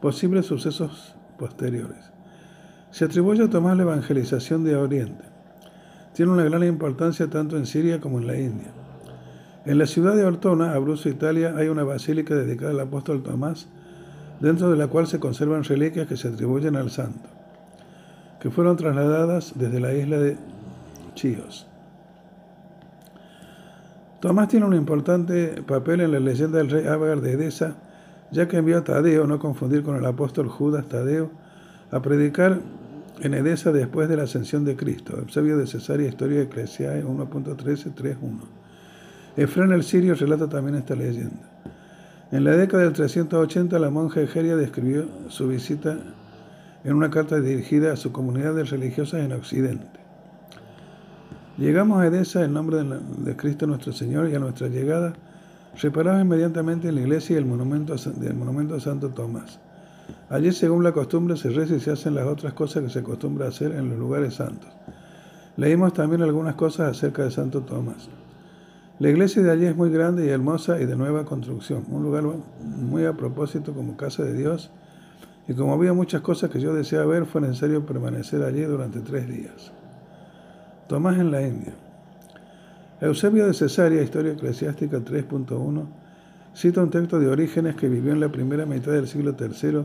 [0.00, 2.12] Posibles sucesos posteriores.
[2.90, 5.24] Se atribuye a Tomás la evangelización de Oriente.
[6.14, 8.72] Tiene una gran importancia tanto en Siria como en la India.
[9.64, 13.68] En la ciudad de Ortona, Abruzzo, Italia, hay una basílica dedicada al apóstol Tomás,
[14.40, 17.28] dentro de la cual se conservan reliquias que se atribuyen al santo,
[18.40, 20.36] que fueron trasladadas desde la isla de
[24.20, 27.76] Tomás tiene un importante papel en la leyenda del rey Abagar de Edesa,
[28.30, 31.30] ya que envió a Tadeo, no confundir con el apóstol Judas Tadeo,
[31.90, 32.60] a predicar
[33.20, 35.18] en Edesa después de la ascensión de Cristo.
[35.18, 38.40] Eusebio de Cesarea, Historia Eclesiae 1.13.3.1.
[39.36, 41.48] Efrén el Sirio relata también esta leyenda.
[42.30, 45.96] En la década del 380, la monja Egeria describió su visita
[46.84, 49.97] en una carta dirigida a su comunidad de religiosas en Occidente.
[51.58, 55.14] Llegamos a Edesa en nombre de Cristo nuestro Señor y a nuestra llegada
[55.82, 59.58] reparamos inmediatamente en la iglesia y el monumento del monumento a Santo Tomás.
[60.30, 63.48] Allí, según la costumbre, se reza y se hacen las otras cosas que se acostumbra
[63.48, 64.70] hacer en los lugares santos.
[65.56, 68.08] Leímos también algunas cosas acerca de Santo Tomás.
[69.00, 72.22] La iglesia de allí es muy grande y hermosa y de nueva construcción, un lugar
[72.62, 74.70] muy a propósito como casa de Dios.
[75.48, 79.28] Y como había muchas cosas que yo deseaba ver, fue necesario permanecer allí durante tres
[79.28, 79.72] días.
[80.88, 81.74] Tomás en la India.
[83.02, 85.84] Eusebio de Cesarea, Historia Eclesiástica 3.1,
[86.54, 89.84] cita un texto de Orígenes que vivió en la primera mitad del siglo III,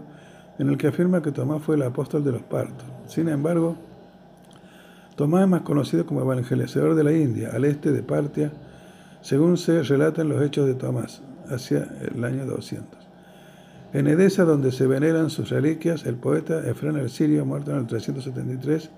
[0.60, 2.88] en el que afirma que Tomás fue el apóstol de los partos.
[3.08, 3.76] Sin embargo,
[5.18, 8.54] Tomás es más conocido como evangelizador de la India, al este de Partia,
[9.22, 11.86] según se relata en los Hechos de Tomás, hacia
[12.16, 12.88] el año 200.
[13.92, 17.88] En Edesa, donde se veneran sus reliquias, el poeta Efrén el Sirio, muerto en el
[17.88, 18.90] 373,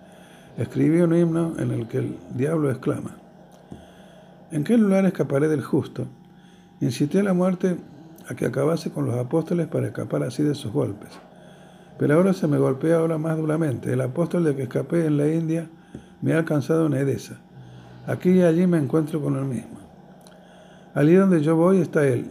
[0.57, 3.17] escribió un himno en el que el diablo exclama,
[4.51, 6.05] ¿En qué lugar escaparé del justo?
[6.79, 7.77] Incité a la muerte
[8.29, 11.09] a que acabase con los apóstoles para escapar así de sus golpes.
[11.97, 13.91] Pero ahora se me golpea ahora más duramente.
[13.91, 15.67] El apóstol de que escapé en la India
[16.21, 17.41] me ha alcanzado en Edesa.
[18.07, 19.79] Aquí y allí me encuentro con el mismo.
[20.93, 22.27] Allí donde yo voy está Él.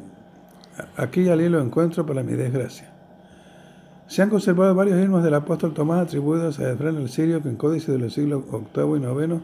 [0.96, 2.93] Aquí y allí lo encuentro para mi desgracia.
[4.06, 7.56] Se han conservado varios himnos del apóstol Tomás atribuidos a Efraín el Sirio que en
[7.56, 9.42] códice de los siglos VIII y IX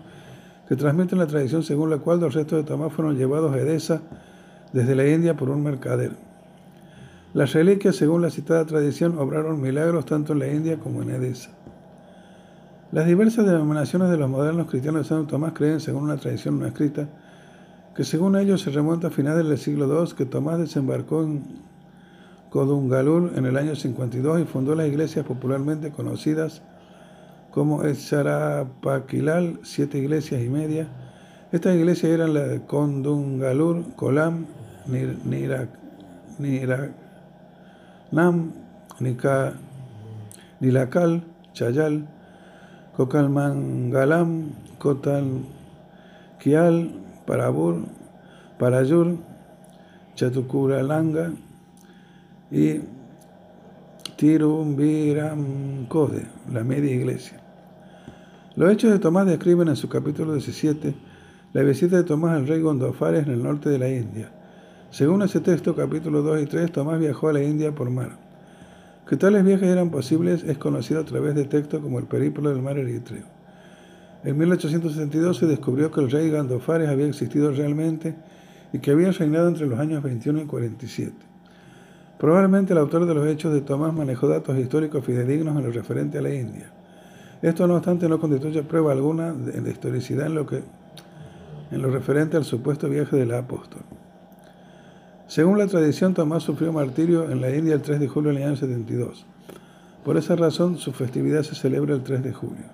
[0.69, 4.03] que transmiten la tradición según la cual los restos de Tomás fueron llevados a Edesa
[4.73, 6.13] desde la India por un mercader.
[7.33, 11.51] Las reliquias, según la citada tradición, obraron milagros tanto en la India como en Edesa.
[12.93, 16.67] Las diversas denominaciones de los modernos cristianos de Santo Tomás creen, según una tradición no
[16.67, 17.09] escrita,
[17.95, 21.45] que según ellos se remonta a finales del siglo II que Tomás desembarcó en
[22.51, 26.63] Kodungalur en el año 52 y fundó las iglesias popularmente conocidas
[27.53, 30.89] como Echarapaquilal, siete iglesias y media.
[31.53, 34.47] Estas iglesias eran la de Kodungalur, Kolam,
[36.39, 36.93] Niranam,
[40.61, 41.23] Nilakal,
[41.53, 42.09] Chayal,
[42.97, 45.45] Kokalmangalam, Kotalkial,
[47.27, 47.87] Parabur,
[48.59, 49.19] Parayur,
[50.17, 51.33] Chatukuralanga
[52.51, 52.81] y
[54.17, 57.41] Tirumbiram Kode, la media iglesia.
[58.57, 60.95] Los hechos de Tomás describen en su capítulo 17
[61.53, 64.33] la visita de Tomás al rey Gondofares en el norte de la India.
[64.91, 68.19] Según ese texto, capítulo 2 y 3, Tomás viajó a la India por mar.
[69.09, 72.61] Que tales viajes eran posibles es conocido a través de textos como el periplo del
[72.61, 73.25] mar Eritreo.
[74.25, 78.17] En 1872 se descubrió que el rey Gandofares había existido realmente
[78.73, 81.30] y que había reinado entre los años 21 y 47.
[82.21, 86.19] Probablemente el autor de los hechos de Tomás manejó datos históricos fidedignos en lo referente
[86.19, 86.71] a la India.
[87.41, 90.63] Esto, no obstante, no constituye prueba alguna de historicidad en lo, que,
[91.71, 93.81] en lo referente al supuesto viaje del apóstol.
[95.29, 98.57] Según la tradición, Tomás sufrió martirio en la India el 3 de julio del año
[98.57, 99.25] 72.
[100.05, 102.67] Por esa razón, su festividad se celebra el 3 de julio.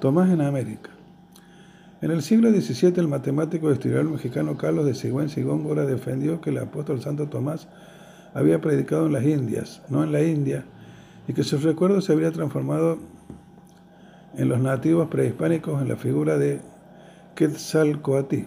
[0.00, 0.90] Tomás en América.
[2.00, 6.40] En el siglo XVII, el matemático y historiador mexicano Carlos de Sigüenza y Góngora defendió
[6.40, 7.68] que el apóstol Santo Tomás
[8.34, 10.64] había predicado en las Indias, no en la India,
[11.28, 12.98] y que sus recuerdos se había transformado
[14.36, 16.60] en los nativos prehispánicos en la figura de
[17.34, 18.44] Quetzalcoatl.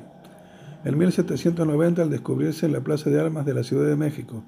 [0.86, 4.44] En 1790, al descubrirse en la Plaza de Armas de la Ciudad de México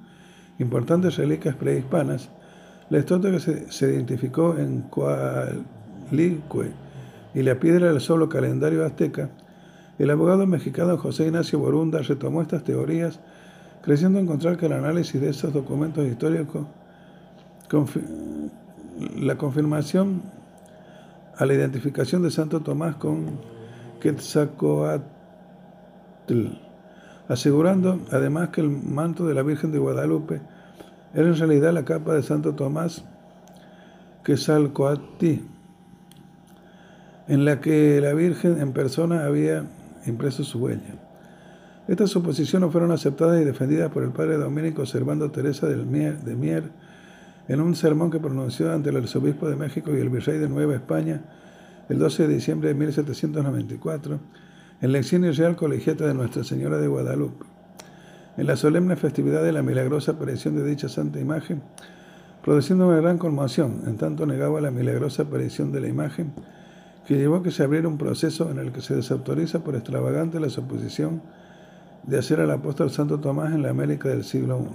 [0.60, 2.30] importantes reliquias prehispanas,
[2.90, 6.72] la estatua que se, identificó en Coalicue
[7.34, 9.30] y la piedra del solo calendario azteca,
[9.98, 13.20] el abogado mexicano José Ignacio Borunda retomó estas teorías,
[13.86, 16.66] creyendo encontrar que el análisis de esos documentos históricos,
[19.16, 20.24] la confirmación
[21.38, 23.40] a la identificación de Santo Tomás con
[24.02, 25.04] Quetzalcoatl,
[27.28, 30.42] asegurando además que el manto de la Virgen de Guadalupe
[31.14, 33.06] era en realidad la capa de Santo Tomás
[34.24, 35.42] Quetzalcoatl,
[37.28, 39.64] en la que la Virgen en persona había
[40.08, 41.05] impreso su huella.
[41.88, 46.72] Estas suposiciones fueron aceptadas y defendidas por el padre dominico Servando Teresa del de Mier
[47.48, 50.74] en un sermón que pronunció ante el arzobispo de México y el virrey de Nueva
[50.74, 51.22] España
[51.88, 54.20] el 12 de diciembre de 1794
[54.82, 57.46] en la insignia real colegiata de Nuestra Señora de Guadalupe.
[58.38, 61.62] En la solemne festividad de la milagrosa aparición de dicha santa imagen,
[62.44, 66.34] produciendo una gran conmoción, en tanto negaba la milagrosa aparición de la imagen,
[67.08, 70.40] que llevó a que se abriera un proceso en el que se desautoriza por extravagante
[70.40, 71.22] la suposición
[72.08, 74.68] de hacer al apóstol Santo Tomás en la América del siglo I.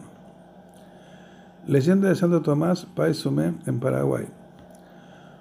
[1.71, 4.27] Leyenda de Santo Tomás, País Sumé, en Paraguay.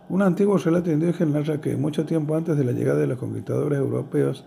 [0.09, 3.79] Un antiguo relato indígena narra que mucho tiempo antes de la llegada de los conquistadores
[3.79, 4.45] europeos,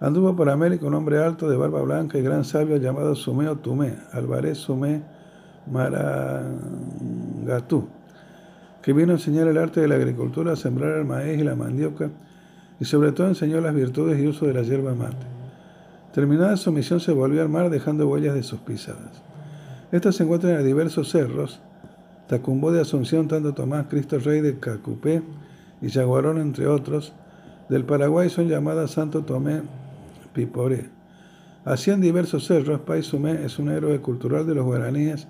[0.00, 3.94] anduvo por América un hombre alto de barba blanca y gran sabio llamado Sumeo Tumé,
[4.12, 5.02] Alvarez Sumé
[5.70, 6.58] Marangatú,
[8.82, 11.56] que vino a enseñar el arte de la agricultura, a sembrar el maíz y la
[11.56, 12.10] mandioca,
[12.78, 15.35] y sobre todo enseñó las virtudes y uso de la hierba mate.
[16.16, 19.22] Terminada su misión se volvió al mar dejando huellas de sus pisadas.
[19.92, 21.60] Estas se encuentran en diversos cerros,
[22.26, 25.22] Tacumbó de Asunción, tanto Tomás, Cristo Rey de Cacupé
[25.82, 27.12] y Yaguarón, entre otros.
[27.68, 29.60] Del Paraguay son llamadas Santo Tomé
[30.32, 30.88] Piporé.
[31.66, 35.28] Así en diversos cerros, Paisumé es un héroe cultural de los guaraníes,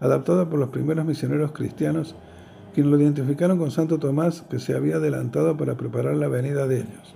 [0.00, 2.14] adaptado por los primeros misioneros cristianos,
[2.72, 6.76] quienes lo identificaron con Santo Tomás, que se había adelantado para preparar la venida de
[6.78, 7.14] ellos.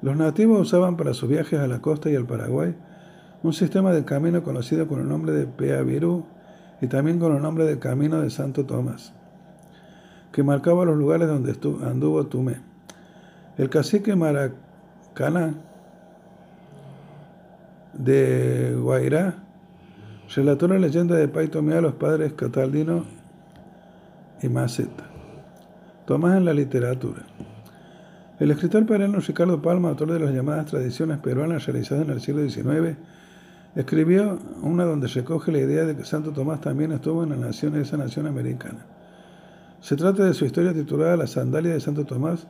[0.00, 2.74] Los nativos usaban para sus viajes a la costa y al Paraguay
[3.42, 6.24] un sistema de camino conocido con el nombre de Peavirú
[6.80, 9.12] y también con el nombre de Camino de Santo Tomás,
[10.32, 12.60] que marcaba los lugares donde anduvo Tumé.
[13.56, 15.54] El cacique Maracaná
[17.94, 19.42] de Guairá
[20.34, 23.04] relató la leyenda de Tomé a los padres Cataldino
[24.40, 25.04] y Maceta.
[26.06, 27.27] Tomás en la literatura.
[28.38, 32.48] El escritor peruano Ricardo Palma, autor de las llamadas tradiciones peruanas realizadas en el siglo
[32.48, 32.96] XIX,
[33.74, 37.74] escribió una donde recoge la idea de que Santo Tomás también estuvo en la nación,
[37.74, 38.86] esa nación americana.
[39.80, 42.46] Se trata de su historia titulada La sandalia de Santo Tomás,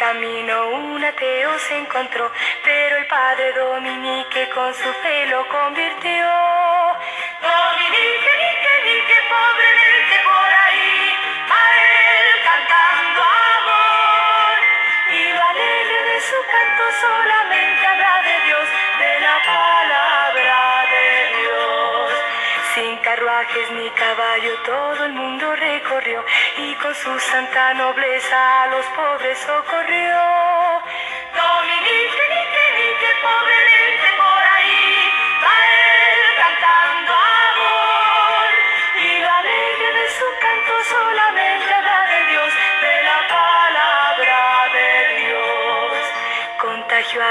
[0.01, 2.31] camino un ateo se encontró,
[2.63, 6.25] pero el Padre Dominique con su fe lo convirtió.
[7.39, 10.00] Dominique, nique, nique, pobremente por
[23.41, 26.23] Carruajes ni caballo todo el mundo recorrió
[26.57, 30.21] y con su santa nobleza a los pobres socorrió.
[31.33, 33.80] Dominique, nique, nique, pobremente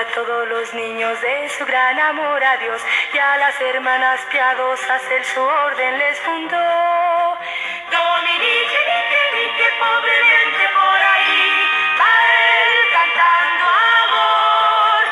[0.01, 2.81] a todos los niños de su gran amor a Dios
[3.13, 7.37] y a las hermanas piadosas él su orden les fundó.
[7.91, 11.45] Dominique, nique, nique, pobremente por ahí,
[12.01, 12.15] va
[12.49, 13.65] él cantando
[14.05, 15.03] amor.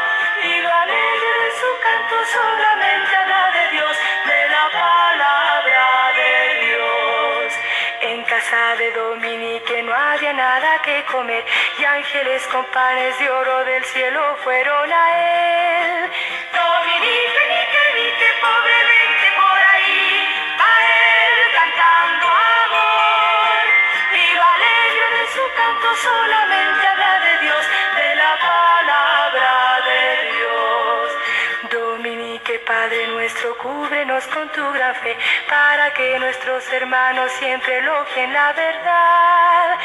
[0.44, 2.78] Y lo alegre de su canto solamente
[8.49, 11.45] casa de Dominique no había nada que comer
[11.79, 16.11] y ángeles con panes de oro del cielo fueron a él.
[16.53, 20.29] Dominique, nique, nique, pobremente por ahí,
[20.61, 22.27] va él cantando
[22.65, 23.65] amor.
[24.35, 26.88] Lo alegre de su canto solamente
[32.69, 35.16] Padre nuestro, cúbrenos con tu gran fe,
[35.49, 39.78] para que nuestros hermanos siempre elogien la verdad.